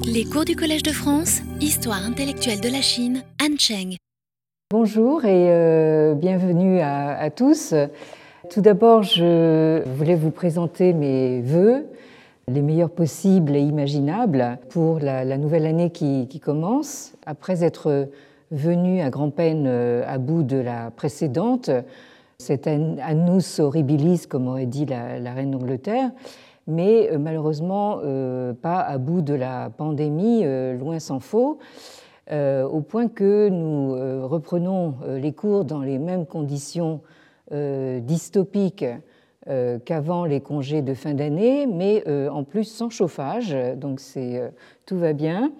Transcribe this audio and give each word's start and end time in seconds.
Les 0.00 0.24
cours 0.24 0.44
du 0.44 0.56
Collège 0.56 0.82
de 0.82 0.90
France, 0.90 1.40
Histoire 1.60 2.04
intellectuelle 2.04 2.60
de 2.60 2.68
la 2.68 2.80
Chine, 2.80 3.22
Han 3.42 3.56
Cheng. 3.58 3.96
Bonjour 4.70 5.24
et 5.24 5.50
euh, 5.50 6.14
bienvenue 6.14 6.80
à, 6.80 7.28
tous. 7.30 7.74
Tout 8.50 8.60
d'abord, 8.62 9.02
je 9.02 9.82
voulais 9.96 10.14
vous 10.14 10.30
présenter 10.30 10.92
mes 10.94 11.42
vœux, 11.42 11.86
les 12.48 12.62
meilleurs 12.62 12.90
possibles 12.90 13.54
et 13.54 13.60
imaginables, 13.60 14.58
pour 14.70 14.98
la, 14.98 15.36
nouvelle 15.36 15.66
année 15.66 15.90
qui, 15.90 16.40
commence. 16.40 17.12
Après 17.26 17.62
être 17.62 18.08
venu 18.50 19.02
à 19.02 19.10
grand-peine 19.10 19.66
euh, 19.66 20.04
à 20.06 20.18
bout 20.18 20.42
de 20.42 20.56
la 20.56 20.90
précédente, 20.90 21.70
cette 22.38 22.66
annus 22.66 23.60
horribilis, 23.60 24.26
comme 24.26 24.48
aurait 24.48 24.66
dit 24.66 24.86
la 24.86 25.32
reine 25.34 25.52
d'Angleterre, 25.52 26.10
mais 26.66 27.10
euh, 27.10 27.18
malheureusement 27.18 28.00
euh, 28.02 28.52
pas 28.52 28.80
à 28.80 28.98
bout 28.98 29.22
de 29.22 29.34
la 29.34 29.70
pandémie, 29.70 30.42
euh, 30.44 30.76
loin 30.76 30.98
s'en 30.98 31.20
faut, 31.20 31.58
au 32.30 32.80
point 32.80 33.08
que 33.08 33.50
nous 33.50 33.92
reprenons 34.26 34.94
les 35.06 35.32
cours 35.32 35.66
dans 35.66 35.80
les 35.82 35.98
mêmes 35.98 36.24
conditions 36.24 37.02
dystopiques 37.50 38.86
qu'avant 39.84 40.24
les 40.24 40.40
congés 40.40 40.80
de 40.80 40.94
fin 40.94 41.12
d'année, 41.12 41.66
mais 41.66 42.02
en 42.30 42.42
plus 42.44 42.64
sans 42.64 42.88
chauffage, 42.88 43.54
donc 43.76 44.00
tout 44.86 44.96
va 44.96 45.12
bien. 45.12 45.52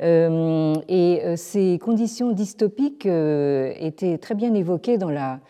Et 0.00 1.22
ces 1.36 1.78
conditions 1.78 2.32
dystopiques 2.32 3.06
étaient 3.06 4.18
très 4.18 4.34
bien 4.34 4.52
évoquées 4.52 4.98
dans 4.98 5.10
la 5.10 5.40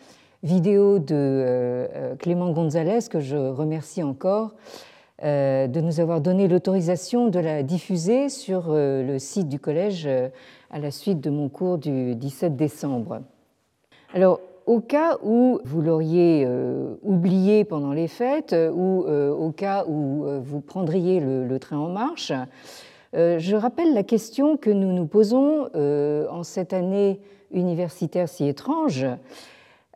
vidéo 0.42 0.98
de 0.98 1.14
euh, 1.14 1.86
euh, 1.94 2.16
Clément 2.16 2.50
Gonzalez, 2.50 3.08
que 3.08 3.20
je 3.20 3.36
remercie 3.36 4.02
encore, 4.02 4.54
euh, 5.22 5.68
de 5.68 5.80
nous 5.80 6.00
avoir 6.00 6.20
donné 6.20 6.48
l'autorisation 6.48 7.28
de 7.28 7.38
la 7.38 7.62
diffuser 7.62 8.28
sur 8.28 8.72
le 8.72 9.18
site 9.18 9.48
du 9.48 9.60
collège 9.60 10.08
à 10.70 10.78
la 10.78 10.90
suite 10.90 11.20
de 11.20 11.30
mon 11.30 11.48
cours 11.48 11.78
du 11.78 12.16
17 12.16 12.56
décembre. 12.56 13.20
Alors, 14.14 14.40
au 14.66 14.80
cas 14.80 15.18
où 15.22 15.60
vous 15.64 15.80
l'auriez 15.80 16.46
oublié 17.02 17.64
pendant 17.64 17.92
les 17.92 18.08
fêtes 18.08 18.54
ou 18.54 19.04
au 19.04 19.50
cas 19.52 19.84
où 19.86 20.24
vous 20.40 20.60
prendriez 20.60 21.20
le, 21.20 21.58
train 21.58 21.78
en 21.78 21.88
marche, 21.88 22.32
je 23.12 23.54
rappelle 23.56 23.94
la 23.94 24.02
question 24.02 24.56
que 24.56 24.70
nous 24.70 24.92
nous 24.92 25.06
posons 25.06 25.68
en 25.74 26.42
cette 26.42 26.72
année 26.72 27.20
universitaire 27.52 28.28
si 28.28 28.48
étrange 28.48 29.06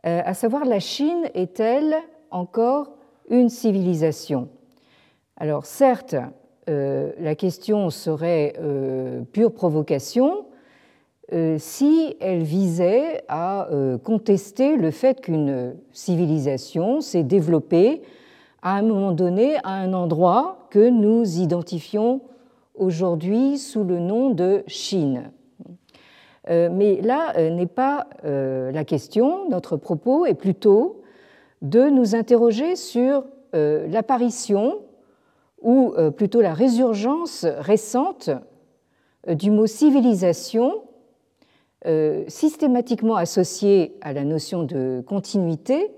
à 0.07 0.33
savoir 0.33 0.65
la 0.65 0.79
Chine 0.79 1.29
est-elle 1.33 1.95
encore 2.31 2.91
une 3.29 3.49
civilisation? 3.49 4.49
Alors 5.35 5.65
certes, 5.65 6.15
euh, 6.69 7.11
la 7.19 7.35
question 7.35 7.89
serait 7.89 8.53
euh, 8.59 9.21
pure 9.31 9.53
provocation 9.53 10.45
si 11.57 12.15
elle 12.21 12.43
visait 12.43 13.21
à 13.27 13.67
contester 14.05 14.77
le 14.77 14.91
fait 14.91 15.19
qu'une 15.19 15.75
civilisation 15.91 17.01
s'est 17.01 17.23
développée 17.23 18.01
à 18.61 18.75
un 18.75 18.81
moment 18.81 19.11
donné 19.11 19.57
à 19.63 19.71
un 19.71 19.93
endroit 19.93 20.67
que 20.69 20.89
nous 20.89 21.39
identifions 21.39 22.21
aujourd'hui 22.75 23.57
sous 23.57 23.83
le 23.83 23.99
nom 23.99 24.29
de 24.29 24.63
Chine. 24.67 25.31
Euh, 26.49 26.69
mais 26.71 27.01
là 27.01 27.33
euh, 27.37 27.49
n'est 27.49 27.65
pas 27.67 28.07
euh, 28.23 28.71
la 28.71 28.85
question. 28.85 29.49
Notre 29.49 29.75
propos 29.75 30.25
est 30.25 30.33
plutôt 30.33 31.01
de 31.61 31.89
nous 31.89 32.15
interroger 32.15 32.75
sur 32.75 33.23
l'apparition 33.53 34.81
ou 35.63 35.95
plutôt 36.15 36.41
la 36.41 36.53
résurgence 36.53 37.43
récente 37.43 38.29
du 39.27 39.49
mot 39.49 39.65
civilisation 39.65 40.83
systématiquement 42.27 43.15
associé 43.15 43.97
à 44.01 44.13
la 44.13 44.25
notion 44.25 44.61
de 44.61 45.01
continuité 45.07 45.89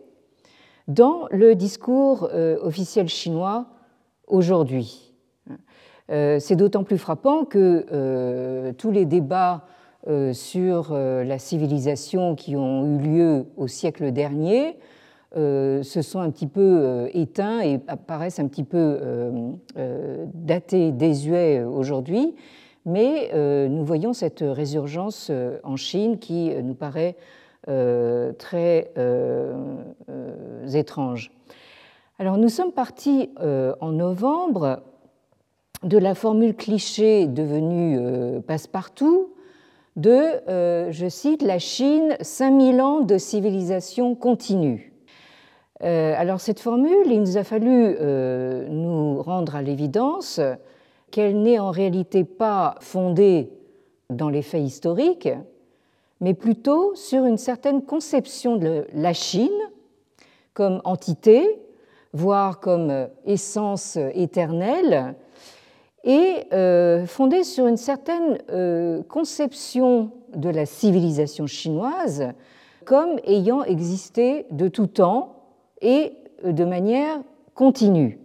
dans 0.88 1.28
le 1.32 1.54
discours 1.56 2.30
officiel 2.62 3.10
chinois 3.10 3.66
aujourd'hui. 4.28 5.14
C'est 6.08 6.56
d'autant 6.56 6.86
plus 6.86 7.00
frappant 7.00 7.44
que 7.44 8.72
tous 8.78 8.92
les 8.92 9.04
débats 9.04 9.66
sur 10.34 10.90
euh, 10.92 11.24
la 11.24 11.38
civilisation 11.38 12.36
qui 12.36 12.56
ont 12.56 12.86
eu 12.86 12.98
lieu 12.98 13.46
au 13.58 13.68
siècle 13.68 14.12
dernier 14.12 14.78
euh, 15.38 15.84
se 15.84 16.02
sont 16.02 16.20
un 16.20 16.32
petit 16.32 16.48
peu 16.48 17.08
éteints 17.14 17.62
et 17.62 17.80
apparaissent 17.88 18.40
un 18.40 18.48
petit 18.48 18.64
peu 18.64 19.00
datés, 20.34 20.92
désuets 20.92 21.64
aujourd'hui. 21.64 22.36
Mais 22.86 23.30
nous 23.70 23.86
voyons 23.86 24.14
cette 24.14 24.44
résurgence 24.44 25.32
en 25.64 25.76
Chine 25.76 26.18
qui 26.18 26.52
nous 26.64 26.74
paraît 26.74 27.16
très 28.40 28.92
étrange. 30.74 31.32
Alors 32.18 32.38
nous 32.38 32.50
sommes 32.50 32.72
partis 32.72 33.30
en 33.38 33.92
novembre 33.92 34.82
de 35.84 35.98
la 36.00 36.16
formule 36.16 36.56
cliché 36.56 37.28
devenue 37.28 38.42
passe-partout 38.42 39.34
de, 39.96 40.50
euh, 40.50 40.92
je 40.92 41.08
cite, 41.08 41.42
la 41.42 41.60
Chine, 41.60 42.16
5000 42.22 42.82
ans 42.82 43.02
de 43.02 43.18
civilisation 43.18 44.16
continue. 44.16 44.94
Euh, 45.84 46.14
alors 46.18 46.42
cette 46.42 46.60
formule, 46.60 47.08
il 47.08 47.22
nous 47.22 47.38
a 47.38 47.44
fallu 47.44 47.70
euh, 47.72 48.68
nous 48.70 49.22
rendre 49.22 49.56
à 49.56 49.62
l'évidence 49.62 50.42
qu'elle 51.12 51.42
n'est 51.42 51.60
en 51.60 51.72
réalité 51.72 52.24
pas 52.24 52.76
fondée 52.82 53.50
dans 54.10 54.30
les 54.30 54.42
faits 54.42 54.64
historiques, 54.64 55.30
mais 56.20 56.34
plutôt 56.34 56.94
sur 56.96 57.26
une 57.26 57.38
certaine 57.38 57.82
conception 57.82 58.58
de 58.58 58.86
la 58.94 59.14
Chine 59.14 59.50
comme 60.54 60.82
entité, 60.84 61.62
voire 62.12 62.60
comme 62.60 63.08
essence 63.26 63.98
éternelle, 64.14 65.16
et 66.04 66.46
euh, 66.54 67.06
fondée 67.06 67.44
sur 67.44 67.68
une 67.68 67.78
certaine 67.78 68.38
euh, 68.52 69.04
conception 69.04 70.12
de 70.36 70.50
la 70.50 70.66
civilisation 70.66 71.48
chinoise 71.48 72.30
comme 72.86 73.20
ayant 73.26 73.64
existé 73.64 74.46
de 74.52 74.68
tout 74.68 74.88
temps 74.88 75.36
et 75.82 76.14
euh, 76.46 76.52
de 76.52 76.66
manière 76.66 77.20
continue. 77.54 78.20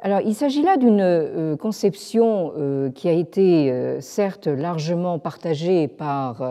Alors, 0.00 0.20
il 0.20 0.34
s'agit 0.34 0.62
là 0.62 0.78
d'une 0.78 1.58
conception 1.58 2.54
qui 2.94 3.06
a 3.06 3.12
été 3.12 4.00
certes 4.00 4.46
largement 4.46 5.18
partagée 5.18 5.88
par 5.88 6.42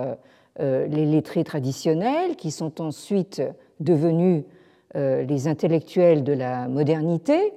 les 0.60 1.06
lettrés 1.08 1.44
traditionnels, 1.44 2.36
qui 2.36 2.52
sont 2.52 2.80
ensuite 2.80 3.42
devenus 3.80 4.44
les 4.94 5.48
intellectuels 5.48 6.24
de 6.24 6.34
la 6.34 6.68
modernité, 6.68 7.54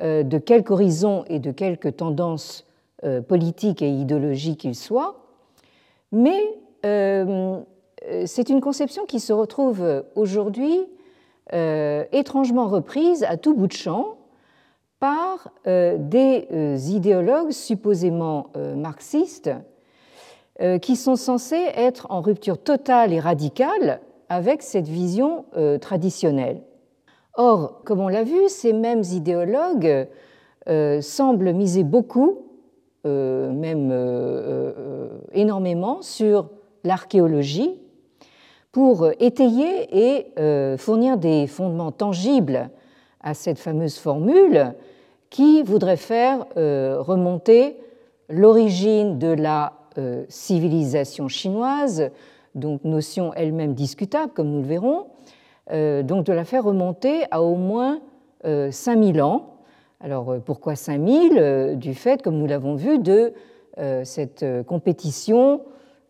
de 0.00 0.38
quelque 0.38 0.72
horizon 0.72 1.24
et 1.28 1.38
de 1.38 1.50
quelque 1.50 1.88
tendance 1.88 2.66
euh, 3.04 3.22
politique 3.22 3.80
et 3.80 3.88
idéologique 3.88 4.60
qu'il 4.60 4.74
soit, 4.74 5.16
mais 6.12 6.42
euh, 6.84 7.60
c'est 8.26 8.50
une 8.50 8.60
conception 8.60 9.06
qui 9.06 9.20
se 9.20 9.32
retrouve 9.32 10.04
aujourd'hui 10.14 10.78
étrangement 11.52 12.66
reprise 12.66 13.22
à 13.22 13.36
tout 13.36 13.54
bout 13.54 13.68
de 13.68 13.72
champ 13.72 14.16
par 14.98 15.52
des 15.64 16.46
idéologues 16.92 17.52
supposément 17.52 18.50
marxistes 18.76 19.50
qui 20.82 20.96
sont 20.96 21.14
censés 21.14 21.70
être 21.76 22.08
en 22.10 22.20
rupture 22.20 22.58
totale 22.58 23.12
et 23.12 23.20
radicale 23.20 24.00
avec 24.28 24.62
cette 24.62 24.88
vision 24.88 25.44
traditionnelle. 25.80 26.62
Or, 27.36 27.82
comme 27.84 28.00
on 28.00 28.08
l'a 28.08 28.24
vu, 28.24 28.48
ces 28.48 28.72
mêmes 28.72 29.02
idéologues 29.12 30.08
euh, 30.68 31.00
semblent 31.02 31.52
miser 31.52 31.84
beaucoup, 31.84 32.46
euh, 33.06 33.52
même 33.52 33.90
euh, 33.92 35.08
énormément, 35.32 36.00
sur 36.00 36.48
l'archéologie 36.82 37.78
pour 38.72 39.08
étayer 39.20 40.16
et 40.16 40.26
fournir 40.76 41.16
des 41.16 41.46
fondements 41.46 41.92
tangibles 41.92 42.68
à 43.22 43.32
cette 43.32 43.58
fameuse 43.58 43.96
formule 43.96 44.74
qui 45.30 45.62
voudrait 45.62 45.96
faire 45.96 46.44
remonter 46.54 47.78
l'origine 48.28 49.18
de 49.18 49.28
la 49.28 49.72
civilisation 50.28 51.26
chinoise, 51.26 52.10
donc 52.54 52.84
notion 52.84 53.32
elle-même 53.32 53.72
discutable, 53.72 54.32
comme 54.34 54.50
nous 54.50 54.60
le 54.60 54.68
verrons, 54.68 55.06
donc 55.70 56.24
de 56.24 56.32
la 56.32 56.44
faire 56.44 56.64
remonter 56.64 57.24
à 57.30 57.42
au 57.42 57.56
moins 57.56 58.00
5000 58.44 59.18
euh, 59.18 59.22
ans. 59.22 59.56
Alors 60.00 60.30
euh, 60.30 60.38
pourquoi 60.38 60.76
5000 60.76 61.76
Du 61.76 61.94
fait, 61.94 62.22
comme 62.22 62.36
nous 62.36 62.46
l'avons 62.46 62.74
vu, 62.74 62.98
de 62.98 63.32
cette 64.04 64.42
compétition 64.66 65.60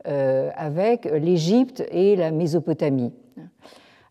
avec 0.04 1.04
l'Égypte 1.06 1.84
et 1.90 2.14
la 2.14 2.30
Mésopotamie. 2.30 3.12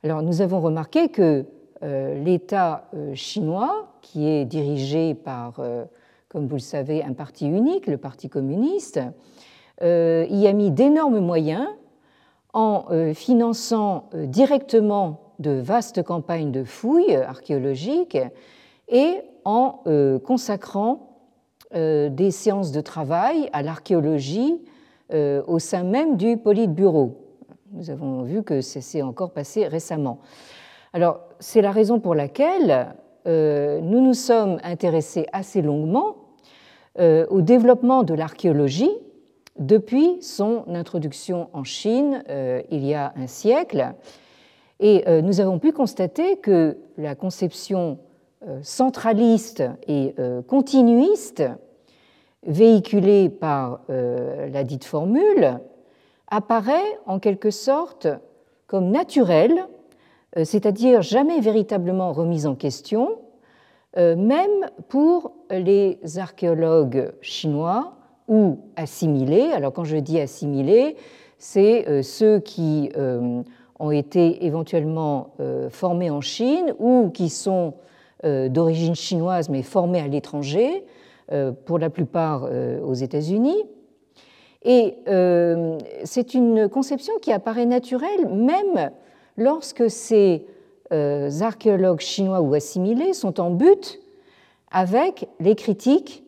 Alors 0.03 0.23
nous 0.23 0.41
avons 0.41 0.59
remarqué 0.59 1.07
que 1.07 1.45
l'État 1.81 2.89
chinois, 3.13 3.93
qui 4.01 4.27
est 4.27 4.43
dirigé 4.43 5.13
par, 5.13 5.61
comme 6.27 6.47
vous 6.47 6.55
le 6.57 6.61
savez, 6.61 7.01
un 7.01 7.13
parti 7.13 7.47
unique, 7.47 7.87
le 7.87 7.95
Parti 7.95 8.27
communiste, 8.27 8.99
y 9.81 9.85
a 10.47 10.53
mis 10.53 10.69
d'énormes 10.69 11.21
moyens 11.21 11.69
en 12.51 12.87
finançant 13.13 14.09
directement 14.13 15.24
de 15.39 15.51
vastes 15.51 16.03
campagnes 16.03 16.51
de 16.51 16.63
fouilles 16.63 17.15
archéologiques 17.15 18.17
et 18.87 19.21
en 19.43 19.83
consacrant 20.23 21.09
des 21.73 22.31
séances 22.31 22.71
de 22.71 22.81
travail 22.81 23.49
à 23.53 23.61
l'archéologie 23.61 24.61
au 25.11 25.59
sein 25.59 25.83
même 25.83 26.17
du 26.17 26.37
Politburo. 26.37 27.25
Nous 27.71 27.89
avons 27.89 28.23
vu 28.23 28.43
que 28.43 28.61
c'est 28.61 29.01
encore 29.01 29.31
passé 29.31 29.67
récemment. 29.67 30.19
Alors, 30.93 31.19
c'est 31.39 31.61
la 31.61 31.71
raison 31.71 31.99
pour 31.99 32.15
laquelle 32.15 32.95
euh, 33.27 33.81
nous 33.81 33.99
nous 33.99 34.13
sommes 34.13 34.59
intéressés 34.63 35.25
assez 35.33 35.61
longuement 35.61 36.15
euh, 36.99 37.25
au 37.29 37.41
développement 37.41 38.03
de 38.03 38.13
l'archéologie 38.13 38.91
depuis 39.59 40.21
son 40.21 40.63
introduction 40.67 41.49
en 41.51 41.63
Chine 41.63 42.23
euh, 42.29 42.61
il 42.71 42.85
y 42.85 42.93
a 42.93 43.13
un 43.17 43.27
siècle. 43.27 43.93
Et 44.79 45.05
nous 45.21 45.39
avons 45.39 45.57
pu 45.57 45.71
constater 45.71 46.37
que 46.37 46.77
la 46.97 47.15
conception 47.15 47.97
centraliste 48.61 49.63
et 49.87 50.13
continuiste 50.47 51.43
véhiculée 52.43 53.29
par 53.29 53.79
la 53.87 54.63
dite 54.65 54.83
formule 54.83 55.59
apparaît 56.27 56.99
en 57.05 57.19
quelque 57.19 57.51
sorte 57.51 58.07
comme 58.67 58.89
naturelle, 58.89 59.67
euh, 60.37 60.43
c'est-à-dire 60.43 61.01
jamais 61.01 61.39
véritablement 61.39 62.11
remise 62.13 62.47
en 62.47 62.55
question, 62.55 63.19
euh, 63.97 64.15
même 64.15 64.69
pour 64.89 65.33
les 65.51 65.99
archéologues 66.17 67.13
chinois 67.21 67.93
ou 68.27 68.59
assimilés. 68.75 69.51
Alors 69.53 69.71
quand 69.71 69.83
je 69.83 69.97
dis 69.97 70.19
assimilés, 70.19 70.95
c'est 71.37 71.87
euh, 71.87 72.01
ceux 72.01 72.39
qui 72.39 72.89
ont 73.79 73.91
été 73.91 74.45
éventuellement 74.45 75.31
formés 75.69 76.09
en 76.09 76.21
Chine 76.21 76.73
ou 76.79 77.09
qui 77.13 77.29
sont 77.29 77.73
d'origine 78.23 78.95
chinoise 78.95 79.49
mais 79.49 79.61
formés 79.61 79.99
à 79.99 80.07
l'étranger, 80.07 80.85
pour 81.65 81.79
la 81.79 81.89
plupart 81.89 82.49
aux 82.83 82.93
États-Unis. 82.93 83.63
Et 84.65 84.95
euh, 85.07 85.77
c'est 86.03 86.33
une 86.33 86.67
conception 86.67 87.13
qui 87.21 87.31
apparaît 87.31 87.67
naturelle 87.67 88.27
même 88.27 88.89
lorsque 89.37 89.91
ces 89.91 90.47
euh, 90.91 91.29
archéologues 91.39 91.99
chinois 91.99 92.41
ou 92.41 92.55
assimilés 92.55 93.13
sont 93.13 93.39
en 93.39 93.51
but 93.51 93.99
avec 94.71 95.29
les 95.39 95.55
critiques 95.55 96.23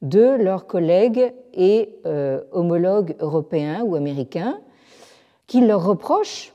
de 0.00 0.36
leurs 0.42 0.66
collègues 0.66 1.34
et 1.52 1.94
euh, 2.06 2.40
homologues 2.50 3.14
européens 3.20 3.82
ou 3.82 3.94
américains 3.94 4.58
qui 5.46 5.60
leur 5.60 5.84
reprochent 5.84 6.54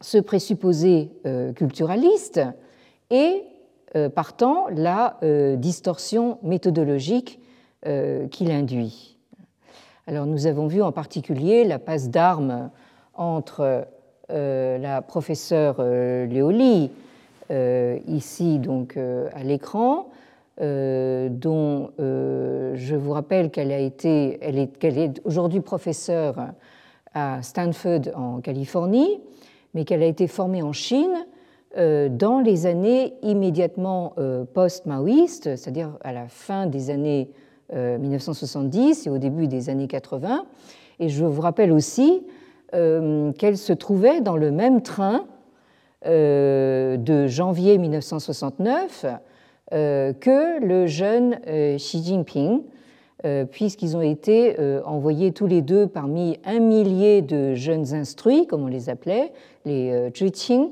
ce 0.00 0.18
présupposé 0.18 1.10
culturaliste 1.54 2.40
et 3.10 3.42
partant 4.14 4.66
la 4.70 5.18
distorsion 5.56 6.38
méthodologique 6.42 7.40
qu'il 7.82 8.50
induit. 8.50 9.18
Alors 10.06 10.26
nous 10.26 10.46
avons 10.46 10.66
vu 10.66 10.82
en 10.82 10.92
particulier 10.92 11.64
la 11.64 11.78
passe 11.78 12.08
d'armes 12.08 12.70
entre 13.14 13.86
euh, 14.30 14.78
la 14.78 15.02
professeure 15.02 15.76
euh, 15.78 16.26
euh, 17.50 17.98
ici 18.06 18.58
donc 18.58 18.96
à 18.96 19.42
l'écran, 19.42 20.08
dont 20.58 21.90
je 21.98 22.94
vous 22.94 23.12
rappelle 23.12 23.50
qu'elle 23.50 23.72
a 23.72 23.78
été, 23.78 24.38
est, 24.42 24.78
qu'elle 24.78 24.98
est 24.98 25.20
aujourd'hui 25.24 25.60
professeure 25.60 26.48
à 27.14 27.42
Stanford 27.42 28.02
en 28.14 28.40
Californie, 28.40 29.20
mais 29.74 29.84
qu'elle 29.84 30.02
a 30.02 30.06
été 30.06 30.26
formée 30.26 30.62
en 30.62 30.72
Chine 30.72 31.26
dans 31.76 32.40
les 32.44 32.66
années 32.66 33.14
immédiatement 33.22 34.14
post-maoïstes, 34.54 35.56
c'est-à-dire 35.56 35.96
à 36.02 36.12
la 36.12 36.26
fin 36.26 36.66
des 36.66 36.90
années 36.90 37.30
1970 37.72 39.06
euh, 39.06 39.10
et 39.10 39.14
au 39.14 39.18
début 39.18 39.46
des 39.46 39.70
années 39.70 39.86
80. 39.86 40.44
Et 40.98 41.08
je 41.08 41.24
vous 41.24 41.40
rappelle 41.40 41.72
aussi 41.72 42.22
euh, 42.74 43.32
qu'elle 43.32 43.56
se 43.56 43.72
trouvait 43.72 44.20
dans 44.20 44.36
le 44.36 44.50
même 44.50 44.82
train 44.82 45.24
euh, 46.06 46.96
de 46.96 47.26
janvier 47.26 47.78
1969 47.78 49.06
que 49.72 50.60
le 50.66 50.88
jeune 50.88 51.38
Xi 51.76 52.02
Jinping, 52.02 52.62
puisqu'ils 53.52 53.96
ont 53.96 54.00
été 54.00 54.56
envoyés 54.84 55.30
tous 55.30 55.46
les 55.46 55.62
deux 55.62 55.86
parmi 55.86 56.40
un 56.44 56.58
millier 56.58 57.22
de 57.22 57.54
jeunes 57.54 57.94
instruits, 57.94 58.48
comme 58.48 58.64
on 58.64 58.66
les 58.66 58.88
appelait, 58.88 59.32
les 59.64 60.10
Zhiqing, 60.14 60.70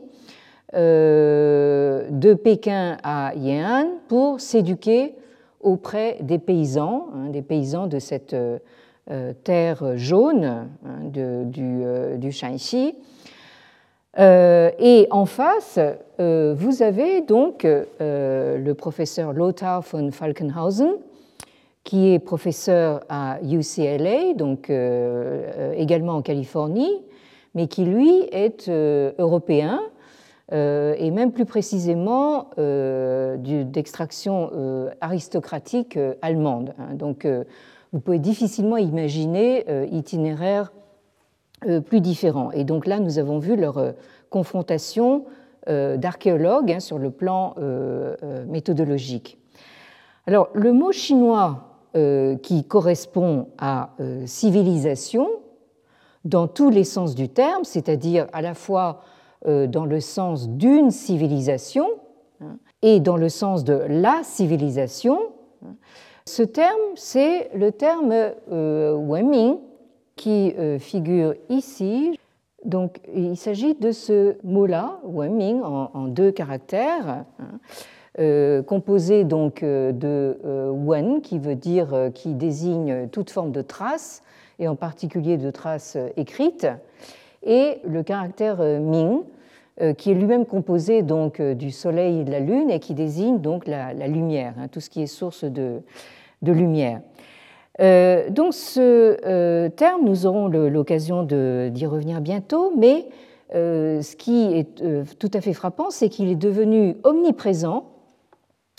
de 0.73 2.35
Pékin 2.35 2.97
à 3.03 3.33
Yan'an 3.35 3.89
pour 4.09 4.41
s'éduquer 4.41 5.15
auprès 5.61 6.19
des 6.21 6.39
paysans, 6.39 7.09
hein, 7.15 7.31
des 7.31 7.43
paysans 7.43 7.87
de 7.87 7.99
cette 7.99 8.35
euh, 8.35 8.59
euh, 9.11 9.33
terre 9.45 9.97
jaune 9.97 10.45
hein, 10.45 10.99
du, 11.05 11.85
euh, 11.85 12.31
Shanxi. 12.31 12.95
et 14.17 15.07
en 15.11 15.25
face, 15.27 15.79
vous 16.19 16.83
avez 16.83 17.23
donc 17.23 17.65
le 17.65 18.73
professeur 18.73 19.33
Lothar 19.33 19.83
von 19.83 20.11
Falkenhausen, 20.11 20.97
qui 21.85 22.13
est 22.13 22.19
professeur 22.19 23.05
à 23.09 23.39
UCLA, 23.43 24.35
donc 24.35 24.71
également 25.77 26.15
en 26.15 26.23
Californie, 26.23 27.01
mais 27.55 27.67
qui 27.67 27.85
lui 27.85 28.29
est 28.33 28.69
européen 28.69 29.81
euh, 30.53 30.95
et 30.97 31.11
même 31.11 31.31
plus 31.33 31.45
précisément 31.45 32.49
euh, 32.59 33.37
d'extraction 33.37 34.51
euh, 34.55 34.91
aristocratique 35.03 35.99
allemande. 36.23 36.75
Hein. 36.79 36.95
Donc 36.95 37.27
vous 37.93 38.01
pouvez 38.01 38.19
difficilement 38.19 38.77
imaginer 38.77 39.65
itinéraire 39.91 40.73
plus 41.87 42.01
différent. 42.01 42.51
Et 42.53 42.65
donc 42.65 42.87
là, 42.87 43.01
nous 43.01 43.19
avons 43.19 43.39
vu 43.39 43.57
leur 43.57 43.95
confrontation 44.31 45.25
d'archéologues 45.67 46.73
hein, 46.73 46.81
sur 46.81 46.99
le 46.99 47.11
plan 47.11 47.55
méthodologique. 48.47 49.39
Alors 50.27 50.51
le 50.53 50.73
mot 50.73 50.93
chinois 50.93 51.81
qui 52.43 52.65
correspond 52.65 53.49
à 53.57 53.91
civilisation, 54.27 55.29
dans 56.29 56.47
tous 56.47 56.69
les 56.69 56.85
sens 56.85 57.15
du 57.15 57.29
terme, 57.29 57.65
c'est-à-dire 57.65 58.27
à 58.33 58.43
la 58.43 58.55
fois 58.55 59.01
euh, 59.47 59.67
dans 59.67 59.87
le 59.87 60.01
sens 60.01 60.49
d'une 60.49 60.91
civilisation 60.91 61.87
hein, 62.43 62.59
et 62.83 63.01
dans 63.01 63.17
le 63.17 63.31
sens 63.31 63.65
de 63.65 63.85
la 63.89 64.21
civilisation. 64.23 65.19
Ce 66.27 66.43
terme, 66.43 66.77
c'est 66.97 67.51
le 67.55 67.73
terme 67.73 68.13
euh, 68.53 69.55
qui 70.17 70.55
euh, 70.59 70.79
figure 70.79 71.35
ici. 71.49 72.19
Donc, 72.65 73.01
il 73.15 73.37
s'agit 73.37 73.75
de 73.75 73.91
ce 73.91 74.37
mot-là, 74.45 75.01
Wenming, 75.05 75.63
en, 75.63 76.09
deux 76.09 76.33
caractères, 76.33 77.25
hein, 77.39 78.63
composé 78.67 79.23
donc 79.23 79.63
de 79.63 80.37
Wen, 80.73 81.21
qui 81.23 81.39
veut 81.39 81.55
dire, 81.55 82.11
qui 82.13 82.35
désigne 82.35 83.09
toute 83.11 83.31
forme 83.31 83.53
de 83.53 83.63
trace, 83.63 84.23
et 84.59 84.69
en 84.69 84.77
particulier 84.77 85.37
de 85.37 85.51
traces 85.51 85.97
écrites, 86.17 86.67
et 87.45 87.79
le 87.85 88.03
caractère 88.03 88.61
euh, 88.61 88.79
Ming, 88.79 89.21
euh, 89.81 89.95
qui 89.95 90.11
est 90.11 90.15
lui-même 90.15 90.45
composé 90.45 91.03
donc 91.03 91.41
euh, 91.41 91.55
du 91.55 91.71
Soleil 91.71 92.21
et 92.21 92.25
de 92.25 92.31
la 92.31 92.41
Lune 92.41 92.71
et 92.71 92.81
qui 92.81 92.95
désigne 92.95 93.39
donc 93.39 93.67
la, 93.67 93.93
lumière, 94.09 94.55
hein, 94.59 94.69
tout 94.69 94.81
ce 94.81 94.91
qui 94.91 95.03
est 95.03 95.07
source 95.07 95.45
de, 95.45 95.81
lumière. 96.43 97.01
donc 98.31 98.55
ce 98.55 99.69
terme, 99.69 100.05
nous 100.05 100.27
aurons 100.27 100.49
l'occasion 100.49 101.23
d'y 101.25 101.87
revenir 101.87 102.21
bientôt, 102.21 102.73
mais 102.77 103.07
ce 103.53 104.17
qui 104.17 104.53
est 104.55 104.83
tout 105.19 105.31
à 105.35 105.41
fait 105.41 105.53
frappant, 105.53 105.91
c'est 105.91 106.09
qu'il 106.09 106.29
est 106.29 106.37
devenu 106.37 106.97
omniprésent 107.03 107.91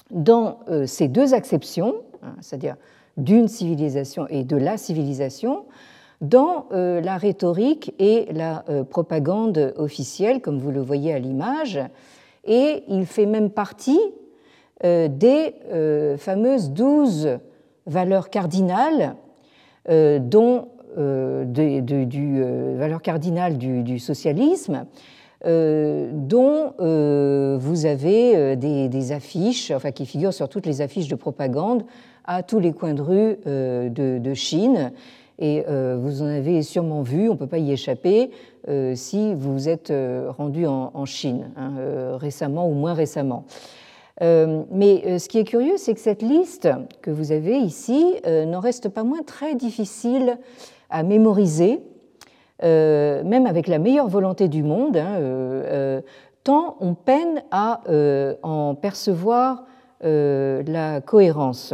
dans 0.09 0.59
ces 0.85 1.09
deux 1.09 1.33
acceptions, 1.33 1.95
hein, 2.23 2.35
c'est-à-dire 2.39 2.77
d'une 3.19 3.47
civilisation 3.47 4.27
et 4.27 4.43
de 4.43 4.57
la 4.57 4.77
civilisation, 4.77 5.65
dans 6.21 6.65
euh, 6.71 7.01
la 7.01 7.17
rhétorique 7.17 7.93
et 7.99 8.27
la 8.33 8.65
euh, 8.69 8.83
propagande 8.83 9.73
officielle, 9.77 10.41
comme 10.41 10.59
vous 10.59 10.71
le 10.71 10.81
voyez 10.81 11.13
à 11.13 11.19
l'image, 11.19 11.79
et 12.45 12.83
il 12.87 13.05
fait 13.05 13.25
même 13.25 13.49
partie 13.49 13.99
euh, 14.83 15.07
des 15.07 15.53
fameuses 16.17 16.71
douze 16.71 17.39
valeurs 17.85 18.29
cardinales 18.29 19.15
dont 19.87 20.67
du 20.95 22.43
valeur 22.77 23.01
cardinale 23.01 23.57
du, 23.57 23.97
socialisme, 23.99 24.85
dont 25.43 26.73
vous 27.57 27.85
avez 27.85 28.55
des, 28.55 29.11
affiches, 29.11 29.71
enfin 29.71 29.91
qui 29.91 30.05
figurent 30.05 30.33
sur 30.33 30.47
toutes 30.47 30.67
les 30.67 30.81
affiches 30.81 31.07
de 31.07 31.15
propagande 31.15 31.83
à 32.29 32.43
tous 32.43 32.59
les 32.59 32.73
coins 32.73 32.93
de 32.93 33.01
rue 33.01 33.37
de, 33.45 34.33
Chine. 34.33 34.91
Et 35.39 35.63
vous 35.67 36.21
en 36.21 36.27
avez 36.27 36.61
sûrement 36.61 37.01
vu, 37.01 37.27
on 37.29 37.33
ne 37.33 37.37
peut 37.37 37.47
pas 37.47 37.57
y 37.57 37.71
échapper, 37.71 38.29
si 38.93 39.33
vous 39.33 39.67
êtes 39.67 39.91
rendu 40.37 40.67
en, 40.67 41.05
Chine, 41.05 41.51
hein, 41.57 41.71
récemment 42.17 42.69
ou 42.69 42.73
moins 42.73 42.93
récemment. 42.93 43.45
mais 44.21 45.17
ce 45.17 45.27
qui 45.27 45.39
est 45.39 45.43
curieux, 45.43 45.77
c'est 45.77 45.93
que 45.93 46.01
cette 46.01 46.21
liste 46.21 46.69
que 47.01 47.09
vous 47.09 47.31
avez 47.31 47.57
ici 47.57 48.15
n'en 48.25 48.59
reste 48.59 48.89
pas 48.89 49.03
moins 49.03 49.23
très 49.23 49.55
difficile 49.55 50.37
à 50.89 51.03
mémoriser, 51.03 51.79
même 52.61 53.45
avec 53.47 53.67
la 53.67 53.79
meilleure 53.79 54.07
volonté 54.07 54.49
du 54.49 54.61
monde. 54.61 54.97
Hein, 54.97 56.01
tant 56.43 56.77
on 56.79 56.93
peine 56.93 57.43
à 57.51 57.81
euh, 57.89 58.35
en 58.43 58.75
percevoir 58.75 59.65
euh, 60.03 60.63
la 60.65 61.01
cohérence. 61.01 61.73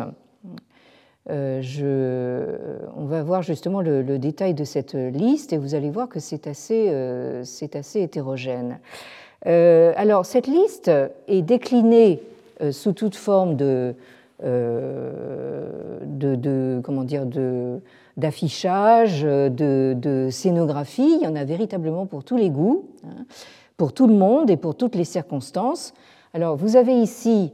Euh, 1.29 1.59
je, 1.61 2.55
on 2.95 3.05
va 3.05 3.23
voir 3.23 3.41
justement 3.41 3.81
le, 3.81 4.03
détail 4.19 4.53
de 4.53 4.63
cette 4.63 4.93
liste 4.93 5.53
et 5.53 5.57
vous 5.57 5.73
allez 5.75 5.89
voir 5.89 6.07
que 6.07 6.19
c'est 6.19 6.47
assez, 6.47 6.93
c'est 7.43 7.75
assez 7.75 8.01
hétérogène. 8.01 8.79
alors, 9.45 10.25
cette 10.25 10.47
liste 10.47 10.91
est 11.27 11.41
déclinée 11.41 12.21
sous 12.71 12.93
toute 12.93 13.15
forme 13.15 13.55
de, 13.55 13.95
comment 16.83 17.03
dire, 17.03 17.25
d'affichage, 18.17 19.23
de, 19.23 19.95
de, 19.97 20.29
scénographie. 20.29 21.17
Il 21.19 21.23
y 21.23 21.27
en 21.27 21.35
a 21.35 21.43
véritablement 21.43 22.05
pour 22.05 22.23
tous 22.23 22.37
les 22.37 22.49
goûts. 22.49 22.85
Hein 23.03 23.25
pour 23.77 23.93
tout 23.93 24.07
le 24.07 24.13
monde 24.13 24.49
et 24.49 24.57
pour 24.57 24.75
toutes 24.75 24.95
les 24.95 25.03
circonstances. 25.03 25.93
Alors, 26.33 26.55
vous 26.55 26.75
avez 26.75 26.93
ici 26.93 27.51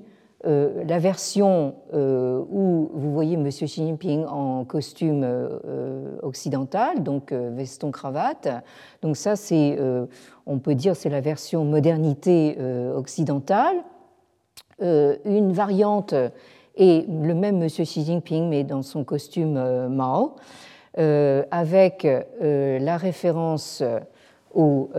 euh, 0.47 0.83
la 0.87 0.97
version 0.97 1.75
euh, 1.93 2.41
où 2.49 2.89
vous 2.95 3.13
voyez 3.13 3.35
M. 3.35 3.47
Xi 3.47 3.67
Jinping 3.67 4.25
en 4.25 4.65
costume 4.65 5.21
euh, 5.23 6.17
occidental, 6.23 7.03
donc 7.03 7.31
veston 7.31 7.91
cravate. 7.91 8.47
Donc 9.03 9.17
ça, 9.17 9.35
c'est, 9.35 9.77
on 10.47 10.57
peut 10.57 10.73
dire, 10.73 10.95
c'est 10.95 11.09
la 11.09 11.21
version 11.21 11.63
modernité 11.63 12.57
occidentale. 12.95 13.75
une 14.79 15.51
variante 15.51 16.13
est 16.75 17.07
le 17.07 17.33
même 17.35 17.61
M. 17.61 17.67
Xi 17.67 18.03
Jinping, 18.03 18.49
mais 18.49 18.63
dans 18.63 18.81
son 18.81 19.03
costume 19.03 19.87
Mao, 19.89 20.35
avec 20.97 22.07
la 22.39 22.97
référence 22.97 23.83
au 24.53 24.89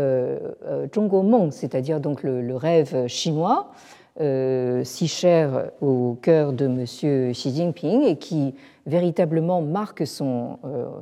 Zhongguo 0.95 1.23
Meng, 1.23 1.51
c'est-à-dire 1.51 2.01
donc 2.01 2.23
le, 2.23 2.55
rêve 2.57 3.07
chinois, 3.09 3.73
euh, 4.21 4.85
si 4.85 5.09
cher 5.09 5.71
au 5.81 6.19
cœur 6.21 6.53
de 6.53 6.67
M. 6.67 6.85
Xi 6.85 7.55
Jinping 7.55 8.03
et 8.03 8.17
qui 8.17 8.55
véritablement 8.87 9.63
marque 9.63 10.07
son, 10.07 10.59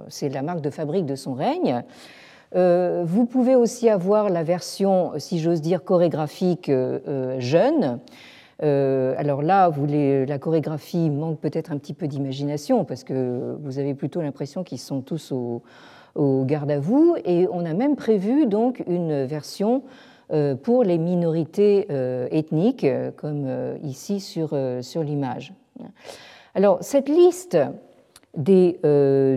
c'est 0.09 0.29
la 0.29 0.43
marque 0.43 0.61
de 0.61 0.71
fabrique 0.71 1.07
de 1.07 1.15
son 1.15 1.33
règne. 1.33 1.83
vous 2.53 3.25
pouvez 3.25 3.55
aussi 3.57 3.89
avoir 3.89 4.29
la 4.29 4.43
version, 4.43 5.13
si 5.17 5.39
j'ose 5.39 5.63
dire, 5.63 5.83
chorégraphique 5.83 6.71
jeune. 7.39 7.99
alors 8.61 9.41
là, 9.41 9.73
la 10.29 10.39
chorégraphie 10.39 11.09
manque 11.09 11.41
peut-être 11.41 11.73
un 11.73 11.79
petit 11.79 11.95
peu 11.95 12.07
d'imagination 12.07 12.85
parce 12.85 13.03
que 13.03 13.57
vous 13.63 13.79
avez 13.79 13.95
plutôt 13.95 14.21
l'impression 14.21 14.63
qu'ils 14.63 14.79
sont 14.79 15.01
tous 15.01 15.33
au, 15.33 15.63
au 16.15 16.45
garde 16.45 16.71
à 16.71 16.79
vous 16.79 17.17
et 17.25 17.47
on 17.51 17.65
a 17.65 17.73
même 17.75 17.97
prévu 17.97 18.47
donc 18.47 18.83
une 18.87 19.25
version 19.25 19.77
euh, 19.77 19.87
pour 20.63 20.85
les 20.85 20.99
minorités 20.99 21.87
euh, 21.91 22.29
ethniques, 22.31 22.87
comme 23.17 23.45
euh, 23.47 23.77
ici 23.83 24.21
sur, 24.21 24.57
sur 24.81 25.03
l'image. 25.03 25.53
Alors, 26.55 26.79
cette 26.83 27.09
liste 27.09 27.59
des 28.37 28.79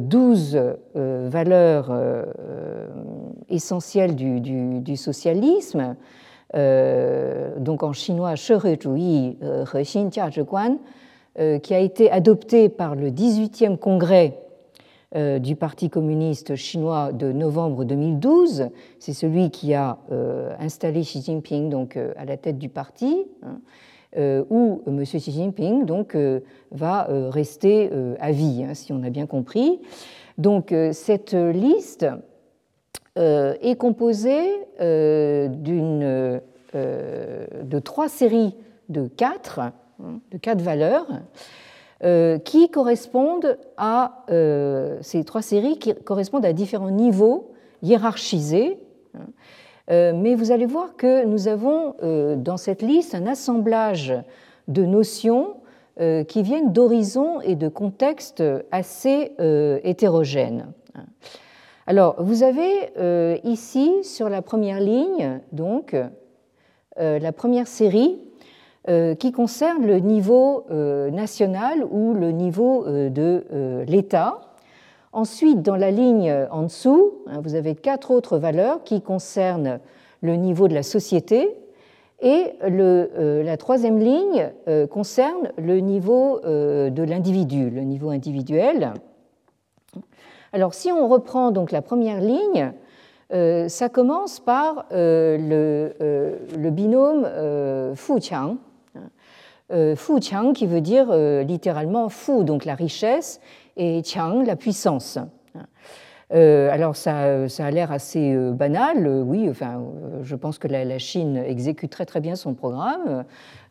douze 0.02 0.60
valeurs 0.94 1.92
essentielles 3.50 4.16
du, 4.16 4.40
du, 4.40 4.98
socialisme, 4.98 5.96
donc 6.54 7.82
en 7.82 7.94
chinois, 7.94 8.36
qui 11.64 11.74
a 11.74 11.80
été 11.80 12.12
adoptée 12.12 12.70
par 12.70 12.96
le 12.96 13.10
18e 13.10 13.78
congrès 13.78 14.38
euh, 14.38 14.43
du 15.16 15.56
Parti 15.56 15.90
communiste 15.90 16.56
chinois 16.56 17.12
de 17.12 17.32
novembre 17.32 17.86
2012. 17.86 18.70
C'est 19.00 19.14
celui 19.14 19.52
qui 19.52 19.74
a 19.74 20.00
euh, 20.12 20.56
installé 20.60 21.02
Xi 21.02 21.22
Jinping 21.22 21.70
donc, 21.70 21.98
euh, 21.98 22.14
à 22.18 22.26
la 22.26 22.38
tête 22.38 22.58
du 22.58 22.70
parti, 22.70 23.26
hein, 23.44 23.60
où 24.50 24.82
M. 24.88 25.04
Xi 25.04 25.32
Jinping 25.32 25.86
donc, 25.86 26.18
va 26.72 27.08
rester 27.30 27.90
à 28.20 28.32
vie, 28.32 28.64
hein, 28.64 28.74
si 28.76 28.94
on 28.94 29.02
a 29.04 29.10
bien 29.10 29.26
compris. 29.26 29.82
Donc 30.38 30.74
cette 30.92 31.34
liste 31.34 32.06
est 33.16 33.76
composée 33.76 34.52
de 34.80 36.40
trois 37.80 38.08
séries 38.08 38.56
de 38.90 39.08
quatre, 39.08 39.60
hein, 39.60 39.74
de 40.32 40.38
quatre 40.38 40.62
valeurs. 40.62 41.08
Euh, 42.04 42.38
qui 42.38 42.70
correspondent 42.70 43.58
à 43.78 44.26
euh, 44.30 44.98
ces 45.00 45.24
trois 45.24 45.42
séries 45.42 45.80
qui 45.80 45.96
correspondent 45.96 46.46
à 46.46 46.52
différents 46.52 46.90
niveaux 46.90 47.54
hiérarchisés. 47.82 48.78
Euh, 49.90 50.12
mais 50.14 50.36
vous 50.36 50.52
allez 50.52 50.66
voir 50.66 50.98
que 50.98 51.24
nous 51.24 51.48
avons 51.48 51.96
dans 52.02 52.58
cette 52.58 52.82
liste 52.82 53.16
un 53.16 53.26
assemblage 53.26 54.14
de 54.68 54.86
notions 54.86 55.56
qui 56.28 56.42
viennent 56.42 56.74
d'horizons 56.74 57.40
et 57.40 57.56
de 57.56 57.70
contextes 57.70 58.44
assez 58.72 59.32
hétérogènes. 59.84 60.74
Alors, 61.86 62.16
vous 62.18 62.44
avez 62.44 63.40
ici 63.44 64.04
sur 64.04 64.28
la 64.28 64.42
première 64.42 64.80
ligne, 64.80 65.40
donc, 65.52 65.96
la 66.98 67.32
première 67.32 67.68
série 67.68 68.20
qui 68.88 69.32
concerne 69.32 69.86
le 69.86 70.00
niveau 70.00 70.66
euh, 70.70 71.10
national 71.10 71.86
ou 71.90 72.14
le 72.14 72.32
niveau 72.32 72.86
euh, 72.86 73.10
de 73.10 73.46
l'État. 73.88 74.42
Ensuite, 75.14 75.62
dans 75.62 75.78
la 75.78 75.90
ligne 75.90 76.34
en 76.52 76.64
dessous, 76.64 77.14
hein, 77.28 77.40
vous 77.42 77.56
avez 77.56 77.76
quatre 77.76 78.12
autres 78.12 78.38
valeurs 78.38 78.84
qui 78.84 79.02
concernent 79.02 79.80
le 80.22 80.36
niveau 80.36 80.68
de 80.68 80.74
la 80.74 80.84
société. 80.84 81.56
Et 82.22 82.54
la 82.62 83.58
troisième 83.58 84.00
ligne 84.00 84.54
concerne 84.90 85.52
le 85.58 85.80
niveau 85.80 86.40
de 86.42 87.04
l'individu, 87.04 87.70
le 87.70 87.82
niveau 87.82 88.12
individuel. 88.12 88.94
Alors, 90.54 90.74
si 90.74 90.90
on 90.90 91.10
reprend 91.10 91.52
donc 91.52 91.74
la 91.74 91.82
première 91.82 92.22
ligne, 92.22 92.72
ça 93.68 93.90
commence 93.90 94.40
par 94.40 94.86
le, 94.92 96.70
binôme 96.70 97.28
Fu-Qiang, 97.96 98.52
euh, 98.52 98.73
fu 99.96 100.20
Qiang 100.20 100.54
qui 100.54 100.68
veut 100.68 100.82
dire 100.82 101.08
euh, 101.10 101.44
littéralement 101.44 102.10
Fu, 102.10 102.44
donc 102.44 102.66
la 102.66 102.76
richesse, 102.76 103.40
et 103.78 104.02
Qiang, 104.02 104.46
la 104.46 104.56
puissance. 104.56 105.18
Euh, 106.34 106.72
alors 106.72 106.96
ça, 106.96 107.48
ça 107.48 107.66
a 107.66 107.72
l'air 107.72 107.92
assez 107.92 108.36
banal, 108.54 109.08
oui, 109.08 109.48
enfin, 109.50 109.84
je 110.24 110.36
pense 110.36 110.58
que 110.58 110.68
la, 110.68 110.98
Chine 110.98 111.38
exécute 111.38 111.92
très 111.92 112.06
très 112.06 112.22
bien 112.22 112.36
son 112.36 112.56
programme 112.56 113.24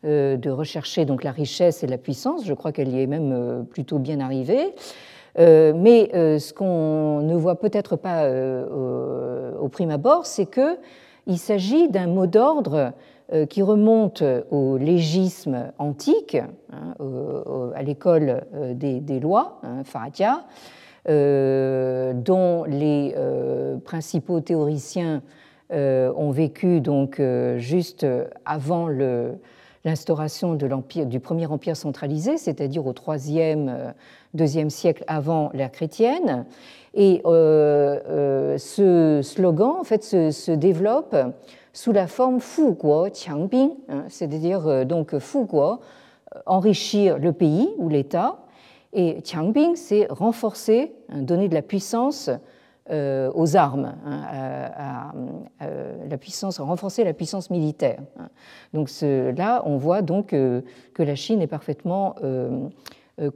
de 0.04 0.50
rechercher 0.50 1.04
donc 1.04 1.24
la 1.24 1.32
richesse 1.32 1.82
et 1.82 1.88
la 1.88 1.98
puissance, 1.98 2.44
je 2.44 2.54
crois 2.54 2.70
qu'elle 2.70 2.90
y 2.90 3.00
est 3.00 3.06
même 3.06 3.66
plutôt 3.68 3.98
bien 3.98 4.20
arrivée. 4.20 4.74
mais 5.36 6.10
ce 6.12 6.52
qu'on 6.52 7.22
ne 7.22 7.34
voit 7.34 7.58
peut-être 7.58 7.96
pas 7.96 8.30
au 8.30 9.68
prime 9.68 9.90
abord, 9.90 10.26
c'est 10.26 10.46
qu'il 10.46 11.38
s'agit 11.38 11.88
d'un 11.88 12.06
mot 12.06 12.26
d'ordre 12.28 12.74
euh, 12.74 12.90
qui 13.48 13.62
remonte 13.62 14.22
au 14.50 14.76
légisme 14.76 15.72
antique, 15.78 16.36
hein, 16.70 16.94
à 17.74 17.82
l'école 17.82 18.44
euh, 18.54 18.74
des, 18.74 19.20
lois, 19.20 19.58
hein, 19.62 19.82
Faratia, 19.84 20.44
euh, 21.08 22.12
dont 22.14 22.64
les 22.64 23.14
principaux 23.84 24.40
théoriciens 24.40 25.22
ont 25.70 26.30
vécu 26.30 26.82
donc 26.82 27.20
juste 27.56 28.06
avant 28.44 28.88
l'instauration 29.86 30.54
du 30.54 31.18
premier 31.20 31.46
empire 31.46 31.76
centralisé, 31.78 32.36
c'est-à-dire 32.36 32.86
au 32.86 32.92
IIIe, 33.08 33.70
deuxième 34.34 34.68
siècle 34.68 35.02
avant 35.06 35.50
l'ère 35.54 35.72
chrétienne. 35.72 36.44
Et 36.92 37.22
ce 37.24 39.20
slogan, 39.22 39.72
en 39.80 39.84
fait, 39.84 40.04
se 40.04 40.52
développe 40.52 41.16
sous 41.72 41.92
la 41.92 42.06
forme 42.06 42.40
Fu 42.40 42.72
Guo 42.72 43.08
Qiangbing, 43.10 43.70
hein, 43.88 44.04
c'est-à-dire 44.08 44.66
euh, 44.66 44.84
donc 44.84 45.18
Fu 45.18 45.44
Guo, 45.44 45.62
euh, 45.62 46.38
enrichir 46.46 47.18
le 47.18 47.32
pays 47.32 47.68
ou 47.78 47.88
l'État, 47.88 48.38
et 48.92 49.22
Qiangbing, 49.22 49.76
c'est 49.76 50.06
renforcer, 50.10 50.92
hein, 51.08 51.22
donner 51.22 51.48
de 51.48 51.54
la 51.54 51.62
puissance 51.62 52.30
euh, 52.90 53.30
aux 53.34 53.56
armes, 53.56 53.94
hein, 54.04 55.12
la 56.10 56.18
puissance, 56.18 56.60
renforcer 56.60 57.04
la 57.04 57.14
puissance 57.14 57.48
militaire. 57.48 58.00
Donc 58.74 58.90
là, 59.00 59.62
on 59.64 59.76
voit 59.76 60.02
donc 60.02 60.30
que 60.30 60.62
la 60.98 61.14
Chine 61.14 61.40
est 61.40 61.46
parfaitement 61.46 62.16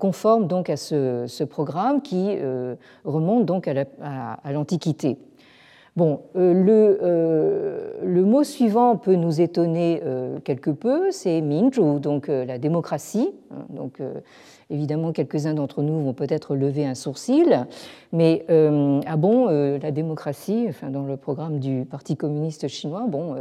conforme 0.01 0.49
donc 0.49 0.69
à 0.69 0.77
ce, 0.77 1.45
programme 1.45 2.03
qui 2.03 2.37
remonte 3.05 3.47
donc 3.47 3.69
à 3.69 4.53
l'Antiquité. 4.53 5.17
Bon, 5.97 6.21
le, 6.35 6.99
le, 8.05 8.25
mot 8.25 8.45
suivant 8.45 8.97
peut 8.97 9.15
nous 9.15 9.41
étonner 9.41 10.03
quelque 10.45 10.71
peu, 10.71 11.11
c'est 11.11 11.41
minju, 11.41 12.01
donc 12.01 12.29
la 12.29 12.59
démocratie. 12.59 13.31
Hein, 13.51 13.65
donc, 13.71 14.01
Évidemment, 14.69 15.13
quelques-uns 15.13 15.55
d'entre 15.55 15.83
nous 15.83 16.03
vont 16.03 16.13
peut-être 16.13 16.57
lever 16.57 16.85
un 16.85 16.97
sourcil, 16.97 17.67
mais 18.13 18.45
euh, 18.51 19.01
ah 19.07 19.17
bon, 19.17 19.49
euh, 19.49 19.79
la 19.81 19.93
démocratie, 19.93 20.67
enfin, 20.69 20.91
dans 20.91 21.05
le 21.05 21.17
programme 21.17 21.61
du 21.61 21.85
Parti 21.89 22.17
communiste 22.17 22.67
chinois, 22.67 23.05
bon, 23.07 23.37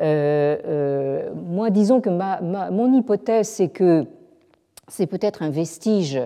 euh, 0.00 1.30
moi, 1.36 1.70
disons 1.70 2.00
que 2.00 2.10
ma, 2.10 2.40
mon 2.40 2.92
hypothèse, 2.92 3.46
c'est 3.46 3.68
que 3.68 4.06
c'est 4.88 5.06
peut-être 5.06 5.42
un 5.42 5.50
vestige 5.50 6.20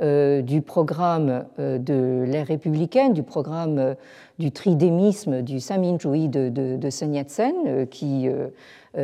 du 0.00 0.62
programme 0.62 1.44
de 1.58 2.24
l'ère 2.26 2.46
républicaine, 2.46 3.12
du 3.12 3.22
programme 3.22 3.96
du 4.38 4.52
tridémisme 4.52 5.42
du 5.42 5.58
Saminjui 5.58 6.28
de, 6.28 6.48
de, 6.48 6.76
de 6.76 6.90
Sun 6.90 7.14
Yat-sen, 7.14 7.86
qui 7.90 8.28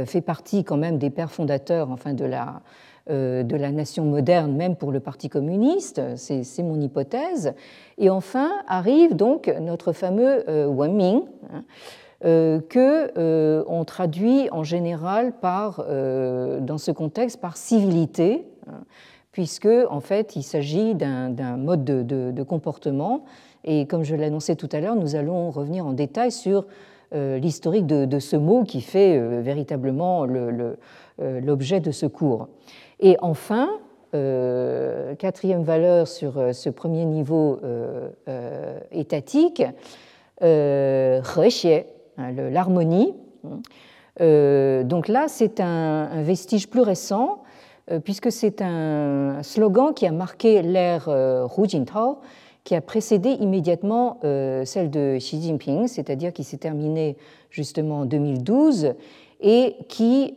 fait 0.05 0.21
partie 0.21 0.63
quand 0.63 0.77
même 0.77 0.99
des 0.99 1.11
pères 1.11 1.33
fondateurs 1.33 1.91
enfin, 1.91 2.15
de 2.15 2.25
la 2.25 2.63
euh, 3.11 3.43
de 3.43 3.55
la 3.55 3.71
nation 3.71 4.07
moderne, 4.07 4.57
même 4.57 4.77
pour 4.77 4.91
le 4.91 4.99
Parti 4.99 5.29
communiste, 5.29 6.01
c'est 6.17 6.63
mon 6.63 6.81
hypothèse. 6.81 7.53
Et 7.99 8.09
enfin 8.09 8.51
arrive 8.67 9.15
donc 9.15 9.55
notre 9.61 9.93
fameux 9.93 10.43
euh, 10.49 10.67
Wenming, 10.67 11.21
hein, 11.53 11.65
euh, 12.25 13.85
traduit 13.85 14.49
en 14.53 14.65
général 14.65 15.33
par, 15.33 15.85
dans 15.85 16.79
ce 16.79 16.93
contexte 16.93 17.43
par 17.43 17.59
civilité, 17.59 18.47
hein, 18.69 18.85
puisque 19.35 19.69
en 19.91 20.01
fait 20.01 20.37
il 20.37 20.43
s'agit 20.43 20.95
d'un 20.95 21.57
mode 21.59 21.85
de, 21.85 22.43
comportement. 22.43 23.25
Et 23.65 23.85
comme 23.85 24.03
je 24.03 24.17
l'annonçais 24.17 24.57
tout 24.57 24.69
à 24.73 24.81
l'heure, 24.81 24.97
nous 24.97 25.17
allons 25.17 25.51
revenir 25.51 25.87
en 25.87 25.93
détail 25.93 26.33
sur 26.33 26.65
l'historique 27.13 27.87
de, 27.87 28.19
ce 28.19 28.37
mot 28.37 28.65
qui 28.65 28.81
fait 28.81 29.19
véritablement 29.43 30.25
l'objet 31.19 31.81
de 31.81 31.91
ce 31.91 32.07
cours. 32.07 32.49
Et 33.01 33.17
enfin, 33.21 33.69
euh, 34.15 35.17
quatrième 35.17 35.65
valeur 35.65 36.07
sur 36.07 36.39
euh, 36.39 36.53
ce 36.53 36.71
premier 36.71 37.05
niveau 37.05 37.59
euh, 37.65 38.79
étatique, 38.93 39.65
euh, 40.43 41.21
hein, 42.19 42.33
l'harmonie. 42.51 43.15
donc 44.21 45.09
là, 45.09 45.27
c'est 45.27 45.59
un, 45.59 46.23
vestige 46.23 46.71
plus 46.71 46.83
récent, 46.83 47.43
puisque 48.05 48.33
c'est 48.33 48.63
un 48.63 49.43
slogan 49.43 49.93
qui 49.95 50.07
a 50.07 50.13
marqué 50.13 50.63
l'ère 50.63 51.09
Hu 51.09 51.69
Jintao, 51.69 52.21
qui 52.65 52.75
a 52.75 52.81
précédé 52.81 53.31
immédiatement 53.31 54.19
celle 54.23 54.91
de 54.91 55.19
Xi 55.19 55.43
Jinping, 55.43 55.87
c'est-à-dire 55.87 56.33
qui 56.33 56.45
s'est 56.45 56.57
terminée 56.57 57.17
justement 57.51 58.01
en 58.01 58.05
2012 58.07 58.95
et 59.41 59.77
qui 59.89 60.35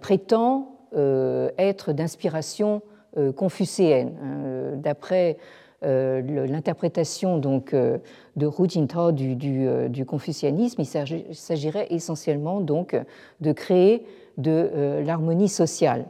prétend 0.00 0.78
euh, 0.96 1.50
être 1.58 1.92
d'inspiration 1.92 2.80
euh, 3.18 3.30
confucéenne. 3.30 4.16
Hein, 4.22 4.36
euh, 4.46 4.76
d'après 4.76 5.36
l'interprétation 5.82 7.38
donc 7.38 7.72
de 7.72 8.00
Hu 8.46 8.68
Jintao 8.68 9.12
du, 9.12 9.36
du, 9.36 10.04
confucianisme, 10.04 10.80
il 10.80 11.34
s'agirait 11.36 11.86
essentiellement 11.90 12.60
donc 12.60 13.00
de 13.40 13.52
créer 13.52 14.04
de 14.38 15.00
l'harmonie 15.06 15.48
sociale. 15.48 16.06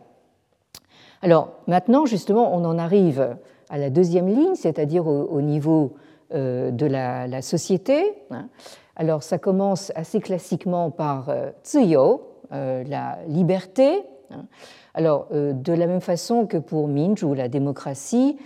Alors 1.22 1.52
maintenant, 1.66 2.06
justement, 2.06 2.54
on 2.54 2.64
en 2.64 2.78
arrive 2.78 3.36
à 3.70 3.78
la 3.78 3.90
deuxième 3.90 4.28
ligne, 4.28 4.54
c'est-à-dire 4.54 5.06
au, 5.06 5.40
niveau 5.40 5.94
de 6.32 6.86
la, 6.86 7.42
société. 7.42 8.14
Hein. 8.30 8.48
Alors 8.96 9.22
ça 9.22 9.38
commence 9.38 9.92
assez 9.94 10.20
classiquement 10.20 10.90
par 10.90 11.30
ziyo, 11.64 12.22
la 12.50 13.18
liberté, 13.26 14.04
Hein. 14.30 14.46
Alors, 14.94 15.28
euh, 15.32 15.52
de 15.52 15.72
la 15.72 15.86
même 15.86 16.00
façon 16.00 16.46
que 16.46 16.56
pour 16.56 16.88
Minj 16.88 17.22
ou 17.22 17.34
la 17.34 17.48
démocratie, 17.48 18.36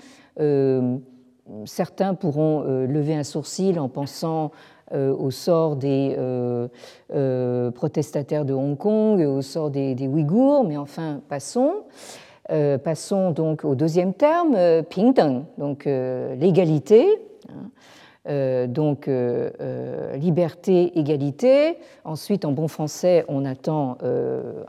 euh, 0.40 0.96
certains 1.64 2.14
pourront 2.14 2.64
euh, 2.66 2.86
lever 2.86 3.14
un 3.14 3.24
sourcil 3.24 3.78
en 3.78 3.88
pensant 3.88 4.50
au 4.94 5.30
sort 5.30 5.76
des 5.76 6.14
protestataires 7.74 8.44
de 8.44 8.52
Hong 8.52 8.76
Kong, 8.76 9.22
au 9.22 9.40
sort 9.40 9.70
des, 9.70 10.06
Ouïghours, 10.06 10.64
mais 10.64 10.76
enfin, 10.76 11.22
passons. 11.30 11.84
Passons 12.48 13.30
donc 13.30 13.64
au 13.64 13.74
deuxième 13.74 14.14
terme, 14.14 14.56
Pingdeng, 14.90 15.44
donc 15.58 15.84
l'égalité. 15.84 17.06
Hein. 17.48 17.70
Euh, 18.28 18.68
donc 18.68 19.08
euh, 19.08 19.50
euh, 19.60 20.16
liberté, 20.16 20.96
égalité. 20.98 21.78
Ensuite, 22.04 22.44
en 22.44 22.52
bon 22.52 22.68
français, 22.68 23.24
on 23.28 23.44
attend 23.44 23.98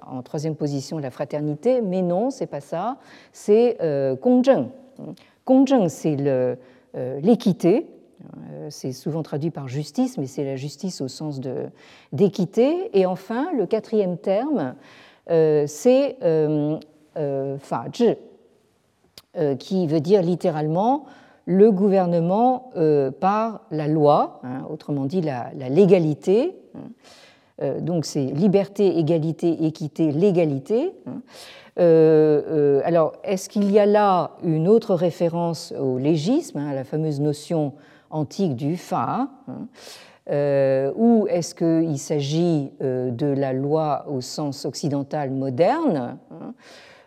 en 0.06 0.22
troisième 0.24 0.56
position 0.56 0.98
la 0.98 1.12
fraternité, 1.12 1.82
mais 1.82 2.02
non, 2.02 2.30
c'est 2.30 2.48
pas 2.48 2.62
ça. 2.62 2.98
C'est 3.32 3.78
Gongzheng. 4.22 4.70
Gongzheng, 5.46 5.90
c'est 5.90 6.18
l'équité. 7.22 7.88
C'est 8.70 8.94
souvent 8.94 9.22
traduit 9.22 9.52
par 9.52 9.68
justice, 9.68 10.18
mais 10.18 10.28
c'est 10.28 10.46
la 10.46 10.56
justice 10.56 11.02
au 11.02 11.10
sens 11.10 11.42
d'équité. 12.14 12.90
Et 12.98 13.06
enfin, 13.06 13.52
le 13.58 13.66
quatrième 13.66 14.18
terme, 14.18 14.76
c'est 15.28 16.18
fa 17.60 17.86
qui 19.60 19.88
veut 19.88 20.00
dire 20.00 20.22
littéralement 20.22 21.06
le 21.46 21.72
gouvernement 21.72 22.72
euh, 22.76 23.12
par 23.12 23.62
la 23.72 23.88
loi, 23.88 24.40
hein, 24.44 24.66
autrement 24.70 25.06
dit 25.06 25.22
la, 25.22 25.52
légalité. 25.70 26.56
Hein. 26.76 26.80
Euh, 27.62 27.80
donc 27.80 28.06
c'est 28.06 28.26
liberté, 28.26 28.98
égalité, 28.98 29.66
équité, 29.66 30.12
légalité. 30.12 30.94
Hein. 31.06 31.22
Euh, 31.80 32.82
alors, 32.86 33.14
est-ce 33.24 33.50
qu'il 33.50 33.72
y 33.72 33.80
a 33.80 33.86
là 33.86 34.32
une 34.44 34.68
autre 34.68 34.94
référence 34.94 35.74
au 35.80 35.98
légisme, 35.98 36.60
à 36.60 36.74
la 36.74 36.84
fameuse 36.84 37.20
notion 37.20 37.74
antique 38.10 38.56
du 38.56 38.78
fa 38.78 39.28
ou 40.30 41.28
est-ce 41.30 41.54
qu'il 41.54 42.00
s'agit 42.00 42.72
de 42.80 43.26
la 43.26 43.52
loi 43.52 44.06
au 44.08 44.22
sens 44.22 44.64
occidental 44.66 45.32
moderne 45.32 46.18
euh, 46.32 46.36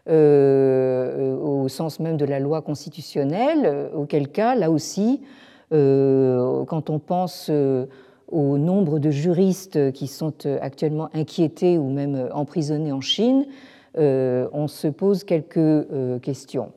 au 0.09 1.69
sens 1.69 2.01
même 2.01 2.16
de 2.16 2.25
la 2.25 2.38
loi 2.38 2.62
constitutionnelle, 2.62 3.62
euh, 3.64 3.88
auquel 3.95 4.29
cas, 4.29 4.55
là 4.55 4.71
aussi, 4.71 5.23
euh, 5.73 6.64
quand 6.64 6.90
on 6.90 6.99
pense 6.99 7.51
au 8.29 8.59
nombre 8.59 8.99
de 8.99 9.11
juristes 9.11 9.92
qui 9.92 10.07
sont 10.07 10.47
actuellement 10.61 11.09
inquiétés 11.14 11.79
ou 11.79 11.90
même 11.90 12.29
emprisonnés 12.33 12.92
en 12.92 13.01
Chine, 13.01 13.47
on 13.97 14.69
se 14.69 14.88
pose 14.88 15.25
quelques 15.25 16.21
questions. 16.23 16.73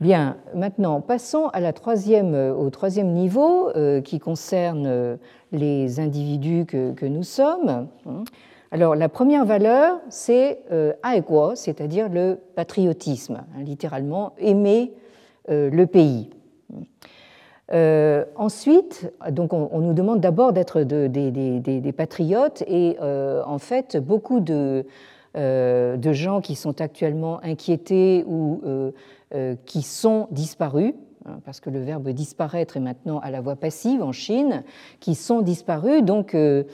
Bien, 0.00 0.36
maintenant, 0.54 1.00
passons 1.00 1.48
à 1.48 1.60
la 1.60 1.72
troisième, 1.72 2.34
au 2.34 2.70
troisième 2.70 3.12
niveau 3.12 3.70
qui 4.04 4.18
concerne 4.18 5.18
les 5.52 6.00
individus 6.00 6.64
que, 6.64 6.92
que 6.92 7.06
nous 7.06 7.24
sommes. 7.24 7.88
Alors 8.70 8.94
la 8.94 9.08
première 9.08 9.46
valeur, 9.46 9.98
c'est 10.10 10.60
euh, 10.70 10.92
c'est-à-dire 11.54 12.08
le 12.08 12.38
patriotisme, 12.54 13.36
hein, 13.36 13.62
littéralement 13.62 14.34
aimer 14.38 14.92
euh, 15.50 15.70
le 15.70 15.86
pays. 15.86 16.28
Euh, 17.72 18.24
ensuite, 18.36 19.10
on, 19.52 19.80
nous 19.80 19.94
demande 19.94 20.20
d'abord 20.20 20.52
d'être 20.52 20.82
des 20.82 21.94
patriotes 21.96 22.62
et 22.66 22.98
euh, 23.00 23.42
en 23.46 23.58
fait 23.58 23.96
beaucoup 23.96 24.40
de, 24.40 24.84
gens 25.34 26.40
qui 26.42 26.54
sont 26.54 26.80
actuellement 26.80 27.42
inquiétés 27.42 28.24
ou 28.26 28.60
qui 29.64 29.82
sont 29.82 30.28
disparus, 30.30 30.92
parce 31.44 31.60
que 31.60 31.70
le 31.70 31.80
verbe 31.80 32.08
disparaître 32.10 32.76
est 32.76 32.80
maintenant 32.80 33.18
à 33.20 33.30
la 33.30 33.40
voix 33.40 33.56
passive 33.56 34.02
en 34.02 34.12
Chine, 34.12 34.62
qui 35.00 35.14
sont 35.14 35.40
disparus, 35.42 36.02
donc 36.02 36.34
euh, 36.34 36.64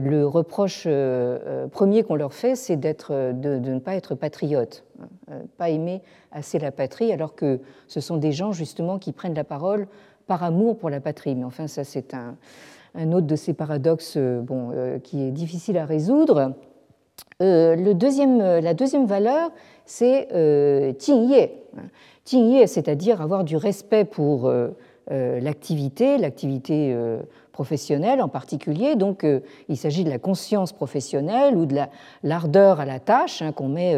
le 0.00 0.26
reproche 0.26 0.84
euh, 0.86 1.38
euh, 1.46 1.66
premier 1.66 2.04
qu'on 2.04 2.14
leur 2.14 2.32
fait, 2.32 2.54
c'est 2.54 2.76
de, 2.76 3.32
ne 3.58 3.78
pas 3.78 3.96
être 3.96 4.14
patriote, 4.14 4.84
hein, 5.00 5.38
pas 5.58 5.70
aimer 5.70 6.02
assez 6.30 6.58
la 6.58 6.70
patrie, 6.70 7.12
alors 7.12 7.34
que 7.34 7.60
ce 7.88 8.00
sont 8.00 8.16
des 8.16 8.32
gens 8.32 8.52
justement 8.52 8.98
qui 8.98 9.12
prennent 9.12 9.34
la 9.34 9.44
parole 9.44 9.88
par 10.26 10.44
amour 10.44 10.78
pour 10.78 10.90
la 10.90 11.00
patrie. 11.00 11.34
Mais 11.34 11.44
enfin, 11.44 11.66
ça 11.66 11.82
c'est 11.84 12.14
un, 12.14 12.36
autre 13.12 13.26
de 13.26 13.36
ces 13.36 13.52
paradoxes 13.52 14.16
bon, 14.16 14.72
qui 15.02 15.22
est 15.22 15.32
difficile 15.32 15.76
à 15.76 15.84
résoudre. 15.84 16.54
la 17.40 17.94
deuxième 17.94 19.06
valeur, 19.06 19.50
c'est 19.84 20.28
euh, 20.32 20.92
Jingye. 20.98 21.50
Jingye, 22.26 22.66
c'est-à-dire 22.66 23.20
avoir 23.20 23.44
du 23.44 23.56
respect 23.56 24.04
pour 24.04 24.50
l'activité, 25.10 26.16
l'activité 26.16 26.96
professionnelle 27.52 28.22
en 28.22 28.28
particulier. 28.28 28.96
Donc 28.96 29.26
il 29.68 29.76
s'agit 29.76 30.04
de 30.04 30.10
la 30.10 30.18
conscience 30.18 30.72
professionnelle 30.72 31.54
ou 31.56 31.66
de 31.66 31.76
l'ardeur 32.22 32.80
à 32.80 32.86
la 32.86 32.98
tâche 32.98 33.42
hein, 33.42 33.52
qu'on 33.52 33.68
met 33.68 33.94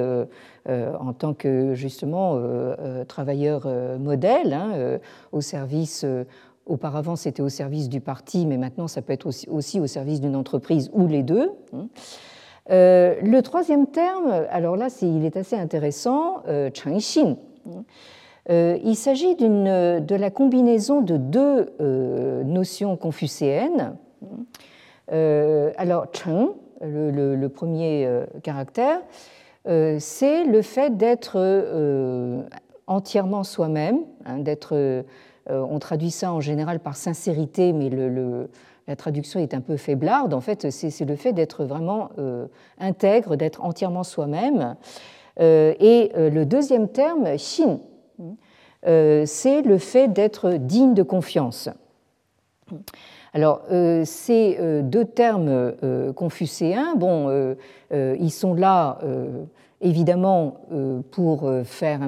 en 0.68 1.12
tant 1.12 1.34
que 1.34 1.74
justement 1.74 2.40
travailleur 3.06 3.68
modèle 4.00 4.52
hein, 4.52 4.98
au 5.30 5.40
service 5.40 6.04
Auparavant, 6.66 7.14
c'était 7.14 7.42
au 7.42 7.48
service 7.48 7.88
du 7.88 8.00
parti, 8.00 8.44
mais 8.44 8.56
maintenant, 8.56 8.88
ça 8.88 9.00
peut 9.00 9.12
être 9.12 9.26
aussi, 9.26 9.78
au 9.78 9.86
service 9.86 10.20
d'une 10.20 10.34
entreprise 10.34 10.90
ou 10.92 11.06
les 11.06 11.22
deux. 11.22 11.52
Hein. 11.72 11.86
Euh, 12.70 13.14
le 13.22 13.40
troisième 13.40 13.86
terme, 13.86 14.44
alors 14.50 14.76
là, 14.76 14.88
il 15.00 15.24
est 15.24 15.36
assez 15.36 15.54
intéressant, 15.54 16.42
euh. 16.48 16.68
Euh, 16.68 17.82
il 18.48 18.94
s'agit 18.94 19.34
de 19.34 20.14
la 20.14 20.30
combinaison 20.30 21.00
de 21.00 21.16
deux 21.16 21.72
notions 22.44 22.96
confucéennes. 22.96 23.96
alors, 25.08 26.06
Cheng, 26.12 26.50
le, 26.80 27.46
premier 27.48 28.08
caractère, 28.42 29.00
c'est 29.64 30.44
le 30.44 30.62
fait 30.62 30.96
d'être 30.96 31.38
entièrement 32.86 33.42
soi-même, 33.42 33.98
hein, 34.24 34.38
euh, 35.50 35.64
on 35.68 35.78
traduit 35.78 36.10
ça 36.10 36.32
en 36.32 36.40
général 36.40 36.80
par 36.80 36.96
sincérité, 36.96 37.72
mais 37.72 37.90
la 38.88 38.96
traduction 38.96 39.40
est 39.40 39.54
un 39.54 39.60
peu 39.60 39.76
faiblarde. 39.76 40.34
En 40.34 40.40
fait, 40.40 40.70
c'est 40.70 41.04
le 41.04 41.16
fait 41.16 41.32
d'être 41.32 41.64
vraiment 41.64 42.10
euh, 42.18 42.46
intègre, 42.78 43.36
d'être 43.36 43.64
entièrement 43.64 44.02
soi-même. 44.02 44.76
Euh, 45.40 45.74
et 45.78 46.10
le 46.16 46.44
deuxième 46.44 46.88
terme, 46.88 47.36
xin, 47.36 47.78
c'est 48.84 49.62
le 49.62 49.78
fait 49.78 50.08
d'être 50.08 50.52
digne 50.52 50.94
de 50.94 51.02
confiance. 51.02 51.68
Alors, 53.34 53.62
ces 54.04 54.58
deux 54.82 55.04
termes 55.04 55.74
confucéens, 56.14 56.94
bon, 56.96 57.56
ils 57.92 58.30
sont 58.30 58.54
là 58.54 58.98
évidemment 59.80 60.60
euh, 60.72 61.00
pour 61.10 61.44
euh, 61.44 61.64
faire, 61.64 62.00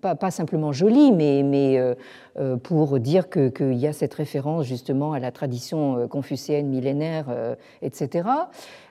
pas, 0.00 0.30
simplement 0.30 0.72
joli, 0.72 1.12
mais, 1.12 1.78
euh, 1.78 2.56
pour 2.56 2.98
dire 2.98 3.28
qu'il 3.30 3.74
y 3.74 3.86
a 3.86 3.92
cette 3.92 4.14
référence 4.14 4.66
justement 4.66 5.12
à 5.12 5.20
la 5.20 5.30
tradition 5.30 6.08
confucéenne 6.08 6.68
millénaire, 6.68 7.26
etc. 7.82 8.28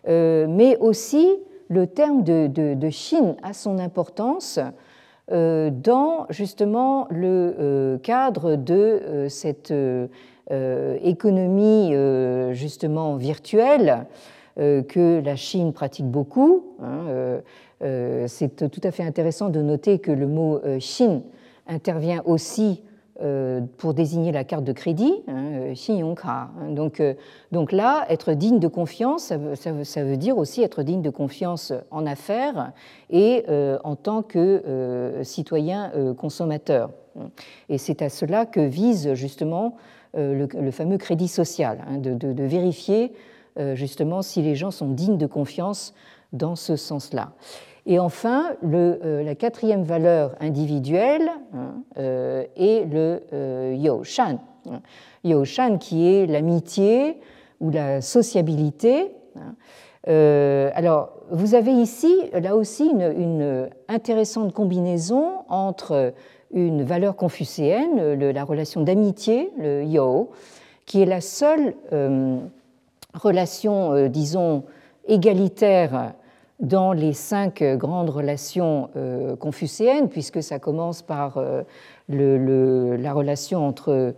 mais 0.07 0.77
aussi 0.77 1.27
le 1.69 1.87
terme 1.87 2.23
de, 2.23 2.89
Chine 2.89 3.35
a 3.43 3.53
son 3.53 3.79
importance 3.79 4.59
dans 5.31 6.25
justement 6.29 7.07
le 7.09 7.97
cadre 8.03 8.55
de 8.55 9.27
cette 9.29 9.73
économie 11.03 11.93
justement 12.51 13.15
virtuelle 13.15 14.05
que 14.57 15.21
la 15.23 15.35
Chine 15.35 15.73
pratique 15.73 16.07
beaucoup. 16.07 16.75
Hein, 16.83 17.41
euh, 17.83 18.25
c'est 18.27 18.69
tout 18.69 18.81
à 18.83 18.91
fait 18.91 19.03
intéressant 19.03 19.49
de 19.49 19.61
noter 19.61 19.99
que 19.99 20.11
le 20.11 20.27
mot 20.27 20.59
euh, 20.63 20.79
intervient 21.67 22.21
aussi 22.25 22.83
euh, 22.85 22.90
pour 23.77 23.93
désigner 23.93 24.31
la 24.31 24.43
carte 24.43 24.63
de 24.63 24.71
crédit, 24.71 25.13
hein, 25.27 25.73
hein. 26.25 26.49
Donc, 26.71 27.01
donc 27.51 27.71
là, 27.71 28.05
être 28.09 28.33
digne 28.33 28.59
de 28.59 28.67
confiance, 28.67 29.33
ça 29.55 30.03
veut, 30.03 30.17
dire 30.17 30.37
aussi 30.37 30.63
être 30.63 30.83
digne 30.83 31.01
de 31.01 31.09
confiance 31.09 31.73
en 31.91 32.05
affaires 32.05 32.71
et 33.09 33.45
en 33.83 33.95
tant 33.95 34.21
que 34.23 35.19
citoyen 35.23 35.91
consommateur. 36.17 36.91
Et 37.69 37.77
c'est 37.77 38.01
à 38.01 38.09
cela 38.09 38.45
que 38.45 38.61
vise 38.61 39.13
justement 39.13 39.75
le, 40.13 40.71
fameux 40.71 40.97
crédit 40.97 41.27
social, 41.27 41.83
hein, 41.87 41.97
de, 41.97 42.43
vérifier 42.43 43.13
justement 43.75 44.21
si 44.21 44.41
les 44.41 44.55
gens 44.55 44.71
sont 44.71 44.89
dignes 44.89 45.17
de 45.17 45.27
confiance 45.27 45.93
dans 46.33 46.55
ce 46.55 46.75
sens-là. 46.75 47.33
Et 47.85 47.99
enfin, 47.99 48.51
euh, 48.63 49.23
la 49.23 49.35
quatrième 49.35 49.83
valeur 49.83 50.35
individuelle 50.39 51.31
hein, 51.53 51.81
euh, 51.97 52.43
est 52.55 52.85
le 52.85 53.23
euh, 53.33 53.75
Yo-Shan. 53.75 54.39
Yo-Shan 55.23 55.77
qui 55.79 56.07
est 56.07 56.27
l'amitié 56.27 57.19
ou 57.59 57.71
la 57.71 58.01
sociabilité. 58.01 59.11
Hein. 59.35 60.71
alors, 60.75 61.13
vous 61.31 61.55
avez 61.55 61.71
ici, 61.71 62.13
là 62.33 62.55
aussi, 62.55 62.87
une, 62.87 63.01
une 63.01 63.69
intéressante 63.87 64.53
combinaison 64.53 65.29
entre 65.47 66.13
une 66.51 66.83
valeur 66.83 67.15
confucéenne, 67.15 68.13
la 68.13 68.43
relation 68.43 68.81
d'amitié, 68.81 69.51
le 69.57 69.83
Yo, 69.83 70.29
qui 70.85 71.01
est 71.01 71.05
la 71.05 71.21
seule 71.21 71.75
relation, 73.13 74.07
disons, 74.07 74.63
égalitaire 75.07 76.13
dans 76.61 76.93
les 76.93 77.13
cinq 77.13 77.63
grandes 77.63 78.11
relations 78.11 78.89
euh, 78.95 79.35
confucéennes, 79.35 80.09
puisque 80.09 80.43
ça 80.43 80.59
commence 80.59 81.01
par 81.01 81.37
euh, 81.37 81.63
la 82.07 83.13
relation 83.13 83.67
entre 83.67 84.13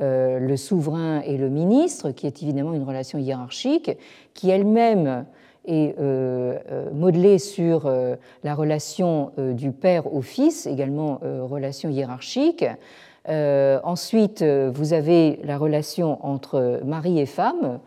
euh, 0.00 0.38
le 0.38 0.56
souverain 0.58 1.22
et 1.22 1.38
le 1.38 1.48
ministre, 1.48 2.10
qui 2.10 2.26
est 2.26 2.42
évidemment 2.42 2.74
une 2.74 2.84
relation 2.84 3.18
hiérarchique, 3.18 3.90
qui 4.34 4.50
elle-même 4.50 5.24
est 5.68 5.96
modelée 6.94 7.40
sur 7.40 7.90
la 8.44 8.54
relation 8.54 9.32
du 9.36 9.72
père 9.72 10.14
au 10.14 10.22
fils, 10.22 10.64
également 10.64 11.18
relation 11.50 11.88
hiérarchique. 11.88 12.64
ensuite, 13.26 14.44
vous 14.44 14.92
avez 14.92 15.40
la 15.42 15.58
relation 15.58 16.24
entre 16.24 16.80
mari 16.84 17.18
et 17.18 17.26
femme, 17.26 17.80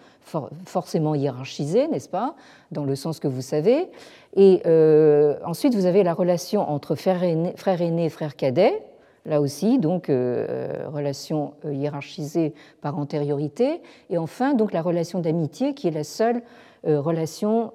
forcément 0.66 1.16
hiérarchisée, 1.16 1.88
n'est-ce 1.88 2.10
pas, 2.10 2.36
dans 2.72 2.84
le 2.84 2.96
sens 2.96 3.20
que 3.20 3.28
vous 3.28 3.42
savez. 3.42 3.90
Et 4.36 4.62
euh, 4.66 5.36
ensuite, 5.46 5.76
vous 5.76 5.86
avez 5.86 6.04
la 6.04 6.14
relation 6.14 6.70
entre 6.70 6.96
frère 6.96 7.24
aîné, 7.24 7.54
frère 7.56 7.82
aîné 7.82 8.10
frère 8.10 8.36
cadet, 8.36 8.84
là 9.26 9.42
aussi, 9.42 9.80
donc 9.80 10.10
euh, 10.10 10.86
relation 10.88 11.54
euh, 11.66 11.74
hiérarchisée 11.74 12.54
par 12.82 12.98
antériorité. 12.98 13.82
Et 14.10 14.18
enfin, 14.18 14.54
donc 14.54 14.72
la 14.72 14.82
relation 14.82 15.20
d'amitié, 15.20 15.74
qui 15.74 15.88
est 15.88 15.92
la 15.92 16.04
seule 16.04 16.42
relation 16.86 17.74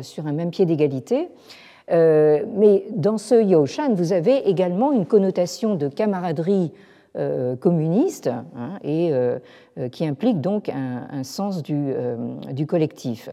sur 0.00 0.26
un 0.26 0.32
même 0.32 0.48
pied 0.48 0.64
d'égalité. 0.64 1.28
mais 1.90 2.86
dans 2.96 3.18
ce 3.18 3.34
Yoshan, 3.34 3.92
vous 3.92 4.14
avez 4.14 4.48
également 4.48 4.90
une 4.90 5.04
connotation 5.04 5.74
de 5.74 5.88
camaraderie 5.88 6.72
communiste 7.60 8.28
hein, 8.28 8.78
et 8.82 9.12
qui 9.92 10.06
implique 10.06 10.40
donc 10.40 10.68
un, 10.68 11.22
sens 11.22 11.62
du, 11.62 11.92
du, 12.52 12.66
collectif. 12.66 13.30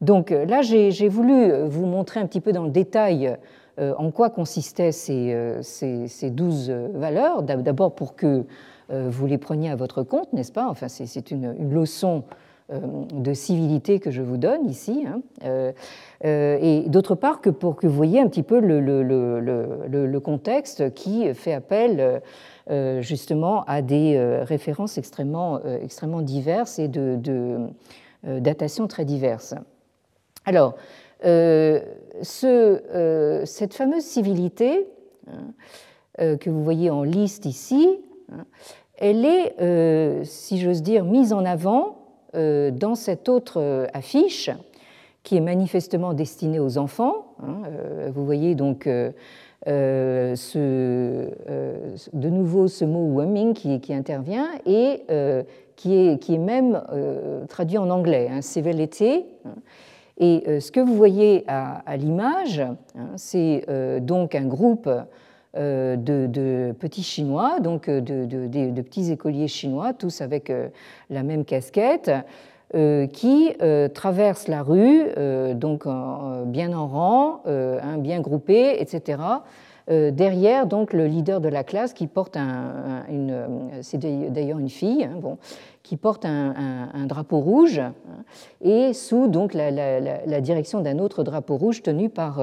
Donc 0.00 0.30
là, 0.30 0.62
j'ai 0.62 1.08
voulu 1.08 1.52
vous 1.66 1.86
montrer 1.86 2.20
un 2.20 2.26
petit 2.26 2.40
peu 2.40 2.52
dans 2.52 2.64
le 2.64 2.70
détail 2.70 3.36
en 3.78 4.10
quoi 4.10 4.30
consistaient 4.30 4.92
ces, 4.92 5.56
ces, 5.62 6.08
ces 6.08 6.30
douze 6.30 6.70
valeurs. 6.70 7.42
D'abord 7.42 7.94
pour 7.94 8.14
que 8.14 8.44
vous 8.90 9.26
les 9.26 9.38
preniez 9.38 9.70
à 9.70 9.76
votre 9.76 10.02
compte, 10.02 10.32
n'est-ce 10.32 10.52
pas? 10.52 10.68
Enfin, 10.68 10.88
c'est 10.88 11.30
une, 11.30 11.72
leçon 11.72 12.24
de 12.70 13.34
civilité 13.34 13.98
que 13.98 14.10
je 14.10 14.22
vous 14.22 14.36
donne 14.36 14.66
ici. 14.66 15.04
Hein. 15.06 15.72
et 16.22 16.84
d'autre 16.86 17.14
part 17.14 17.40
que 17.40 17.50
pour 17.50 17.76
que 17.76 17.86
vous 17.86 17.94
voyez 17.94 18.20
un 18.20 18.28
petit 18.28 18.42
peu 18.42 18.60
le, 18.60 20.18
contexte 20.20 20.94
qui 20.94 21.32
fait 21.34 21.52
appel 21.52 22.00
euh, 22.00 22.20
justement 23.00 23.64
à 23.64 23.82
des 23.82 24.16
euh, 24.16 24.44
références 24.44 24.98
extrêmement, 24.98 25.60
euh, 25.64 25.78
extrêmement 25.82 26.22
diverses 26.22 26.78
et 26.78 26.88
de, 26.88 27.18
datations 28.24 28.86
très 28.86 29.04
diverses. 29.04 29.54
Alors, 30.44 30.76
ce, 31.24 31.82
cette 33.44 33.74
fameuse 33.74 34.04
civilité 34.04 34.86
hein, 35.26 36.36
que 36.36 36.48
vous 36.48 36.62
voyez 36.62 36.88
en 36.90 37.02
liste 37.02 37.46
ici, 37.46 37.98
hein, 38.30 38.44
elle 38.96 39.24
est, 39.24 40.24
si 40.24 40.60
j'ose 40.60 40.82
dire, 40.82 41.04
mise 41.04 41.32
en 41.32 41.44
avant 41.44 41.98
dans 42.32 42.94
cette 42.94 43.28
autre 43.28 43.88
affiche 43.92 44.50
qui 45.24 45.36
est 45.36 45.40
manifestement 45.40 46.14
destinée 46.14 46.60
aux 46.60 46.78
enfants. 46.78 47.34
Hein, 47.42 47.62
vous 48.14 48.24
voyez 48.24 48.54
donc 48.54 48.88
euh, 49.68 50.34
euh, 50.56 51.28
de 52.12 52.28
nouveau 52.28 52.66
ce 52.66 52.84
mot 52.84 53.20
wumming 53.20 53.54
qui, 53.54 53.94
intervient 53.94 54.48
et 54.66 55.04
euh, 55.08 55.44
qui, 55.76 55.94
est, 55.94 56.18
qui 56.18 56.34
est 56.34 56.38
même 56.38 56.82
traduit 57.48 57.78
en 57.78 57.90
anglais, 57.90 58.28
hein, 58.30 58.42
civility. 58.42 59.24
Et 60.18 60.60
ce 60.60 60.70
que 60.70 60.80
vous 60.80 60.94
voyez 60.94 61.44
à, 61.48 61.96
l'image, 61.96 62.60
hein, 62.60 62.76
c'est 63.16 63.64
donc 64.00 64.34
un 64.34 64.46
groupe 64.46 64.88
de, 65.54 66.72
petits 66.78 67.02
Chinois, 67.02 67.60
donc 67.60 67.88
de, 67.88 68.82
petits 68.82 69.10
écoliers 69.10 69.48
chinois, 69.48 69.92
tous 69.94 70.20
avec 70.20 70.52
la 71.10 71.22
même 71.22 71.44
casquette, 71.44 72.10
qui 72.72 73.54
euh, 73.60 73.88
traverse 73.88 74.48
la 74.48 74.62
rue, 74.62 75.04
euh, 75.18 75.52
donc 75.52 75.86
bien 76.46 76.72
en 76.72 76.86
rang, 76.86 77.42
bien 77.98 78.20
groupé, 78.20 78.80
etc., 78.80 79.18
derrière 79.88 80.66
donc 80.66 80.92
le 80.92 81.06
leader 81.06 81.40
de 81.40 81.48
la 81.48 81.64
classe 81.64 81.92
qui 81.92 82.06
porte 82.06 82.36
un, 82.36 83.02
une, 83.10 83.34
c'est 83.82 83.98
d'ailleurs 83.98 84.60
une 84.60 84.68
fille, 84.68 85.04
hein, 85.04 85.18
bon, 85.20 85.38
qui 85.82 85.96
porte 85.96 86.24
un, 86.24 86.86
drapeau 87.06 87.40
rouge 87.40 87.80
hein, 87.80 87.92
et 88.60 88.92
sous 88.92 89.26
donc 89.26 89.54
la, 89.54 90.40
direction 90.40 90.80
d'un 90.80 91.00
autre 91.00 91.24
drapeau 91.24 91.56
rouge 91.56 91.82
tenu 91.82 92.08
par, 92.08 92.42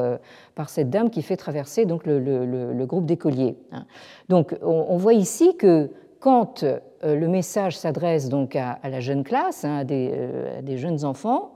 par 0.54 0.70
cette 0.70 0.90
dame 0.90 1.10
qui 1.10 1.22
fait 1.22 1.38
traverser 1.38 1.86
donc 1.86 2.06
le, 2.06 2.86
groupe 2.86 3.06
d'écoliers. 3.06 3.56
Hein. 3.72 3.86
Donc 4.28 4.56
on, 4.62 4.98
voit 4.98 5.14
ici 5.14 5.56
que 5.56 5.90
quand 6.20 6.66
le 7.04 7.28
message 7.28 7.78
s'adresse 7.78 8.30
donc 8.30 8.56
à, 8.56 8.78
la 8.84 9.00
jeune 9.00 9.24
classe, 9.24 9.64
à 9.64 9.84
des, 9.84 10.14
à, 10.58 10.62
des, 10.62 10.78
jeunes 10.78 11.06
enfants, 11.06 11.54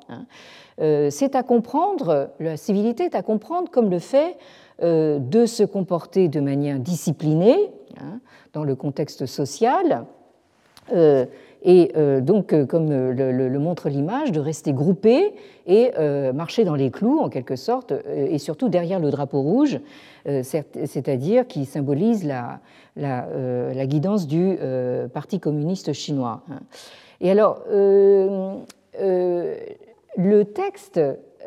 euh, 0.82 1.10
c'est 1.10 1.36
à 1.36 1.44
comprendre, 1.44 2.32
la 2.40 2.58
civilité 2.58 3.04
est 3.04 3.16
à 3.16 3.22
comprendre 3.22 3.70
comme 3.70 3.90
le 3.90 4.00
fait 4.00 4.38
euh, 4.82 5.20
de 5.20 5.46
se 5.46 5.64
comporter 5.64 6.28
de 6.28 6.40
manière 6.40 6.80
disciplinée 6.80 7.72
hein, 8.00 8.20
dans 8.54 8.64
le 8.64 8.76
contexte 8.76 9.26
social, 9.26 10.06
euh, 11.66 12.18
et 12.18 12.22
donc, 12.22 12.54
comme 12.68 12.90
le, 12.90 13.60
montre 13.60 13.90
l'image, 13.90 14.32
de 14.32 14.40
rester 14.40 14.74
groupé 14.74 15.34
et 15.66 15.92
marcher 16.34 16.66
dans 16.66 16.76
les 16.76 16.92
clous, 16.92 17.20
en 17.20 17.30
quelque 17.30 17.56
sorte, 17.56 17.94
et 18.14 18.38
surtout 18.38 18.70
derrière 18.70 19.00
le 19.00 19.10
drapeau 19.12 19.42
rouge, 19.42 19.80
c'est-à-dire 20.26 21.48
qui 21.48 21.66
symbolise 21.66 22.26
la, 22.26 22.60
la, 22.96 23.86
guidance 23.86 24.28
du 24.28 24.58
Parti 25.14 25.40
communiste 25.40 25.94
chinois. 25.94 26.44
Hein. 26.52 26.60
Et 27.22 27.32
alors, 27.32 27.62
le 30.18 30.44
texte 30.44 31.00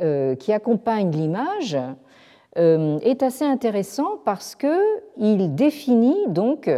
euh, 0.02 0.34
qui 0.34 0.52
accompagne 0.52 1.10
l'image 1.10 1.78
euh, 2.58 2.98
est 2.98 3.22
assez 3.22 3.46
intéressant 3.46 4.18
parce 4.26 4.54
qu'il 4.54 5.54
définit 5.54 6.18
donc 6.28 6.70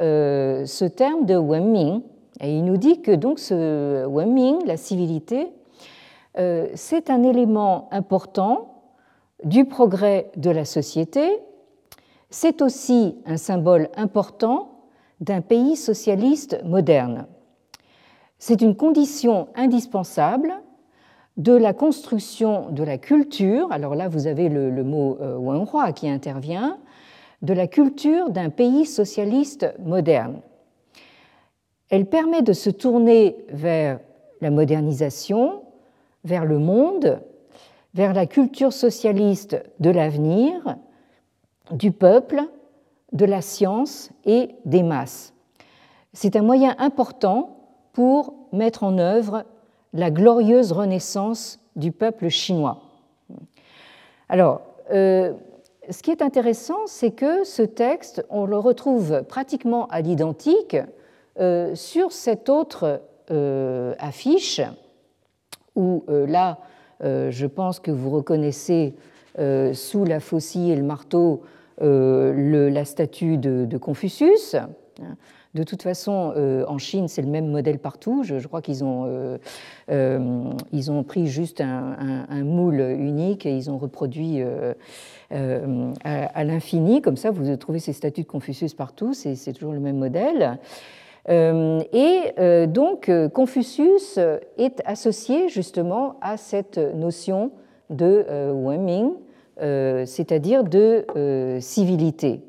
euh, 0.00 0.64
ce 0.64 0.86
terme 0.86 1.26
de 1.26 1.36
Wenming 1.36 2.00
et 2.40 2.56
il 2.56 2.64
nous 2.64 2.76
dit 2.76 3.00
que 3.00 3.12
donc 3.12 3.38
ce 3.38 4.06
Wenming, 4.06 4.64
la 4.66 4.76
civilité, 4.76 5.48
c'est 6.74 7.08
un 7.08 7.22
élément 7.22 7.88
important 7.92 8.76
du 9.44 9.64
progrès 9.64 10.30
de 10.36 10.50
la 10.50 10.64
société. 10.64 11.40
C'est 12.30 12.60
aussi 12.60 13.16
un 13.24 13.36
symbole 13.36 13.88
important 13.96 14.76
d'un 15.20 15.40
pays 15.40 15.76
socialiste 15.76 16.62
moderne. 16.64 17.26
C'est 18.38 18.60
une 18.60 18.76
condition 18.76 19.48
indispensable 19.54 20.52
de 21.36 21.52
la 21.52 21.72
construction 21.72 22.70
de 22.70 22.82
la 22.82 22.98
culture, 22.98 23.70
alors 23.70 23.94
là 23.94 24.08
vous 24.08 24.26
avez 24.26 24.48
le, 24.48 24.84
mot 24.84 25.18
euh, 25.20 25.36
Wenhua 25.36 25.92
qui 25.92 26.08
intervient, 26.08 26.78
de 27.42 27.52
la 27.52 27.66
culture 27.66 28.30
d'un 28.30 28.48
pays 28.48 28.86
socialiste 28.86 29.74
moderne. 29.78 30.40
Elle 31.90 32.06
permet 32.06 32.42
de 32.42 32.52
se 32.52 32.70
tourner 32.70 33.36
vers 33.48 34.00
la 34.40 34.50
modernisation, 34.50 35.62
vers 36.24 36.44
le 36.44 36.58
monde, 36.58 37.20
vers 37.94 38.12
la 38.12 38.26
culture 38.26 38.72
socialiste 38.72 39.62
de 39.80 39.90
l'avenir, 39.90 40.76
du 41.70 41.92
peuple, 41.92 42.42
de 43.12 43.24
la 43.24 43.40
science 43.40 44.10
et 44.24 44.50
des 44.64 44.82
masses. 44.82 45.32
C'est 46.12 46.36
un 46.36 46.42
moyen 46.42 46.74
important 46.78 47.56
pour 47.92 48.34
mettre 48.52 48.84
en 48.84 48.98
œuvre 48.98 49.44
la 49.92 50.10
glorieuse 50.10 50.72
renaissance 50.72 51.60
du 51.76 51.92
peuple 51.92 52.28
chinois. 52.28 52.82
Alors, 54.28 54.60
euh, 54.92 55.32
ce 55.88 56.02
qui 56.02 56.10
est 56.10 56.20
intéressant, 56.20 56.86
c'est 56.86 57.12
que 57.12 57.44
ce 57.44 57.62
texte, 57.62 58.24
on 58.28 58.44
le 58.44 58.58
retrouve 58.58 59.22
pratiquement 59.22 59.86
à 59.86 60.00
l'identique 60.00 60.76
euh, 61.40 61.74
sur 61.74 62.12
cette 62.12 62.48
autre 62.48 63.02
euh, 63.30 63.94
affiche, 63.98 64.60
où 65.74 66.04
là, 66.08 66.58
je 67.02 67.46
pense 67.46 67.80
que 67.80 67.90
vous 67.90 68.08
reconnaissez 68.08 68.94
sous 69.74 70.04
la 70.06 70.20
faucille 70.20 70.70
et 70.70 70.76
le 70.76 70.82
marteau 70.82 71.42
la 71.78 72.84
statue 72.86 73.36
de 73.36 73.76
Confucius. 73.76 74.56
De 75.56 75.62
toute 75.62 75.82
façon, 75.82 76.34
euh, 76.36 76.66
en 76.68 76.76
Chine, 76.76 77.08
c'est 77.08 77.22
le 77.22 77.28
même 77.28 77.48
modèle 77.48 77.78
partout. 77.78 78.22
Je, 78.24 78.46
crois 78.46 78.60
qu'ils 78.60 78.84
ont, 78.84 79.04
euh, 79.06 79.38
euh, 79.90 80.50
ils 80.70 80.90
ont 80.90 81.02
pris 81.02 81.28
juste 81.28 81.62
un, 81.62 82.44
moule 82.44 82.80
unique 82.80 83.46
et 83.46 83.56
ils 83.56 83.70
ont 83.70 83.78
reproduit 83.78 84.42
à, 85.30 86.44
l'infini. 86.44 87.00
Comme 87.00 87.16
ça, 87.16 87.30
vous 87.30 87.56
trouvez 87.56 87.78
ces 87.78 87.94
statues 87.94 88.22
de 88.22 88.26
Confucius 88.26 88.74
partout. 88.74 89.14
C'est 89.14 89.52
toujours 89.54 89.72
le 89.72 89.80
même 89.80 89.96
modèle. 89.96 90.58
Et 91.28 92.66
donc, 92.68 93.10
Confucius 93.32 94.18
est 94.58 94.80
associé 94.84 95.48
justement 95.48 96.16
à 96.20 96.36
cette 96.36 96.78
notion 96.78 97.50
de 97.90 98.24
Wenming, 98.52 99.12
c'est-à-dire 99.58 100.62
de 100.62 101.58
civilité. 101.60 102.42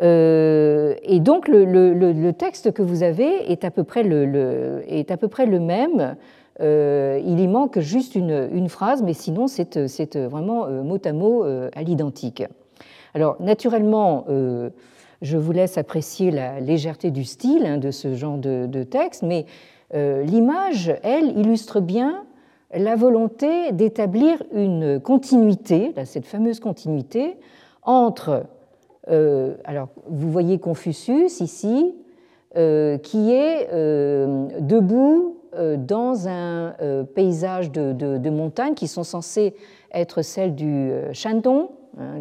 Euh, 0.00 0.94
et 1.02 1.18
donc 1.20 1.48
le, 1.48 2.30
texte 2.32 2.72
que 2.72 2.82
vous 2.82 3.02
avez 3.02 3.50
est 3.50 3.64
à 3.64 3.70
peu 3.70 3.84
près 3.84 4.02
le, 4.02 4.82
est 4.86 5.10
à 5.10 5.16
peu 5.16 5.28
près 5.28 5.46
le 5.46 5.60
même. 5.60 6.16
Euh, 6.60 7.20
il 7.24 7.40
y 7.40 7.46
manque 7.48 7.78
juste 7.78 8.14
une, 8.14 8.68
phrase, 8.68 9.02
mais 9.02 9.12
sinon 9.12 9.46
c'est 9.46 10.16
vraiment 10.16 10.66
euh, 10.66 10.82
mot 10.82 10.98
à 11.04 11.12
mot 11.12 11.44
à 11.44 11.82
l'identique. 11.82 12.44
Alors 13.14 13.36
naturellement, 13.40 14.26
je 15.22 15.36
vous 15.36 15.52
laisse 15.52 15.78
apprécier 15.78 16.30
la 16.30 16.60
légèreté 16.60 17.10
du 17.10 17.24
style 17.24 17.66
hein, 17.66 17.78
de 17.78 17.90
ce 17.90 18.14
genre 18.14 18.38
de, 18.38 18.82
texte, 18.84 19.22
mais 19.22 19.46
l'image, 19.92 20.94
elle, 21.02 21.38
illustre 21.38 21.80
bien 21.80 22.24
la 22.74 22.96
volonté 22.96 23.72
d'établir 23.72 24.42
une 24.52 25.00
continuité, 25.00 25.92
cette 26.04 26.26
fameuse 26.26 26.60
continuité, 26.60 27.36
entre 27.82 28.44
euh, 29.10 29.54
alors, 29.64 29.88
vous 30.06 30.30
voyez 30.30 30.58
Confucius 30.58 31.40
ici, 31.40 31.94
euh, 32.56 32.98
qui 32.98 33.32
est 33.32 33.68
euh, 33.72 34.48
debout 34.60 35.34
dans 35.78 36.28
un 36.28 36.74
paysage 37.14 37.72
de, 37.72 38.30
montagnes 38.30 38.74
qui 38.74 38.86
sont 38.86 39.02
censées 39.02 39.54
être 39.92 40.22
celles 40.22 40.54
du 40.54 40.92
Shandong, 41.12 41.68
hein, 41.98 42.20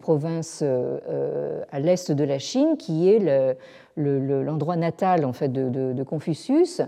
province 0.00 0.62
à 0.62 1.80
l'est 1.80 2.12
de 2.12 2.24
la 2.24 2.38
Chine, 2.38 2.76
qui 2.78 3.08
est 3.08 3.56
l'endroit 3.96 4.76
natal 4.76 5.24
en 5.24 5.32
fait 5.32 5.52
de, 5.52 6.02
Confucius. 6.02 6.82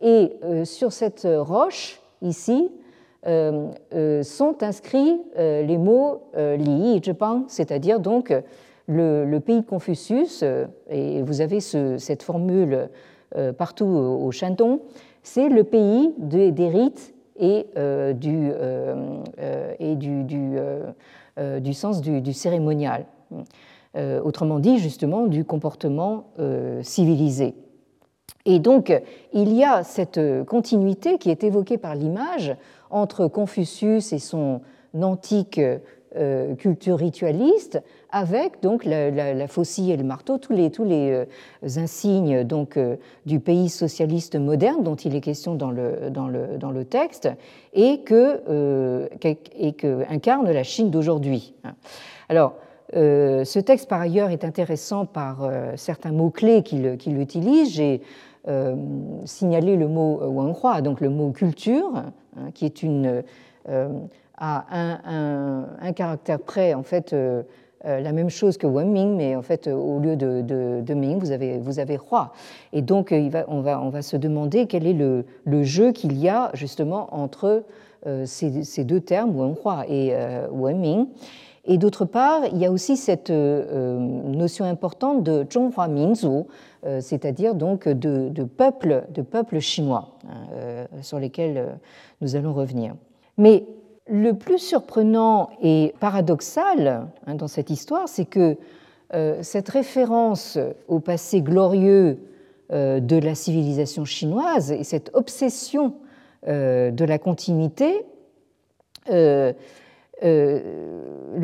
Et 0.00 0.32
sur 0.64 0.92
cette 0.92 1.26
roche 1.26 2.00
ici, 2.22 2.70
euh, 3.26 3.72
euh, 3.94 4.22
sont 4.22 4.62
inscrits 4.62 5.20
euh, 5.36 5.62
les 5.62 5.76
mots 5.76 6.22
Li 6.36 7.00
Zhebang, 7.04 7.46
c'est-à-dire 7.48 7.98
donc 7.98 8.32
le, 8.86 9.38
pays 9.40 9.60
de 9.60 9.66
Confucius, 9.66 10.44
et 10.88 11.22
vous 11.22 11.40
avez 11.40 11.60
cette 11.60 12.22
formule 12.22 12.88
partout 13.58 13.86
au 13.86 14.30
Shandong, 14.30 14.78
c'est 15.22 15.48
le 15.48 15.64
pays 15.64 16.14
des 16.16 16.68
rites 16.68 17.12
et, 17.38 17.66
du, 18.14 18.50
et 19.78 19.96
du, 19.96 20.56
sens 21.72 22.00
du, 22.00 22.32
cérémonial. 22.32 23.06
autrement 23.96 24.58
dit, 24.58 24.78
justement, 24.78 25.26
du 25.26 25.44
comportement 25.44 26.26
civilisé. 26.82 27.54
Et 28.44 28.58
donc, 28.58 28.92
il 29.32 29.52
y 29.54 29.64
a 29.64 29.84
cette 29.84 30.20
continuité 30.46 31.18
qui 31.18 31.30
est 31.30 31.44
évoquée 31.44 31.78
par 31.78 31.94
l'image 31.94 32.56
entre 32.90 33.28
Confucius 33.28 34.12
et 34.12 34.18
son 34.18 34.60
antique 34.94 35.60
euh, 36.16 36.54
culture 36.54 36.96
ritualiste, 36.96 37.82
avec 38.10 38.62
donc 38.62 38.84
la, 38.84 39.46
faucille 39.48 39.92
et 39.92 39.96
le 39.96 40.04
marteau, 40.04 40.38
tous 40.38 40.52
les, 40.52 40.70
tous 40.70 40.84
les 40.84 41.10
euh, 41.10 41.24
insignes 41.76 42.44
donc, 42.44 42.76
euh, 42.76 42.96
du 43.26 43.40
pays 43.40 43.68
socialiste 43.68 44.36
moderne 44.36 44.82
dont 44.82 44.94
il 44.94 45.14
est 45.14 45.20
question 45.20 45.54
dans 45.54 45.70
le, 45.70 46.10
dans 46.10 46.28
le, 46.28 46.58
dans 46.58 46.70
le 46.70 46.84
texte, 46.84 47.28
et 47.74 48.00
que, 48.00 49.08
et 49.22 49.72
que 49.72 50.04
incarne 50.10 50.50
la 50.50 50.62
Chine 50.62 50.90
d'aujourd'hui. 50.90 51.54
Alors, 52.28 52.54
ce 52.92 53.58
texte, 53.58 53.88
par 53.88 54.00
ailleurs, 54.00 54.30
est 54.30 54.44
intéressant 54.44 55.04
par 55.04 55.48
certains 55.76 56.12
mots-clés 56.12 56.62
qu'il 56.62 57.20
utilise. 57.20 57.74
J'ai 57.74 58.00
signalé 59.26 59.76
le 59.76 59.86
mot 59.86 60.18
Wenhua, 60.22 60.80
donc 60.80 61.00
le 61.00 61.10
mot 61.10 61.30
culture, 61.30 61.92
Hein, 62.38 62.50
qui 62.52 62.64
est 62.64 62.82
une, 62.82 63.22
euh, 63.68 63.88
a 64.36 64.64
un, 64.70 65.92
caractère 65.92 66.38
près, 66.38 66.74
en 66.74 66.82
fait, 66.82 67.14
euh, 67.84 67.88
euh, 67.88 68.00
la 68.00 68.12
même 68.12 68.30
chose 68.30 68.58
que 68.58 68.66
Wenming, 68.66 69.16
mais 69.16 69.36
en 69.36 69.42
fait, 69.42 69.68
au 69.68 69.98
lieu 69.98 70.16
de, 70.16 70.94
Ming, 70.94 71.18
vous 71.18 71.30
avez, 71.30 71.58
vous 71.58 71.78
avez 71.78 71.96
roi. 71.96 72.32
Et 72.72 72.82
donc, 72.82 73.12
va, 73.12 73.44
on, 73.48 73.60
va, 73.60 73.80
on 73.80 73.88
va 73.88 74.02
se 74.02 74.16
demander 74.16 74.66
quel 74.66 74.86
est 74.86 74.92
le, 74.92 75.24
jeu 75.62 75.92
qu'il 75.92 76.18
y 76.18 76.28
a 76.28 76.50
justement 76.54 77.08
entre 77.14 77.64
ces, 78.24 78.84
deux 78.84 79.00
termes, 79.00 79.36
Wenhua 79.36 79.84
et 79.88 80.14
Wenming. 80.52 81.06
Et 81.64 81.76
d'autre 81.76 82.04
part, 82.04 82.46
il 82.50 82.58
y 82.58 82.64
a 82.64 82.72
aussi 82.72 82.96
cette 82.96 83.30
notion 83.30 84.64
importante 84.64 85.22
de 85.22 85.46
Zhonghua 85.50 85.88
Minzu, 85.88 86.44
c'est-à-dire 87.00 87.54
donc 87.54 87.88
de, 87.88 88.28
de 88.28 88.44
peuples 88.44 89.04
de 89.12 89.22
peuple 89.22 89.58
chinois, 89.58 90.10
hein, 90.24 90.86
sur 91.02 91.18
lesquels 91.18 91.78
nous 92.20 92.36
allons 92.36 92.54
revenir. 92.54 92.94
Mais 93.36 93.64
le 94.08 94.32
plus 94.32 94.58
surprenant 94.58 95.50
et 95.62 95.94
paradoxal 96.00 97.08
hein, 97.26 97.34
dans 97.34 97.48
cette 97.48 97.70
histoire, 97.70 98.08
c'est 98.08 98.24
que 98.24 98.56
euh, 99.14 99.38
cette 99.42 99.68
référence 99.68 100.58
au 100.86 101.00
passé 101.00 101.40
glorieux 101.40 102.18
euh, 102.72 103.00
de 103.00 103.16
la 103.16 103.34
civilisation 103.34 104.04
chinoise 104.04 104.70
et 104.72 104.84
cette 104.84 105.10
obsession 105.14 105.94
euh, 106.46 106.90
de 106.90 107.04
la 107.04 107.18
continuité, 107.18 108.04
le 109.10 109.54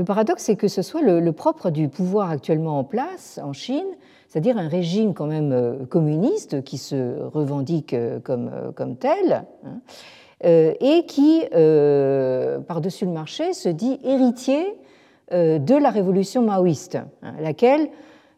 paradoxe, 0.05 0.42
c'est 0.42 0.57
que 0.57 0.68
ce 0.68 0.83
soit 0.83 1.00
le, 1.00 1.33
propre 1.33 1.70
du 1.70 1.88
pouvoir 1.88 2.29
actuellement 2.29 2.79
en 2.79 2.85
place 2.85 3.40
en 3.42 3.55
Chine, 3.55 3.87
c'est-à-dire 4.29 4.59
un 4.59 4.68
régime 4.68 5.14
quand 5.14 5.27
même 5.27 5.87
communiste 5.88 6.62
qui 6.62 6.77
se 6.77 7.22
revendique 7.22 7.96
comme, 8.22 8.96
tel. 9.00 9.46
Hein, 9.64 9.81
et 10.44 11.04
qui, 11.07 11.42
par-dessus 11.50 13.07
le 13.07 13.11
marché, 13.12 13.52
se 13.54 13.68
dit 13.68 13.98
héritier 14.04 14.76
euh, 15.33 15.59
de 15.59 15.74
la 15.74 15.88
révolution 15.88 16.42
maoïste, 16.42 16.98
hein, 17.22 17.33
laquelle 17.40 17.88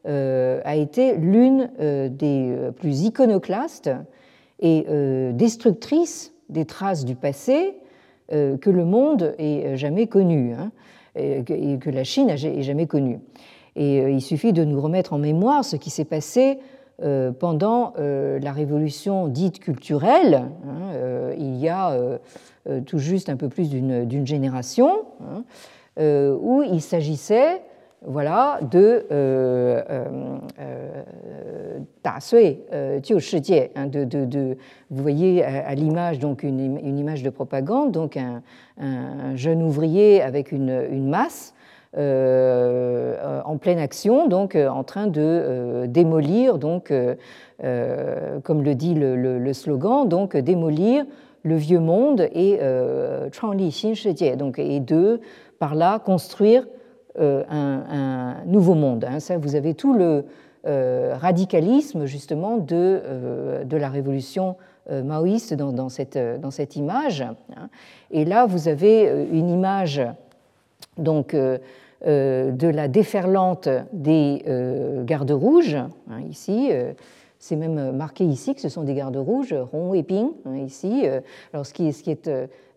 euh, 0.07 0.61
a 0.64 0.77
été 0.77 1.16
l'une 1.16 1.69
euh, 1.81 2.09
des 2.09 2.57
plus 2.77 3.03
iconoclastes 3.03 3.90
et 4.61 4.87
destructrices 5.35 6.33
des 6.49 6.64
traces 6.64 7.05
du 7.05 7.14
passé 7.14 7.75
que 8.31 8.71
le 8.71 8.85
monde 8.87 9.35
ait 9.37 9.77
jamais 9.77 10.07
connu 10.07 10.55
hein, 10.55 10.73
et 11.14 11.45
que 11.45 11.90
la 11.90 12.05
Chine 12.05 12.31
ait 12.31 12.62
jamais 12.62 12.87
connu. 12.87 13.21
Et 13.75 13.99
il 13.99 14.23
suffit 14.23 14.55
de 14.55 14.64
nous 14.64 14.81
remettre 14.81 15.12
en 15.12 15.19
mémoire 15.19 15.62
ce 15.62 15.77
qui 15.77 15.90
s'est 15.90 16.07
passé 16.07 16.59
pendant 17.39 17.93
la 17.97 18.53
révolution 18.53 19.29
dite 19.29 19.59
culturelle, 19.61 20.49
hein, 20.67 21.33
il 21.39 21.57
y 21.57 21.69
a 21.69 21.97
tout 22.87 22.99
juste 22.99 23.29
un 23.29 23.37
peu 23.37 23.49
plus 23.49 23.69
d'une 23.71 24.27
génération. 24.27 25.05
Euh, 25.99 26.37
où 26.39 26.63
il 26.63 26.83
s'agissait 26.83 27.63
voilà, 28.05 28.61
de 28.71 29.07
euh, 29.11 29.83
euh, 29.89 31.79
hein, 33.75 33.89
vous 34.91 35.03
voyez 35.03 35.43
à, 35.43 35.75
l'image 35.75 36.19
une, 36.43 36.99
image 36.99 37.23
de 37.23 37.31
propagande, 37.31 37.93
donc 37.93 38.19
un, 38.19 38.43
un 38.79 39.35
jeune 39.37 39.63
ouvrier 39.63 40.21
avec 40.21 40.53
une 40.53 41.09
masse 41.09 41.55
en 41.97 43.59
pleine 43.59 43.79
action, 43.79 44.29
donc 44.29 44.55
en 44.55 44.85
train 44.85 45.07
de 45.07 45.87
démolir, 45.87 46.59
donc 46.59 46.93
comme 47.59 48.63
le 48.63 48.75
dit 48.75 48.95
le, 48.95 49.53
slogan, 49.53 50.09
donc 50.09 50.37
démolir 50.37 51.05
le 51.43 51.57
vieux 51.57 51.81
monde 51.81 52.29
et 52.33 52.59
euh, 52.61 53.29
donc 54.37 54.59
et 54.59 54.81
de 54.81 55.21
par 55.59 55.75
là 55.75 55.99
construire 55.99 56.67
euh, 57.19 57.45
un, 57.49 58.45
nouveau 58.45 58.75
monde. 58.75 59.07
Hein. 59.09 59.21
Ça, 59.21 59.39
vous 59.39 59.55
avez 59.55 59.73
tout 59.73 59.95
le 59.95 60.27
euh, 60.67 61.15
radicalisme 61.19 62.05
justement 62.05 62.59
de, 62.59 62.75
euh, 62.75 63.65
de 63.65 63.77
la 63.77 63.89
révolution 63.89 64.57
maoïste 64.89 65.53
dans, 65.55 65.89
cette, 65.89 66.17
dans 66.17 66.53
cette 66.53 66.77
image. 66.77 67.23
Hein. 67.23 67.69
Et 68.13 68.25
là, 68.25 68.47
vous 68.47 68.69
avez 68.69 69.27
une 69.33 69.49
image 69.49 70.01
donc, 70.97 71.35
de 72.05 72.69
la 72.69 72.89
déferlante 72.89 73.69
des 73.93 74.45
gardes 75.05 75.31
rouges, 75.31 75.77
hein, 75.77 76.21
ici. 76.29 76.71
C'est 77.39 77.57
même 77.57 77.93
marqué 77.93 78.25
ici 78.25 78.55
que 78.55 78.61
ce 78.61 78.69
sont 78.69 78.83
des 78.83 78.95
gardes 78.95 79.17
rouges, 79.17 79.55
Rong 79.73 79.95
et 79.95 80.03
Ping, 80.03 80.31
ici. 80.65 81.05
Alors, 81.53 81.67
ce 81.67 81.73
qui, 81.73 81.87
est 81.87 82.29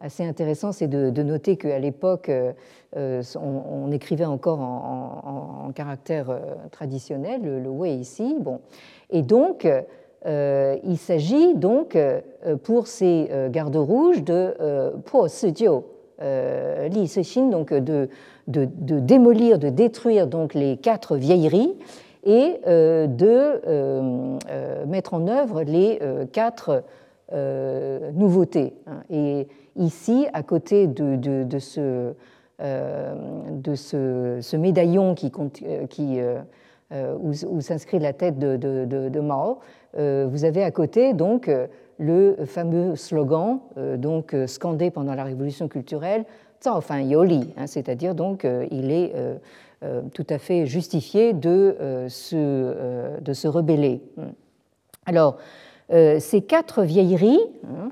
assez 0.01 0.23
intéressant, 0.23 0.71
c'est 0.71 0.88
de, 0.88 1.23
noter 1.23 1.58
qu'à 1.58 1.79
l'époque, 1.79 2.29
euh, 2.29 2.53
euh, 2.95 3.21
on, 3.36 3.91
écrivait 3.91 4.25
encore 4.25 4.60
en, 4.60 5.71
caractère 5.75 6.29
euh, 6.29 6.39
traditionnel, 6.71 7.41
le, 7.43 7.60
le 7.60 7.88
ici. 7.88 8.36
Bon. 8.39 8.60
Et 9.10 9.21
donc, 9.21 9.67
il 10.25 10.97
s'agit 10.97 11.55
donc 11.55 11.97
pour 12.63 12.88
ces 12.88 13.29
gardes 13.51 13.75
rouges 13.77 14.23
de 14.23 14.93
po 15.05 15.27
li 16.21 17.49
donc 17.51 17.73
de, 17.73 18.10
de, 18.47 18.67
de, 18.77 18.99
démolir, 18.99 19.60
de 19.60 19.69
détruire 19.69 20.27
donc 20.27 20.53
les 20.53 20.77
quatre 20.77 21.15
vieilleries 21.15 21.73
et 22.25 22.60
de 22.65 23.62
mettre 24.86 25.13
en 25.13 25.27
œuvre 25.27 25.63
les 25.63 25.99
quatre 26.34 26.84
nouveautés. 27.32 28.73
Hein. 28.88 29.03
Et 29.10 29.47
ici, 29.75 30.27
à 30.34 30.43
côté 30.43 30.88
de, 30.88 31.15
de, 31.15 31.60
ce, 31.60 32.13
euh, 32.62 33.13
de 33.51 33.75
ce, 33.75 34.55
médaillon 34.58 35.15
qui, 35.15 35.32
euh, 35.63 35.88
qui, 35.88 36.19
euh, 36.19 37.15
où, 37.19 37.62
s'inscrit 37.62 37.99
la 37.99 38.12
tête 38.12 38.38
de, 38.38 38.58
de 38.58 39.19
Mao, 39.19 39.60
vous 39.95 40.45
avez 40.45 40.63
à 40.63 40.71
côté 40.71 41.13
donc 41.13 41.49
le 41.99 42.38
fameux 42.45 42.95
slogan 42.95 43.59
donc 43.97 44.35
scandé 44.47 44.89
pendant 44.89 45.13
la 45.13 45.23
révolution 45.23 45.67
culturelle 45.67 46.25
Fan 46.81 47.09
Yoli, 47.09 47.53
hein, 47.57 47.67
c'est-à-dire 47.67 48.15
donc 48.15 48.47
il 48.71 48.91
est 48.91 49.13
tout 50.13 50.27
à 50.29 50.38
fait 50.38 50.65
justifié 50.65 51.33
de, 51.33 52.07
se, 52.09 53.19
de 53.19 53.33
se 53.33 53.47
rebeller. 53.47 54.01
Alors, 55.05 55.38
ces 55.89 56.41
quatre 56.41 56.83
vieilleries, 56.83 57.39
hein, 57.65 57.89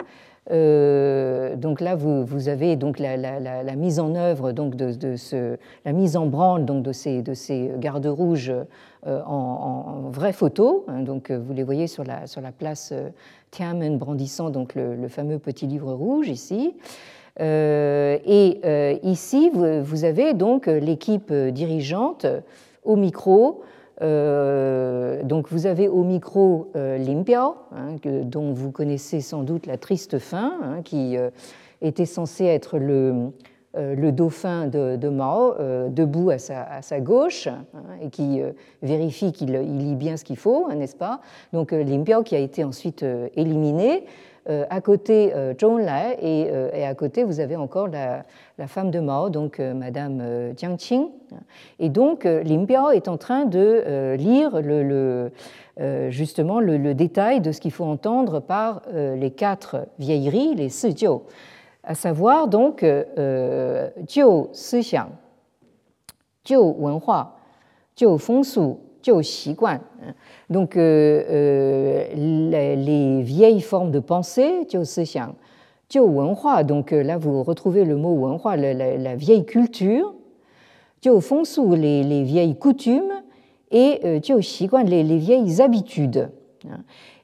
euh, 0.51 1.55
donc 1.55 1.81
là, 1.81 1.95
vous, 1.95 2.25
vous 2.25 2.49
avez 2.49 2.75
donc 2.75 2.99
la, 2.99 3.17
la, 3.17 3.75
mise 3.75 3.99
en 3.99 4.15
œuvre, 4.15 4.51
donc 4.51 4.75
de, 4.75 5.15
ce, 5.15 5.57
la 5.83 5.91
mise 5.91 6.15
en 6.15 6.25
branle 6.25 6.65
donc 6.65 6.83
de 6.83 6.91
ces, 6.91 7.21
de 7.21 7.33
ces 7.33 7.71
gardes 7.77 8.05
rouges 8.05 8.53
euh, 9.05 9.21
en, 9.25 10.03
en, 10.05 10.09
vraie 10.09 10.33
photo. 10.33 10.85
Hein, 10.87 11.01
donc 11.01 11.31
vous 11.31 11.53
les 11.53 11.63
voyez 11.63 11.87
sur 11.87 12.03
la, 12.03 12.27
sur 12.27 12.41
la 12.41 12.51
place 12.51 12.93
euh, 13.47 13.51
Tianmen 13.51 13.97
brandissant 13.97 14.49
donc 14.49 14.75
le, 14.75 15.07
fameux 15.07 15.39
petit 15.39 15.67
livre 15.67 15.93
rouge 15.93 16.29
ici. 16.29 16.73
et 17.39 18.99
ici, 19.03 19.51
vous, 19.53 20.05
avez 20.05 20.33
donc 20.33 20.67
l'équipe 20.67 21.33
dirigeante 21.33 22.25
au 22.83 22.95
micro 22.95 23.63
euh, 24.01 25.23
donc 25.23 25.49
vous 25.49 25.65
avez 25.65 25.87
au 25.87 26.03
micro 26.03 26.71
euh, 26.75 26.97
Limpia, 26.97 27.55
hein, 27.71 27.95
dont 28.03 28.53
vous 28.53 28.71
connaissez 28.71 29.21
sans 29.21 29.43
doute 29.43 29.65
la 29.65 29.77
triste 29.77 30.19
fin, 30.19 30.53
hein, 30.61 30.81
qui 30.83 31.17
euh, 31.17 31.29
était 31.81 32.05
censé 32.05 32.45
être 32.45 32.77
le, 32.77 33.31
le 33.77 34.11
dauphin 34.11 34.67
de, 34.67 35.09
Mao, 35.09 35.53
debout 35.89 36.31
à 36.31 36.37
sa, 36.37 36.63
à 36.63 36.81
sa 36.81 36.99
gauche, 36.99 37.47
hein, 37.47 37.65
et 38.01 38.09
qui 38.09 38.41
vérifie 38.81 39.31
qu'il 39.31 39.51
lit 39.51 39.95
bien 39.95 40.17
ce 40.17 40.23
qu'il 40.23 40.37
faut, 40.37 40.71
n'est-ce 40.73 40.95
pas? 40.95 41.21
Donc 41.53 41.71
Limpia 41.71 42.23
qui 42.23 42.35
a 42.35 42.39
été 42.39 42.63
ensuite 42.63 43.05
éliminé. 43.35 44.03
Euh, 44.49 44.65
à 44.69 44.79
côté 44.79 45.33
euh, 45.35 45.53
Zhong 45.59 45.79
Lai 45.79 46.17
euh, 46.23 46.69
et, 46.73 46.85
à 46.85 46.95
côté 46.95 47.25
vous 47.25 47.41
avez 47.41 47.57
encore 47.57 47.89
la, 47.89 48.23
femme 48.67 48.91
de 48.91 49.01
Mao, 49.01 49.29
donc 49.29 49.59
Madame 49.59 50.53
Jiang 50.55 50.77
Qing. 50.77 51.07
Et 51.79 51.89
donc 51.89 52.23
Lin 52.23 52.63
Biao 52.63 52.91
est 52.91 53.07
en 53.07 53.17
train 53.17 53.45
de 53.45 54.15
lire 54.17 54.61
le, 54.61 55.31
justement 56.09 56.59
le, 56.59 56.93
détail 56.93 57.39
de 57.41 57.51
ce 57.51 57.61
qu'il 57.61 57.71
faut 57.71 57.83
entendre 57.83 58.39
par 58.39 58.81
les 58.91 59.29
quatre 59.29 59.85
vieilleries, 59.99 60.55
les 60.55 60.69
Jiu, 60.69 61.19
à 61.87 61.95
savoir 61.95 62.47
donc 62.47 62.85
Jiu 64.07 64.47
Sixiang, 64.51 65.09
Jiu 66.45 66.57
Wenhua, 66.77 67.35
Jiu 67.95 68.17
Fengsu, 68.19 68.75
Jiu 69.01 69.21
Xiguan. 69.21 69.79
Donc, 70.49 70.77
euh, 70.77 71.23
euh, 71.29 72.75
les, 72.75 73.21
vieilles 73.21 73.61
formes 73.61 73.91
de 73.91 73.99
pensée, 73.99 74.67
donc 76.65 76.93
euh, 76.93 77.03
là 77.03 77.17
vous 77.17 77.43
retrouvez 77.43 77.85
le 77.85 77.95
mot 77.95 78.13
wenhua, 78.13 78.55
la, 78.55 78.97
la, 78.97 79.15
vieille 79.15 79.45
culture, 79.45 80.13
les, 81.75 82.03
les 82.03 82.23
vieilles 82.23 82.57
coutumes, 82.57 83.13
et 83.71 84.21
les, 84.83 85.03
les 85.03 85.17
vieilles 85.17 85.61
habitudes. 85.61 86.29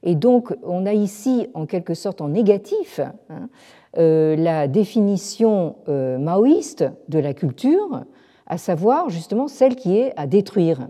Et 0.04 0.16
donc, 0.16 0.56
on 0.64 0.86
a 0.86 0.94
ici, 0.94 1.48
en 1.54 1.66
quelque 1.66 1.94
sorte 1.94 2.22
en 2.22 2.30
négatif, 2.30 3.00
hein, 3.30 3.50
la 3.96 4.68
définition 4.68 5.76
maoïste 5.88 6.86
de 7.10 7.20
la 7.20 7.34
culture, 7.34 8.04
à 8.48 8.58
savoir 8.58 9.10
justement 9.10 9.48
celle 9.48 9.76
qui 9.76 9.98
est 9.98 10.14
à 10.16 10.28
détruire. 10.28 10.88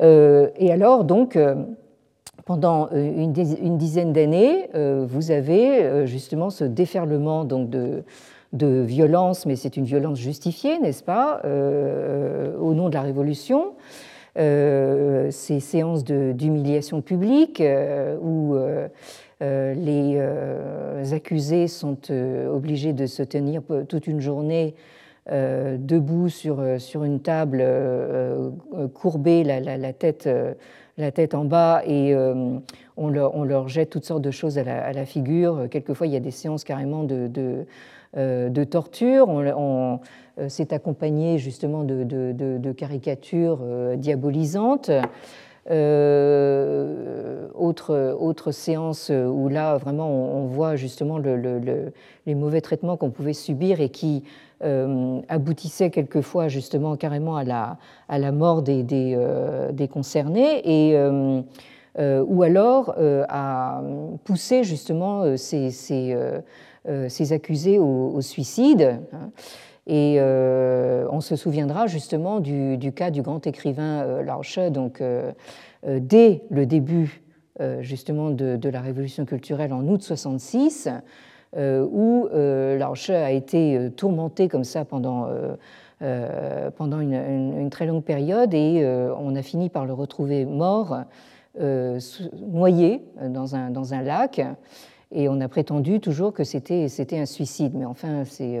Euh, 0.00 0.48
et 0.56 0.70
alors, 0.72 1.04
donc, 1.04 1.36
euh, 1.36 1.54
pendant 2.44 2.88
euh, 2.92 3.32
une 3.62 3.78
dizaine 3.78 4.12
d'années, 4.12 4.68
vous 4.74 5.30
avez 5.30 6.06
justement 6.06 6.50
ce 6.50 6.64
déferlement 6.64 7.44
donc, 7.44 7.70
de, 7.70 8.04
de 8.52 8.82
violence, 8.82 9.46
mais 9.46 9.56
c'est 9.56 9.76
une 9.76 9.84
violence 9.84 10.18
justifiée, 10.18 10.78
n'est-ce 10.78 11.02
pas, 11.02 11.40
au 11.44 12.74
nom 12.74 12.88
de 12.88 12.94
la 12.94 13.02
Révolution. 13.02 13.72
Ces 14.36 15.60
séances 15.60 16.04
d'humiliation 16.04 17.00
publique 17.00 17.62
où 18.22 18.54
les 19.40 20.20
accusés 21.12 21.68
sont 21.68 21.98
obligés 22.52 22.92
de 22.92 23.06
se 23.06 23.22
tenir 23.22 23.62
toute 23.88 24.06
une 24.06 24.20
journée 24.20 24.74
debout 25.30 26.28
sur, 26.28 26.62
sur 26.78 27.04
une 27.04 27.20
table 27.20 27.64
courbée, 28.94 29.42
la, 29.42 29.60
la 29.60 29.92
tête 29.92 30.28
la 30.98 31.12
tête 31.12 31.34
en 31.34 31.44
bas 31.44 31.82
et 31.84 32.14
euh, 32.14 32.58
on, 32.96 33.08
leur, 33.08 33.68
jette 33.68 33.90
toutes 33.90 34.04
sortes 34.04 34.22
de 34.22 34.30
choses 34.30 34.58
à 34.58 34.92
la, 34.92 35.04
figure. 35.04 35.68
Quelquefois, 35.70 36.06
il 36.06 36.12
y 36.12 36.16
a 36.16 36.20
des 36.20 36.30
séances 36.30 36.64
carrément 36.64 37.04
de, 37.04 37.28
de, 37.28 37.66
euh, 38.16 38.64
torture. 38.64 39.28
On, 39.28 40.00
c'est 40.48 40.72
euh, 40.72 40.76
accompagné 40.76 41.38
justement 41.38 41.84
de, 41.84 42.72
caricatures 42.72 43.60
diabolisantes. 43.96 44.90
autre, 47.54 48.16
autre 48.20 48.52
séance 48.52 49.10
où 49.10 49.48
là, 49.48 49.76
vraiment, 49.78 50.08
on, 50.08 50.46
voit 50.46 50.76
justement 50.76 51.18
les 51.18 52.34
mauvais 52.34 52.60
traitements 52.60 52.96
qu'on 52.96 53.10
pouvait 53.10 53.32
subir 53.32 53.80
et 53.80 53.88
qui 53.88 54.22
euh, 54.62 55.20
aboutissait 55.28 55.90
quelquefois 55.90 56.48
justement 56.48 56.96
carrément 56.96 57.36
à 57.36 57.44
la, 57.44 58.32
mort 58.32 58.62
des, 58.62 58.86
euh, 59.14 59.86
concernés, 59.86 60.62
et, 60.64 60.96
euh, 60.96 61.42
ou 62.26 62.42
alors 62.42 62.94
à 63.28 63.82
pousser 64.24 64.64
justement 64.64 65.36
ces 65.36 65.72
accusés 67.32 67.78
au, 67.78 68.18
suicide. 68.22 68.98
Hein. 69.12 69.30
Et 69.86 70.18
on 70.20 71.20
se 71.20 71.36
souviendra 71.36 71.86
justement 71.86 72.40
du, 72.40 72.92
cas 72.94 73.10
du 73.10 73.22
grand 73.22 73.46
écrivain 73.46 74.22
Laoche, 74.22 74.58
donc 74.70 75.02
dès 75.86 76.42
le 76.50 76.66
début 76.66 77.22
justement 77.80 78.30
de, 78.30 78.68
la 78.68 78.80
révolution 78.80 79.24
culturelle 79.24 79.72
en 79.72 79.86
août 79.86 80.02
66, 80.02 80.88
euh, 81.56 81.86
où 81.90 82.28
euh, 82.32 82.76
Laoche 82.76 83.10
a 83.10 83.30
été 83.30 83.76
euh, 83.76 83.88
tourmenté 83.88 84.48
comme 84.48 84.64
ça 84.64 84.84
pendant, 84.84 85.28
pendant 86.76 87.00
une, 87.00 87.70
très 87.70 87.86
longue 87.86 88.02
période 88.02 88.52
et 88.52 88.86
on 89.18 89.34
a 89.34 89.42
fini 89.42 89.70
par 89.70 89.86
le 89.86 89.94
retrouver 89.94 90.44
mort, 90.44 90.98
noyé 91.58 93.02
dans 93.22 93.56
un, 93.56 93.70
dans 93.70 93.94
un 93.94 94.02
lac. 94.02 94.42
Et 95.12 95.28
on 95.28 95.40
a 95.40 95.48
prétendu 95.48 96.00
toujours 96.00 96.32
que 96.32 96.42
c'était 96.44 96.88
un 97.12 97.26
suicide. 97.26 97.74
Mais 97.74 97.84
enfin, 97.84 98.24
il 98.40 98.60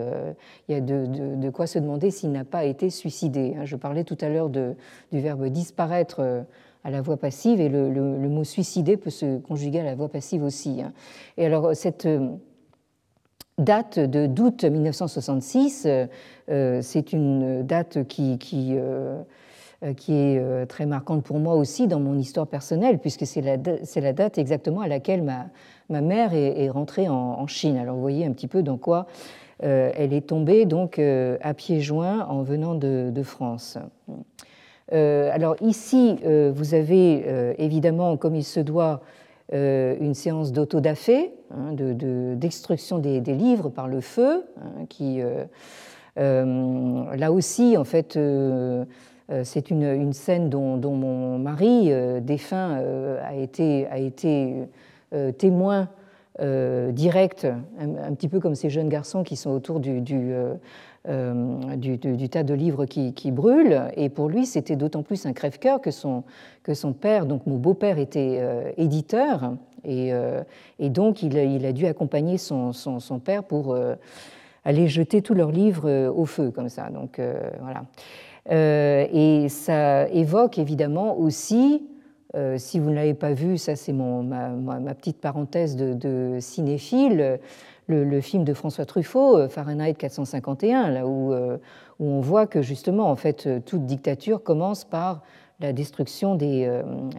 y 0.68 0.74
a 0.74 0.80
de, 0.80 1.50
quoi 1.50 1.66
se 1.66 1.78
demander 1.78 2.10
s'il 2.10 2.32
n'a 2.32 2.44
pas 2.44 2.64
été 2.64 2.90
suicidé. 2.90 3.56
Hein. 3.58 3.64
Je 3.64 3.76
parlais 3.76 4.04
tout 4.04 4.18
à 4.20 4.28
l'heure 4.28 4.48
du 4.48 4.74
verbe 5.12 5.46
disparaître 5.46 6.44
à 6.84 6.90
la 6.90 7.02
voix 7.02 7.16
passive, 7.16 7.60
et 7.60 7.68
le, 7.68 7.90
mot 8.28 8.44
suicider 8.44 8.96
peut 8.96 9.10
se 9.10 9.38
conjuguer 9.38 9.80
à 9.80 9.84
la 9.84 9.96
voix 9.96 10.08
passive 10.08 10.44
aussi. 10.44 10.80
Hein. 10.80 10.92
Et 11.36 11.44
alors, 11.44 11.74
cette, 11.74 12.06
date 13.58 13.98
de 13.98 14.26
d'août 14.26 14.64
1966. 14.64 15.84
Euh, 15.86 16.06
euh, 16.48 16.80
c'est 16.82 17.12
une 17.12 17.62
date 17.62 18.06
qui, 18.06 18.38
euh, 18.52 19.22
qui, 19.96 20.14
est 20.14 20.66
très 20.66 20.86
marquante 20.86 21.24
pour 21.24 21.38
moi 21.38 21.54
aussi 21.54 21.86
dans 21.86 22.00
mon 22.00 22.18
histoire 22.18 22.46
personnelle, 22.46 22.98
puisque 22.98 23.26
c'est 23.26 23.40
la, 23.40 23.56
la, 23.56 24.12
date 24.12 24.38
exactement 24.38 24.80
à 24.80 24.88
laquelle 24.88 25.22
ma, 25.22 25.46
ma 25.88 26.00
mère 26.00 26.34
est, 26.34 26.68
rentrée 26.68 27.08
en, 27.08 27.46
Chine. 27.46 27.76
Alors 27.76 27.94
vous 27.94 28.00
voyez 28.00 28.26
un 28.26 28.32
petit 28.32 28.48
peu 28.48 28.62
dans 28.62 28.76
quoi 28.76 29.06
elle 29.60 30.12
est 30.12 30.26
tombée 30.26 30.66
donc 30.66 30.98
à 30.98 31.54
pieds 31.54 31.80
joints 31.80 32.26
en 32.28 32.42
venant 32.42 32.74
de, 32.74 33.22
France. 33.22 33.78
alors 34.92 35.56
ici, 35.62 36.16
vous 36.52 36.74
avez 36.74 37.54
évidemment, 37.58 38.18
comme 38.18 38.34
il 38.34 38.44
se 38.44 38.60
doit, 38.60 39.00
euh, 39.54 39.94
une 40.00 40.14
séance 40.14 40.50
d'autodafé, 40.50 41.32
hein, 41.52 41.72
de, 41.72 41.92
des, 41.94 43.34
livres 43.34 43.68
par 43.68 43.86
le 43.86 44.00
feu, 44.00 44.44
hein, 44.60 44.86
qui, 44.88 45.22
euh, 45.22 45.44
euh, 46.18 47.14
là 47.14 47.30
aussi, 47.30 47.76
en 47.76 47.84
fait, 47.84 48.18
c'est 49.44 49.70
une, 49.70 50.12
scène 50.12 50.50
dont, 50.50 50.78
mon 50.78 51.38
mari 51.38 51.92
défunt 52.22 52.80
a 53.22 53.34
été 53.36 54.66
témoin 55.38 55.88
direct, 56.38 57.46
un, 57.78 58.14
petit 58.14 58.28
peu 58.28 58.40
comme 58.40 58.54
ces 58.54 58.68
jeunes 58.68 58.88
garçons 58.88 59.22
qui 59.22 59.36
sont 59.36 59.50
autour 59.50 59.80
du, 59.80 60.00
du, 60.02 60.34
euh, 61.08 61.76
du, 61.76 62.28
tas 62.28 62.42
de 62.42 62.52
livres 62.52 62.84
qui, 62.84 63.12
qui 63.12 63.30
brûlent. 63.30 63.82
Et 63.96 64.08
pour 64.08 64.28
lui, 64.28 64.44
c'était 64.44 64.74
d'autant 64.74 65.04
plus 65.04 65.24
un 65.24 65.32
crève-cœur 65.32 65.80
que 65.80 65.92
son, 65.92 66.24
que 66.64 66.74
son 66.74 66.92
père, 66.92 67.26
donc 67.26 67.46
mon 67.46 67.58
beau-père, 67.58 67.98
était 67.98 68.38
euh, 68.40 68.72
éditeur. 68.76 69.52
Et, 69.84 70.12
euh, 70.12 70.42
et, 70.80 70.90
donc, 70.90 71.22
il, 71.22 71.64
a 71.64 71.72
dû 71.72 71.86
accompagner 71.86 72.38
son, 72.38 72.72
son, 72.72 72.98
son 72.98 73.20
père 73.20 73.44
pour 73.44 73.78
aller 74.64 74.88
jeter 74.88 75.22
tous 75.22 75.34
leurs 75.34 75.52
livres 75.52 76.08
au 76.08 76.26
feu, 76.26 76.50
comme 76.50 76.68
ça. 76.68 76.90
Donc, 76.90 77.20
voilà. 77.60 77.84
et 78.50 79.48
ça 79.48 80.08
évoque 80.08 80.58
évidemment 80.58 81.16
aussi 81.16 81.86
si 82.58 82.78
vous 82.78 82.90
ne 82.90 82.94
l'avez 82.94 83.14
pas 83.14 83.32
vu, 83.32 83.56
ça 83.56 83.76
c'est 83.76 83.92
ma, 83.92 84.22
ma, 84.50 84.94
petite 84.94 85.20
parenthèse 85.20 85.76
de, 85.76 86.38
cinéphile, 86.40 87.38
le, 87.88 88.20
film 88.20 88.44
de 88.44 88.54
François 88.54 88.84
Truffaut, 88.84 89.36
euh, 89.36 89.48
Fahrenheit 89.48 89.94
451, 89.94 90.90
là 90.90 91.06
où, 91.06 91.32
euh, 91.32 91.58
où, 91.98 92.06
on 92.06 92.20
voit 92.20 92.46
que 92.46 92.62
justement, 92.62 93.10
en 93.10 93.16
fait, 93.16 93.46
euh, 93.46 93.60
toute 93.64 93.86
dictature 93.86 94.42
commence 94.42 94.84
par 94.84 95.22
la 95.60 95.72
destruction 95.72 96.34
des, 96.34 96.70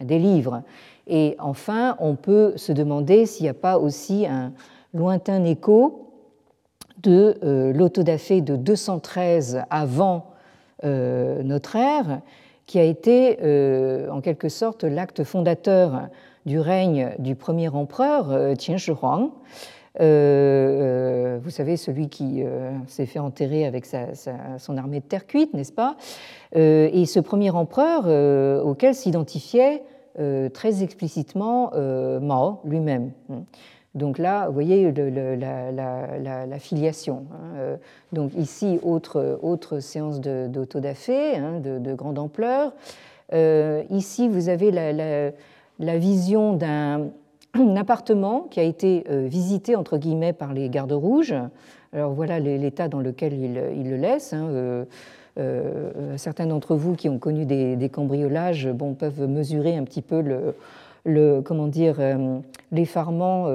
des 0.04 0.20
livres. 0.20 0.62
Et 1.08 1.34
enfin, 1.40 1.96
on 1.98 2.14
peut 2.14 2.52
se 2.54 2.70
demander 2.70 3.26
s'il 3.26 3.42
n'y 3.42 3.50
a 3.50 3.54
pas 3.54 3.78
aussi 3.78 4.26
un 4.26 4.52
lointain 4.94 5.44
écho 5.44 6.12
de 7.02 7.36
l'autodafé 7.74 8.40
de 8.40 8.54
213 8.54 9.62
avant 9.70 10.26
notre 10.84 11.74
ère, 11.74 12.20
qui 12.68 12.78
a 12.78 12.84
été 12.84 13.38
en 14.08 14.20
quelque 14.20 14.48
sorte 14.48 14.84
l'acte 14.84 15.24
fondateur 15.24 16.02
du 16.46 16.60
règne 16.60 17.14
du 17.18 17.34
premier 17.34 17.68
empereur, 17.68 18.54
Qin 18.56 18.76
Shi 18.76 18.92
Huang. 18.92 19.32
Euh, 20.00 20.04
euh, 20.04 21.38
vous 21.42 21.50
savez, 21.50 21.76
celui 21.76 22.08
qui 22.08 22.42
euh, 22.44 22.70
s'est 22.86 23.06
fait 23.06 23.18
enterrer 23.18 23.66
avec 23.66 23.86
son 23.86 24.76
armée 24.76 25.00
de 25.00 25.04
terre 25.04 25.26
cuite, 25.26 25.54
n'est-ce 25.54 25.72
pas? 25.72 25.96
Et 26.54 27.04
ce 27.06 27.20
premier 27.20 27.50
empereur 27.50 28.06
auquel 28.64 28.94
s'identifiait 28.94 29.82
très 30.52 30.82
explicitement 30.82 31.72
Mao 32.20 32.60
lui-même. 32.64 33.12
Donc 33.98 34.18
là, 34.18 34.46
vous 34.46 34.54
voyez 34.54 34.92
la, 34.92 36.58
filiation. 36.58 37.26
Hein. 37.32 37.76
Donc 38.12 38.32
ici, 38.34 38.78
autre, 38.82 39.38
autre 39.42 39.80
séance 39.80 40.20
d'autodafé 40.20 41.36
hein, 41.36 41.60
de, 41.60 41.78
de, 41.78 41.94
grande 41.94 42.18
ampleur. 42.18 42.72
ici, 43.90 44.28
vous 44.28 44.48
avez 44.48 44.70
la 44.70 45.98
vision 45.98 46.54
d'un 46.54 47.08
un 47.54 47.76
appartement 47.76 48.46
qui 48.50 48.60
a 48.60 48.62
été 48.62 49.04
euh, 49.10 49.26
visité 49.26 49.76
entre 49.76 49.98
guillemets 49.98 50.32
par 50.32 50.52
les 50.52 50.68
gardes 50.68 50.92
rouges. 50.92 51.34
Alors 51.92 52.12
voilà 52.12 52.38
l'état 52.38 52.88
dans 52.88 53.00
lequel 53.00 53.32
ils, 53.32 53.90
le 53.90 53.96
laissent. 53.96 54.32
Hein, 54.34 54.48
euh, 54.50 54.84
euh, 55.38 56.16
certains 56.16 56.46
d'entre 56.46 56.74
vous 56.74 56.94
qui 56.94 57.08
ont 57.08 57.18
connu 57.18 57.46
des, 57.46 57.88
cambriolages 57.88 58.68
peuvent 58.98 59.26
mesurer 59.26 59.76
un 59.76 59.84
petit 59.84 60.02
peu 60.02 60.20
le, 60.20 60.54
comment 61.44 61.66
dire 61.68 61.96
l'effarement 62.72 63.46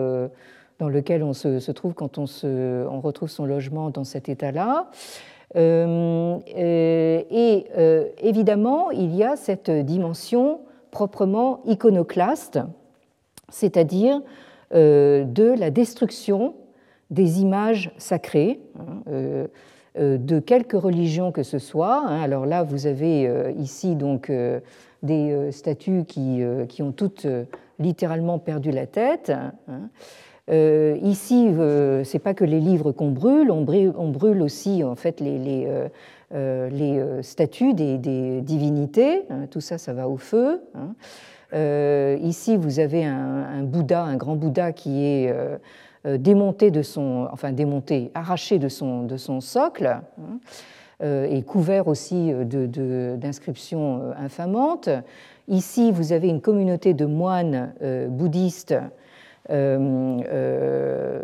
dans 0.79 0.89
lequel 0.89 1.23
on 1.23 1.33
se, 1.33 1.71
trouve 1.71 1.93
quand 1.93 2.17
on, 2.17 2.25
retrouve 3.01 3.29
son 3.29 3.45
logement 3.45 3.89
dans 3.89 4.03
cet 4.03 4.29
état-là. 4.29 4.89
et 5.55 5.65
évidemment, 8.21 8.91
il 8.91 9.15
y 9.15 9.23
a 9.23 9.35
cette 9.35 9.69
dimension 9.69 10.61
proprement 10.91 11.61
iconoclaste 11.65 12.59
c'est-à-dire 13.53 14.21
euh, 14.73 15.23
de 15.23 15.53
la 15.57 15.69
destruction 15.69 16.55
des 17.11 17.41
images 17.41 17.91
sacrées 17.97 18.59
hein, 18.79 19.03
euh, 19.07 19.47
euh, 19.99 20.17
de 20.17 20.39
quelque 20.39 20.75
religion 20.75 21.31
que 21.31 21.43
ce 21.43 21.59
soit. 21.59 22.03
Hein. 22.07 22.21
Alors 22.21 22.45
là, 22.45 22.63
vous 22.63 22.87
avez 22.87 23.53
ici 23.57 23.95
donc 23.95 24.31
des 25.03 25.51
statues 25.51 26.05
qui, 26.07 26.41
qui 26.69 26.81
ont 26.81 26.91
toutes 26.91 27.27
littéralement 27.79 28.39
perdu 28.39 28.71
la 28.71 28.87
tête. 28.87 29.31
Hein. 29.31 29.89
ici, 31.01 31.49
c'est 32.03 32.19
pas 32.19 32.33
que 32.33 32.45
les 32.45 32.59
livres 32.59 32.91
qu'on 32.91 33.11
brûle, 33.11 33.51
on 33.51 33.61
brûle, 33.61 34.41
aussi 34.41 34.83
en 34.83 34.95
fait 34.95 35.19
les, 35.19 35.67
statues 37.21 37.73
des, 37.73 38.41
divinités. 38.41 39.23
tout 39.51 39.61
ça, 39.61 39.77
ça 39.77 39.93
va 39.93 40.07
au 40.07 40.17
feu. 40.17 40.61
ici, 42.21 42.57
vous 42.57 42.79
avez 42.79 43.05
un, 43.05 43.63
Bouddha, 43.63 44.03
un 44.03 44.15
grand 44.15 44.35
Bouddha 44.35 44.71
qui 44.71 45.03
est 45.03 45.33
démonté 46.05 46.71
de 46.71 46.81
son, 46.81 47.27
enfin 47.31 47.51
démonté, 47.51 48.11
arraché 48.13 48.59
de 48.59 48.69
son, 48.69 49.03
de 49.03 49.17
son 49.17 49.41
socle. 49.41 49.87
Hein, 49.87 50.39
et 51.01 51.41
couvert 51.43 51.87
aussi 51.87 52.31
d'inscriptions 52.33 54.13
infamantes. 54.17 54.89
Ici, 55.47 55.91
vous 55.91 56.13
avez 56.13 56.29
une 56.29 56.41
communauté 56.41 56.93
de 56.93 57.05
moines 57.05 57.73
bouddhistes 58.09 58.75
euh, 59.49 60.19
euh, 60.31 61.19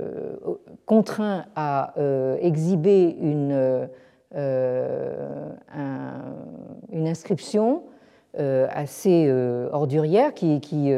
contraint 0.86 1.46
à 1.56 1.94
euh, 1.98 2.36
exhiber 2.42 3.16
une, 3.22 3.88
une 6.92 7.08
inscription 7.08 7.84
assez 8.36 9.32
ordurière 9.72 10.34
qui, 10.34 10.60
qui, 10.60 10.92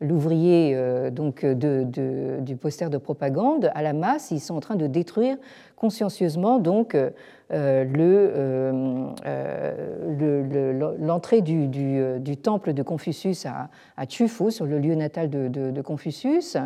l'ouvrier 0.01 0.73
euh, 0.75 1.11
de, 1.11 2.41
du 2.41 2.57
poster 2.57 2.89
de 2.91 2.99
propagande, 2.99 3.71
à 3.75 3.83
la 3.83 3.93
masse, 3.93 4.31
ils 4.31 4.41
sont 4.41 4.55
en 4.55 4.61
train 4.61 4.77
de 4.77 4.87
détruire 4.87 5.37
consciencieusement 5.77 6.59
donc 6.59 6.95
euh, 6.95 7.11
euh, 7.53 7.85
l'entrée 10.99 11.41
du, 11.41 12.37
temple 12.37 12.73
de 12.75 12.83
Confucius 12.83 13.47
à, 13.47 13.71
à 13.97 14.07
sur 14.07 14.67
le 14.67 14.79
lieu 14.79 14.95
natal 14.95 15.31
de, 15.31 15.83
Confucius. 15.83 16.57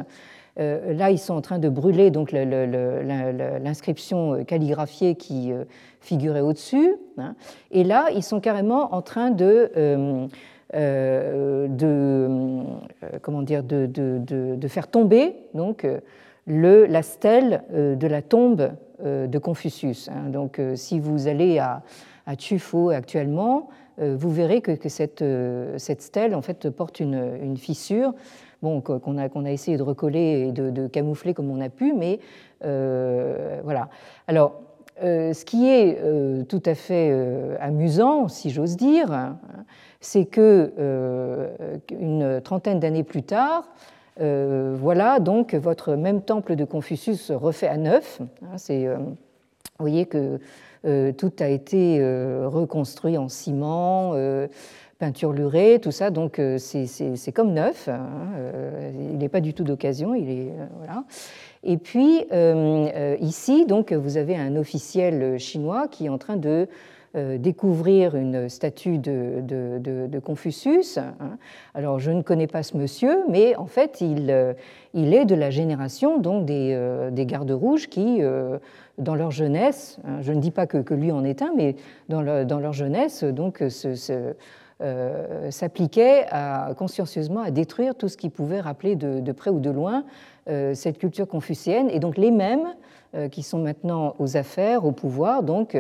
Là, 0.57 1.11
ils 1.11 1.18
sont 1.18 1.34
en 1.34 1.40
train 1.40 1.59
de 1.59 1.68
brûler 1.68 2.11
donc 2.11 2.32
l'inscription 2.32 4.44
calligraphiée 4.44 5.14
qui 5.14 5.53
figurait 6.03 6.40
au-dessus. 6.40 6.96
Hein. 7.16 7.34
Et 7.70 7.84
là, 7.84 8.09
ils 8.14 8.22
sont 8.22 8.40
carrément 8.40 8.94
en 8.94 9.03
train 9.03 9.30
de, 9.30 9.70
euh, 9.76 10.26
euh, 10.74 11.68
euh, 11.82 12.62
comment 13.22 13.42
dire, 13.42 13.62
de, 13.62 14.68
faire 14.68 14.88
tomber 14.88 15.36
donc, 15.55 15.86
la 16.46 17.03
stèle 17.03 17.62
de 17.72 18.07
la 18.07 18.20
tombe 18.20 18.72
de 19.03 19.38
Confucius. 19.38 20.09
Hein. 20.09 20.28
Donc, 20.30 20.61
si 20.74 21.00
vous 21.00 21.28
allez 21.28 21.59
à, 21.59 21.82
à 22.26 22.34
actuellement, 22.92 23.68
vous 23.98 24.30
verrez 24.30 24.61
que, 24.61 24.88
cette, 24.88 25.24
stèle 26.00 26.34
en 26.34 26.42
fait 26.42 26.68
porte 26.70 27.00
une 27.00 27.57
fissure 27.57 28.12
bon, 28.62 28.80
qu'on 28.80 29.18
a, 29.18 29.28
qu'on 29.28 29.44
a 29.44 29.50
essayé 29.50 29.76
de 29.76 29.82
recoller 29.82 30.48
et 30.48 30.52
de, 30.52 30.86
camoufler 30.86 31.34
comme 31.34 31.50
on 31.50 31.60
a 31.60 31.68
pu, 31.68 31.92
mais 31.92 32.20
voilà. 32.62 33.88
Alors, 34.26 34.62
euh, 35.02 35.32
ce 35.32 35.44
qui 35.44 35.66
est 35.68 35.98
euh, 36.00 36.44
tout 36.44 36.62
à 36.64 36.74
fait 36.74 37.08
euh, 37.10 37.56
amusant, 37.60 38.28
si 38.28 38.50
j'ose 38.50 38.76
dire, 38.76 39.34
c'est 40.00 40.26
que 40.26 40.72
une 41.90 42.40
trentaine 42.42 42.78
d'années 42.78 43.04
plus 43.04 43.22
tard, 43.22 43.68
voilà 44.18 45.20
donc 45.20 45.54
votre 45.54 45.94
même 45.94 46.22
temple 46.22 46.56
de 46.56 46.64
Confucius 46.64 47.30
refait 47.30 47.68
à 47.68 47.76
neuf. 47.76 48.20
Hein, 48.42 48.56
vous 48.68 49.16
voyez 49.78 50.06
que 50.06 50.38
tout 51.12 51.32
a 51.38 51.48
été 51.48 52.00
reconstruit 52.44 53.16
en 53.16 53.28
ciment, 53.28 54.14
peinture 55.03 55.32
lurée, 55.32 55.80
tout 55.82 55.90
ça, 55.90 56.11
donc 56.11 56.40
c'est 56.59 57.32
comme 57.34 57.53
neuf. 57.53 57.88
Hein, 57.88 58.07
il 58.94 59.18
n'est 59.18 59.28
pas 59.28 59.40
du 59.40 59.53
tout 59.53 59.64
d'occasion, 59.64 60.14
il 60.14 60.30
est 60.30 60.53
voilà. 60.78 61.05
Et 61.64 61.76
puis 61.76 62.24
euh, 62.32 62.88
euh, 62.94 63.16
ici, 63.20 63.66
donc, 63.66 63.92
vous 63.92 64.16
avez 64.16 64.36
un 64.36 64.57
officiel 64.57 65.38
chinois 65.38 65.88
qui 65.88 66.07
est 66.07 66.09
en 66.09 66.18
train 66.18 66.36
de 66.36 66.68
euh, 67.14 67.38
découvrir 67.38 68.16
une 68.16 68.48
statue 68.48 68.98
de, 68.98 69.42
de, 69.42 70.18
Confucius. 70.18 70.98
Hein. 70.98 71.38
Alors, 71.74 71.98
je 71.98 72.11
ne 72.11 72.22
connais 72.22 72.46
pas 72.46 72.62
ce 72.62 72.76
monsieur, 72.76 73.18
mais 73.28 73.55
en 73.57 73.66
fait, 73.66 74.00
il, 74.00 74.55
il 74.94 75.14
est 75.14 75.24
de 75.24 75.34
la 75.34 75.50
génération 75.50 76.18
donc, 76.18 76.46
des, 76.46 76.78
des 77.12 77.26
gardes 77.26 77.50
rouges 77.50 77.88
qui, 77.88 78.20
dans 78.98 79.14
leur 79.14 79.30
jeunesse, 79.30 79.98
hein, 80.05 80.20
je 80.20 80.32
ne 80.32 80.40
dis 80.40 80.50
pas 80.50 80.66
que, 80.66 80.78
que, 80.78 80.94
lui 80.94 81.12
en 81.12 81.24
est 81.24 81.42
un, 81.42 81.53
mais 81.57 81.76
dans, 82.09 82.46
dans 82.46 82.61
leur 82.61 82.72
jeunesse, 82.72 83.24
donc, 83.24 83.62
s'appliquaient 85.50 86.26
consciencieusement 86.76 87.40
à 87.40 87.50
détruire 87.50 87.94
tout 87.94 88.08
ce 88.08 88.16
qui 88.16 88.28
pouvait 88.28 88.60
rappeler 88.60 88.96
de, 88.96 89.32
près 89.32 89.50
ou 89.50 89.60
de 89.60 89.70
loin 89.70 90.04
euh, 90.48 90.74
cette 90.74 90.98
culture 90.98 91.28
confucéenne, 91.28 91.88
et 91.88 92.00
donc 92.00 92.16
les 92.16 92.32
mêmes 92.32 92.74
euh, 93.14 93.28
qui 93.28 93.44
sont 93.44 93.60
maintenant 93.60 94.16
aux 94.18 94.36
affaires, 94.36 94.84
au 94.84 94.90
pouvoir, 94.90 95.44
donc 95.44 95.76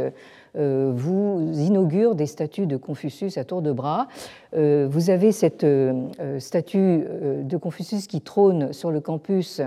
euh, 0.56 0.92
vous 0.94 1.50
inaugurent 1.52 2.14
des 2.14 2.26
statues 2.26 2.66
de 2.66 2.76
Confucius 2.76 3.38
à 3.38 3.44
tour 3.44 3.60
de 3.60 3.72
bras. 3.72 4.06
Vous 4.52 5.10
avez 5.10 5.32
cette 5.32 5.66
statue 6.38 7.06
de 7.42 7.56
Confucius 7.56 8.06
qui 8.06 8.20
trône 8.20 8.72
sur 8.72 8.90
le 8.90 9.00
campus 9.00 9.62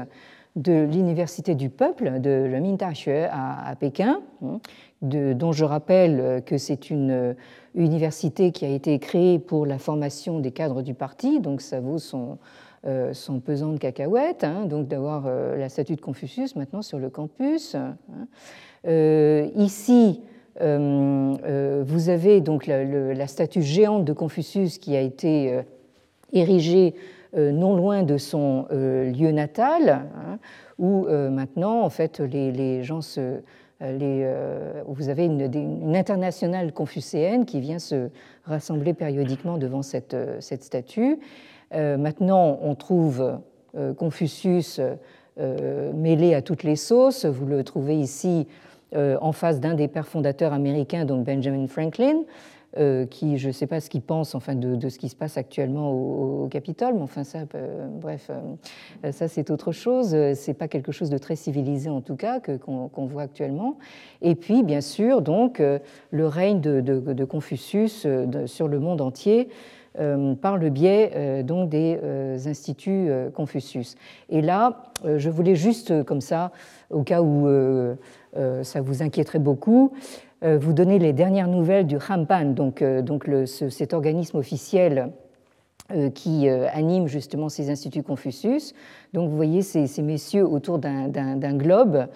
de 0.55 0.83
l'Université 0.85 1.55
du 1.55 1.69
Peuple 1.69 2.19
de 2.21 2.47
Mindaxue 2.59 3.27
à, 3.29 3.67
à 3.67 3.75
Pékin, 3.75 4.21
hein, 4.43 4.59
dont 5.01 5.51
je 5.51 5.65
rappelle 5.65 6.41
que 6.45 6.57
c'est 6.57 6.89
une 6.89 7.35
université 7.75 8.51
qui 8.51 8.65
a 8.65 8.69
été 8.69 8.97
créée 8.99 9.39
pour 9.39 9.65
la 9.65 9.77
formation 9.77 10.39
des 10.39 10.51
cadres 10.51 10.81
du 10.81 10.93
parti, 10.93 11.39
donc 11.39 11.61
ça 11.61 11.79
vaut 11.79 11.97
son, 11.97 12.37
euh, 12.85 13.13
pesant 13.43 13.71
de 13.71 13.77
cacahuètes, 13.77 14.43
hein, 14.43 14.65
donc 14.65 14.87
d'avoir 14.87 15.25
euh, 15.25 15.57
la 15.57 15.69
statue 15.69 15.95
de 15.95 16.01
Confucius 16.01 16.55
maintenant 16.55 16.81
sur 16.81 16.99
le 16.99 17.09
campus. 17.09 17.75
Hein. 17.75 17.97
Euh, 18.87 19.47
ici, 19.55 20.21
vous 20.59 22.09
avez 22.09 22.39
donc 22.39 22.65
la, 22.67 23.27
statue 23.27 23.61
géante 23.61 24.05
de 24.05 24.13
Confucius 24.13 24.77
qui 24.77 24.95
a 24.95 25.01
été 25.01 25.59
érigée 26.31 26.95
non 27.35 27.75
loin 27.75 28.03
de 28.03 28.17
son 28.17 28.65
lieu 28.71 29.31
natal, 29.31 30.07
hein, 30.15 30.39
où 30.79 31.07
maintenant, 31.07 31.81
en 31.81 31.89
fait, 31.89 32.19
les, 32.19 32.83
gens 32.83 33.01
se, 33.01 33.41
vous 33.79 35.09
avez 35.09 35.25
une, 35.25 35.95
internationale 35.95 36.71
confucéenne 36.71 37.45
qui 37.45 37.59
vient 37.59 37.79
se 37.79 38.09
rassembler 38.45 38.93
périodiquement 38.93 39.57
devant 39.57 39.81
cette, 39.81 40.15
statue. 40.39 41.19
Euh, 41.73 41.97
maintenant, 41.97 42.59
on 42.61 42.75
trouve 42.75 43.39
euh, 43.75 43.93
Confucius 43.93 44.79
euh, 45.39 45.93
mêlé 45.93 46.33
à 46.33 46.41
toutes 46.41 46.63
les 46.63 46.75
sauces. 46.75 47.25
Vous 47.25 47.45
le 47.45 47.63
trouvez 47.63 47.95
ici 47.95 48.47
en 48.95 49.33
face 49.33 49.59
d'un 49.59 49.73
des 49.73 49.89
pères 49.89 50.07
fondateurs 50.07 50.53
américains, 50.53 51.03
donc 51.03 51.25
Benjamin 51.25 51.67
Franklin, 51.67 52.21
euh, 52.77 53.05
qui, 53.05 53.37
je 53.37 53.47
ne 53.47 53.51
sais 53.53 53.67
pas 53.67 53.79
ce 53.79 53.89
qu'il 53.89 54.01
pense 54.01 54.35
enfin, 54.35 54.53
de, 54.53 54.89
ce 54.89 54.99
qui 54.99 55.07
se 55.07 55.15
passe 55.15 55.37
actuellement 55.37 55.91
au, 55.93 56.49
Capitole, 56.49 56.93
mais 56.95 57.01
enfin, 57.01 57.23
ça, 57.23 57.39
euh, 57.55 57.87
bref, 57.89 58.29
euh, 58.29 59.11
ça 59.13 59.29
c'est 59.29 59.49
autre 59.49 59.71
chose. 59.71 60.15
C'est 60.33 60.53
pas 60.53 60.67
quelque 60.67 60.91
chose 60.91 61.09
de 61.09 61.17
très 61.17 61.37
civilisé 61.37 61.89
en 61.89 62.01
tout 62.01 62.17
cas 62.17 62.39
qu'on 62.39 63.05
voit 63.05 63.23
actuellement. 63.23 63.77
Et 64.21 64.35
puis, 64.35 64.61
bien 64.63 64.81
sûr, 64.81 65.21
donc, 65.21 65.61
le 66.11 66.27
règne 66.27 66.59
de, 66.59 67.25
Confucius 67.25 68.05
sur 68.45 68.67
le 68.67 68.79
monde 68.79 69.01
entier. 69.01 69.49
par 70.41 70.57
le 70.57 70.69
biais 70.69 71.43
donc 71.43 71.69
des 71.69 71.97
instituts 72.45 73.09
Confucius. 73.33 73.95
Et 74.29 74.41
là, 74.41 74.91
je 75.03 75.29
voulais 75.29 75.55
juste 75.55 76.03
comme 76.03 76.21
ça, 76.21 76.51
au 76.89 77.03
cas 77.03 77.21
où 77.21 77.47
ça 78.63 78.81
vous 78.81 79.01
inquiéterait 79.01 79.39
beaucoup, 79.39 79.93
vous 80.59 80.73
donner 80.73 80.99
les 80.99 81.13
dernières 81.13 81.47
nouvelles 81.47 81.87
du 81.87 81.97
Hampan, 81.97 82.53
donc, 82.53 82.81
euh, 82.81 83.01
donc 83.01 83.29
cet 83.45 83.93
organisme 83.93 84.37
officiel 84.37 85.11
euh, 85.91 86.09
qui 86.09 86.49
anime 86.49 87.07
justement 87.07 87.49
ces 87.49 87.69
instituts 87.69 88.03
Confucius. 88.03 88.73
Donc 89.13 89.29
vous 89.29 89.35
voyez 89.35 89.61
ces, 89.61 89.87
messieurs 90.01 90.47
autour 90.47 90.79
d'un 90.79 91.53
globe. 91.57 92.07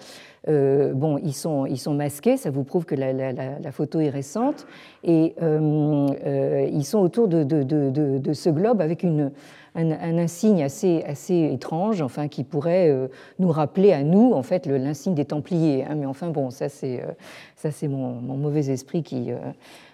bon, 0.46 1.18
ils 1.18 1.34
sont, 1.34 1.66
ils 1.66 1.78
sont 1.78 1.94
masqués, 1.94 2.36
ça 2.36 2.50
vous 2.50 2.64
prouve 2.64 2.84
que 2.84 2.94
la, 2.94 3.72
photo 3.72 4.00
est 4.00 4.10
récente, 4.10 4.66
et 5.04 5.34
ils 5.40 6.84
sont 6.84 6.98
autour 6.98 7.28
de, 7.28 8.32
ce 8.32 8.50
globe 8.50 8.80
avec 8.80 9.02
une, 9.02 9.30
un, 9.74 10.18
insigne 10.18 10.62
assez, 10.62 11.02
assez 11.06 11.50
étrange, 11.52 12.02
enfin, 12.02 12.28
qui 12.28 12.44
pourrait 12.44 12.88
euh, 12.88 13.08
nous 13.38 13.50
rappeler 13.50 13.92
à 13.92 14.02
nous, 14.02 14.32
en 14.32 14.42
fait, 14.42 14.66
l'insigne 14.66 15.14
des 15.14 15.24
Templiers. 15.24 15.84
Hein. 15.84 15.94
mais 15.96 16.06
enfin, 16.06 16.30
bon, 16.30 16.50
ça, 16.50 16.68
c'est 16.68 17.00
euh, 17.00 17.12
ça, 17.56 17.70
c'est 17.70 17.88
mon, 17.88 18.14
mauvais 18.20 18.70
esprit 18.70 19.02
qui 19.02 19.30
euh, 19.32 19.38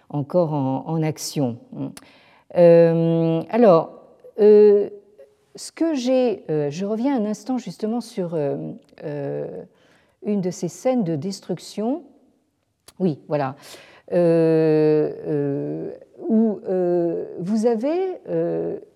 encore 0.09 0.53
en, 0.53 1.03
action. 1.03 1.59
alors, 2.55 3.91
ce 4.39 5.73
que 5.75 5.95
j'ai, 5.95 6.45
je 6.49 6.85
reviens 6.85 7.17
un 7.17 7.25
instant 7.27 7.59
justement 7.59 8.01
sur 8.01 8.37
une 10.25 10.41
de 10.41 10.51
ces 10.51 10.69
scènes 10.69 11.03
de 11.03 11.17
destruction. 11.17 12.05
Oui, 13.01 13.19
voilà. 13.27 13.57
où 16.29 16.61
vous 17.41 17.67
avez 17.67 18.21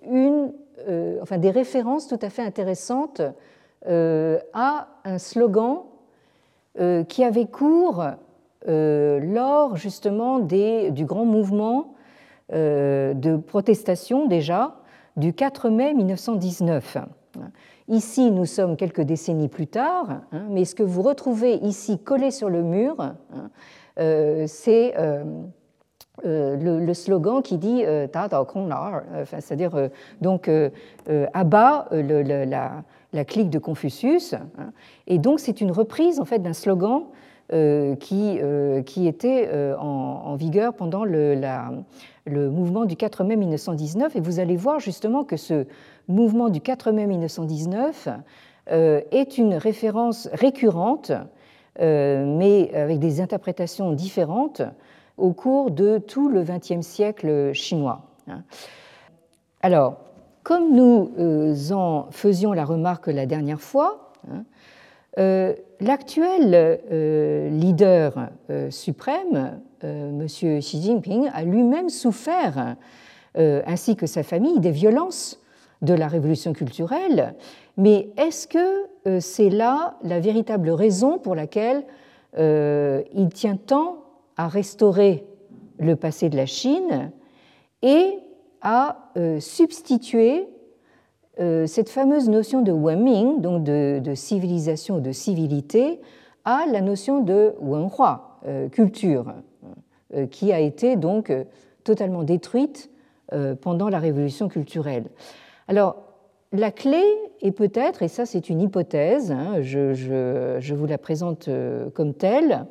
une 0.08 0.52
euh, 0.88 1.18
enfin, 1.22 1.38
des 1.38 1.50
références 1.50 2.06
tout 2.06 2.18
à 2.22 2.30
fait 2.30 2.42
intéressantes 2.42 3.22
euh, 3.86 4.38
à 4.52 4.88
un 5.04 5.18
slogan 5.18 5.82
euh, 6.78 7.04
qui 7.04 7.24
avait 7.24 7.46
cours 7.46 8.04
lors 8.66 9.76
justement 9.76 10.38
des, 10.38 10.90
du 10.90 11.06
grand 11.06 11.24
mouvement 11.24 11.94
de 12.52 13.36
protestation 13.38 14.26
déjà 14.26 14.76
du 15.16 15.32
4 15.32 15.70
mai 15.70 15.94
1919. 15.94 16.98
Ici, 17.88 18.30
nous 18.30 18.44
sommes 18.44 18.76
quelques 18.76 19.00
décennies 19.00 19.48
plus 19.48 19.66
tard, 19.66 20.20
hein, 20.32 20.44
mais 20.50 20.66
ce 20.66 20.74
que 20.74 20.82
vous 20.82 21.00
retrouvez 21.00 21.54
ici 21.54 21.98
collé 21.98 22.30
sur 22.30 22.50
le 22.50 22.62
mur, 22.62 23.00
hein, 23.00 23.48
c'est 24.46 24.94
euh, 26.24 26.56
le, 26.56 26.94
slogan 26.94 27.42
qui 27.42 27.56
dit 27.56 27.84
euh, 27.84 28.06
Ta 28.06 28.28
c'est-à-dire 29.24 29.74
euh, 29.74 29.88
donc 30.20 30.50
abat 31.32 31.88
la, 31.92 32.82
la, 33.12 33.24
clique 33.24 33.50
de 33.50 33.58
Confucius. 33.58 34.34
Hein. 34.34 34.72
Et 35.06 35.18
donc 35.18 35.40
c'est 35.40 35.60
une 35.60 35.70
reprise 35.70 36.20
en 36.20 36.24
fait 36.24 36.40
d'un 36.40 36.52
slogan 36.52 37.04
qui, 37.98 38.38
était 39.06 39.50
en, 39.78 40.36
vigueur 40.36 40.74
pendant 40.74 41.04
le 41.04 41.36
mouvement 42.26 42.84
du 42.84 42.96
4 42.96 43.24
mai 43.24 43.36
1919. 43.36 44.14
Et 44.16 44.20
vous 44.20 44.38
allez 44.38 44.56
voir 44.56 44.78
justement 44.78 45.24
que 45.24 45.36
ce 45.36 45.66
mouvement 46.06 46.48
du 46.48 46.60
4 46.60 46.92
mai 46.92 47.06
1919 47.06 48.08
est 48.68 49.38
une 49.38 49.54
référence 49.54 50.28
récurrente, 50.32 51.10
mais 51.80 52.70
avec 52.72 53.00
des 53.00 53.20
interprétations 53.20 53.92
différentes 53.92 54.62
au 55.20 55.32
cours 55.32 55.70
de 55.70 55.98
tout 55.98 56.28
le 56.28 56.42
XXe 56.42 56.80
siècle 56.86 57.52
chinois. 57.52 58.02
Alors, 59.62 59.98
comme 60.42 60.74
nous 60.74 61.12
euh, 61.18 61.54
en 61.72 62.08
faisions 62.10 62.52
la 62.52 62.64
remarque 62.64 63.08
la 63.08 63.26
dernière 63.26 63.60
fois, 63.60 64.12
hein, 64.30 64.44
euh, 65.18 65.54
l'actuel 65.80 66.78
euh, 66.90 67.50
leader 67.50 68.30
suprême, 68.70 69.60
M. 69.82 70.26
Xi 70.26 70.82
Jinping, 70.82 71.30
a 71.32 71.42
lui-même 71.42 71.88
souffert, 71.88 72.76
ainsi 73.34 73.96
que 73.96 74.06
sa 74.06 74.22
famille, 74.22 74.60
des 74.60 74.70
violences 74.72 75.40
de 75.80 75.94
la 75.94 76.06
révolution 76.06 76.52
culturelle. 76.52 77.34
Mais 77.78 78.10
est-ce 78.18 78.46
que 78.46 79.20
c'est 79.20 79.48
là 79.48 79.94
la 80.02 80.20
véritable 80.20 80.68
raison 80.68 81.16
pour 81.18 81.34
laquelle 81.34 81.84
il 82.36 83.28
tient 83.32 83.56
tant 83.56 83.99
à 84.40 84.48
restaurer 84.48 85.26
le 85.78 85.96
passé 85.96 86.30
de 86.30 86.36
la 86.36 86.46
Chine 86.46 87.12
et 87.82 88.18
à 88.62 89.10
euh, 89.18 89.38
substituer 89.38 90.48
euh, 91.40 91.66
cette 91.66 91.90
fameuse 91.90 92.30
notion 92.30 92.62
de 92.62 92.72
Wenming, 92.72 93.42
donc 93.42 93.64
de, 93.64 94.14
civilisation 94.14 94.96
ou 94.96 95.00
de 95.00 95.12
civilité, 95.12 96.00
à 96.46 96.64
la 96.72 96.80
notion 96.80 97.20
de 97.20 97.54
Wenhua, 97.60 98.38
euh, 98.46 98.70
culture, 98.70 99.34
qui 100.30 100.52
a 100.52 100.58
été 100.58 100.96
donc 100.96 101.32
totalement 101.84 102.24
détruite 102.24 102.90
pendant 103.60 103.88
la 103.88 104.00
révolution 104.00 104.48
culturelle. 104.48 105.04
Alors, 105.68 106.02
la 106.50 106.72
clé 106.72 107.04
est 107.42 107.52
peut-être, 107.52 108.02
et 108.02 108.08
ça 108.08 108.26
c'est 108.26 108.50
une 108.50 108.60
hypothèse, 108.60 109.30
hein, 109.30 109.60
je, 109.60 109.94
je, 109.94 110.74
vous 110.74 110.86
la 110.86 110.98
présente 110.98 111.48
comme 111.94 112.12
telle, 112.12 112.66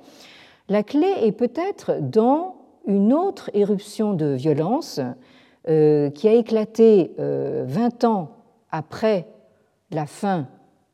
la 0.69 0.83
clé 0.83 1.11
est 1.21 1.31
peut-être 1.31 1.99
dans 1.99 2.55
une 2.85 3.13
autre 3.13 3.49
éruption 3.53 4.13
de 4.13 4.27
violence 4.27 4.99
euh, 5.67 6.09
qui 6.11 6.27
a 6.27 6.33
éclaté 6.33 7.11
20 7.17 7.23
euh, 7.23 8.07
ans 8.07 8.29
après 8.71 9.27
la 9.91 10.05
fin 10.05 10.47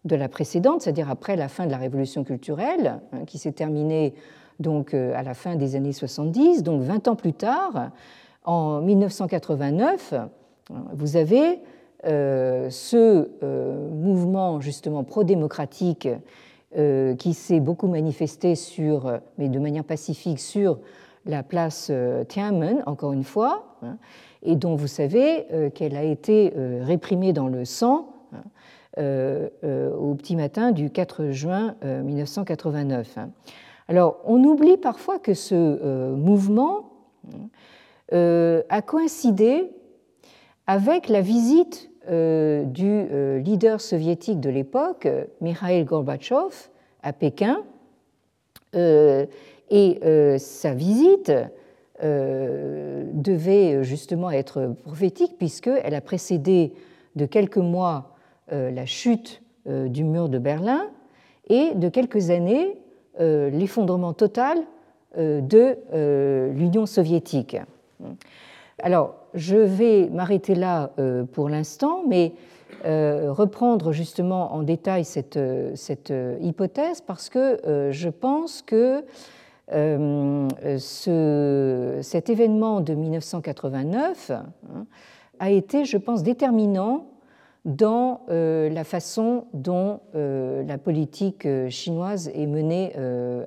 de 0.06 0.16
la 0.16 0.30
précédente, 0.30 0.82
c'est-à-dire 0.82 1.10
après 1.10 1.36
la 1.36 1.48
fin 1.48 1.66
de 1.66 1.72
la 1.72 1.78
révolution 1.78 2.24
culturelle, 2.24 3.00
hein, 3.12 3.26
qui 3.26 3.38
s'est 3.38 3.52
terminée 3.52 4.14
donc 4.60 4.94
euh, 4.94 5.14
à 5.16 5.24
la 5.24 5.34
fin 5.34 5.56
des 5.56 5.76
années 5.76 5.94
70, 5.94 6.64
donc 6.64 6.82
20 6.82 7.08
ans 7.08 7.16
plus 7.16 7.34
tard, 7.34 7.92
en 8.44 8.82
1989, 8.82 10.14
vous 10.94 11.18
avez 11.18 11.60
ce 12.04 13.28
mouvement 13.90 14.62
justement 14.62 15.04
pro-démocratique 15.04 16.08
qui 17.18 17.34
s'est 17.34 17.60
beaucoup 17.60 17.88
manifesté 17.88 18.56
sur, 18.56 19.08
euh, 19.08 19.18
mais 19.38 19.50
de 19.50 19.60
manière 19.60 19.84
pacifique, 19.84 20.40
sur 20.40 20.80
la 21.26 21.44
place 21.44 21.90
euh, 21.92 22.24
Tiananmen, 22.24 22.84
encore 22.86 23.14
une 23.14 23.24
fois, 23.24 23.78
hein, 23.82 23.98
et 24.44 24.56
dont 24.56 24.76
vous 24.76 24.88
savez 24.88 25.48
qu'elle 25.74 25.96
a 25.96 26.04
été 26.04 26.54
réprimée 26.82 27.34
dans 27.34 27.48
le 27.48 27.66
sang 27.66 28.14
hein, 28.32 28.44
au 29.02 30.14
petit 30.14 30.36
matin 30.36 30.72
du 30.72 30.92
4 30.92 31.32
juin 31.32 31.74
1989. 31.84 33.18
Hein. 33.18 33.30
Alors, 33.88 34.18
on 34.24 34.44
oublie 34.44 34.78
parfois 34.78 35.18
que 35.18 35.34
ce 35.34 36.14
mouvement 36.14 36.92
a 38.12 38.82
coïncidé 38.84 39.72
avec 40.68 41.10
la 41.10 41.22
visite 41.22 41.90
euh, 41.90 41.95
du 42.08 43.08
euh, 43.12 43.39
leader 43.39 43.82
soviétique 43.82 44.39
de 44.39 44.49
l'époque, 44.49 45.08
Mikhail 45.41 45.84
Gorbatchev, 45.86 46.70
à 47.01 47.14
Pékin. 47.14 47.64
Euh, 48.76 49.26
et 49.72 49.99
sa 50.38 50.76
visite 50.76 51.32
devait 52.03 53.84
justement 53.84 54.30
être 54.30 54.76
prophétique 54.84 55.39
puisqu'elle 55.39 55.95
a 55.95 56.01
précédé 56.01 56.74
de 57.16 57.26
quelques 57.26 57.58
mois 57.58 58.16
la 58.51 58.86
chute 58.86 59.41
du 59.66 60.03
mur 60.03 60.30
de 60.30 60.38
Berlin 60.38 60.86
et 61.49 61.74
de 61.74 61.89
quelques 61.89 62.30
années 62.30 62.78
l'effondrement 63.20 64.14
total 64.14 64.60
de 65.18 66.51
l'Union 66.53 66.86
soviétique. 66.86 67.58
Alors, 68.84 69.16
je 69.36 69.58
vais 69.58 70.10
m'arrêter 70.10 70.56
là 70.56 70.92
euh, 70.98 71.26
pour 71.26 71.50
l'instant, 71.50 72.04
mais 72.08 72.34
euh, 72.86 73.32
reprendre 73.32 73.92
justement 73.92 74.54
en 74.54 74.64
détail 74.64 75.06
cette, 75.06 75.40
cette 75.76 76.14
hypothèse 76.42 77.02
parce 77.02 77.30
que 77.30 77.90
je 77.92 78.10
pense 78.10 78.62
que 78.62 79.04
ce, 79.70 80.48
cet 82.02 82.30
événement 82.30 82.82
de 82.82 82.94
1989 82.94 84.32
hein, 84.32 84.46
a 85.40 85.52
été, 85.52 85.86
je 85.86 85.98
pense, 85.98 86.24
déterminant 86.24 87.08
dans 87.66 88.22
la 88.30 88.84
façon 88.84 89.46
dont 89.54 90.02
la 90.14 90.78
politique 90.78 91.48
chinoise 91.70 92.30
est 92.36 92.46
menée 92.46 92.94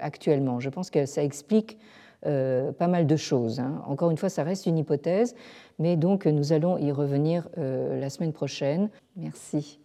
actuellement. 0.01 0.59
Je 0.59 0.71
pense 0.71 0.91
que 0.91 1.07
ça 1.07 1.23
explique 1.23 1.79
pas 2.23 2.89
mal 2.89 3.07
de 3.07 3.17
choses. 3.17 3.61
Hein. 3.61 3.83
Encore 3.87 4.11
une 4.11 4.17
fois, 4.17 4.29
ça 4.29 4.43
reste 4.43 4.67
une 4.67 4.79
hypothèse, 4.79 5.37
mais 5.79 5.97
donc 5.97 6.27
nous 6.27 6.53
allons 6.53 6.79
y 6.79 6.93
revenir 6.93 7.49
la 7.57 8.11
semaine 8.11 8.33
prochaine. 8.33 8.91
Merci. 9.17 9.79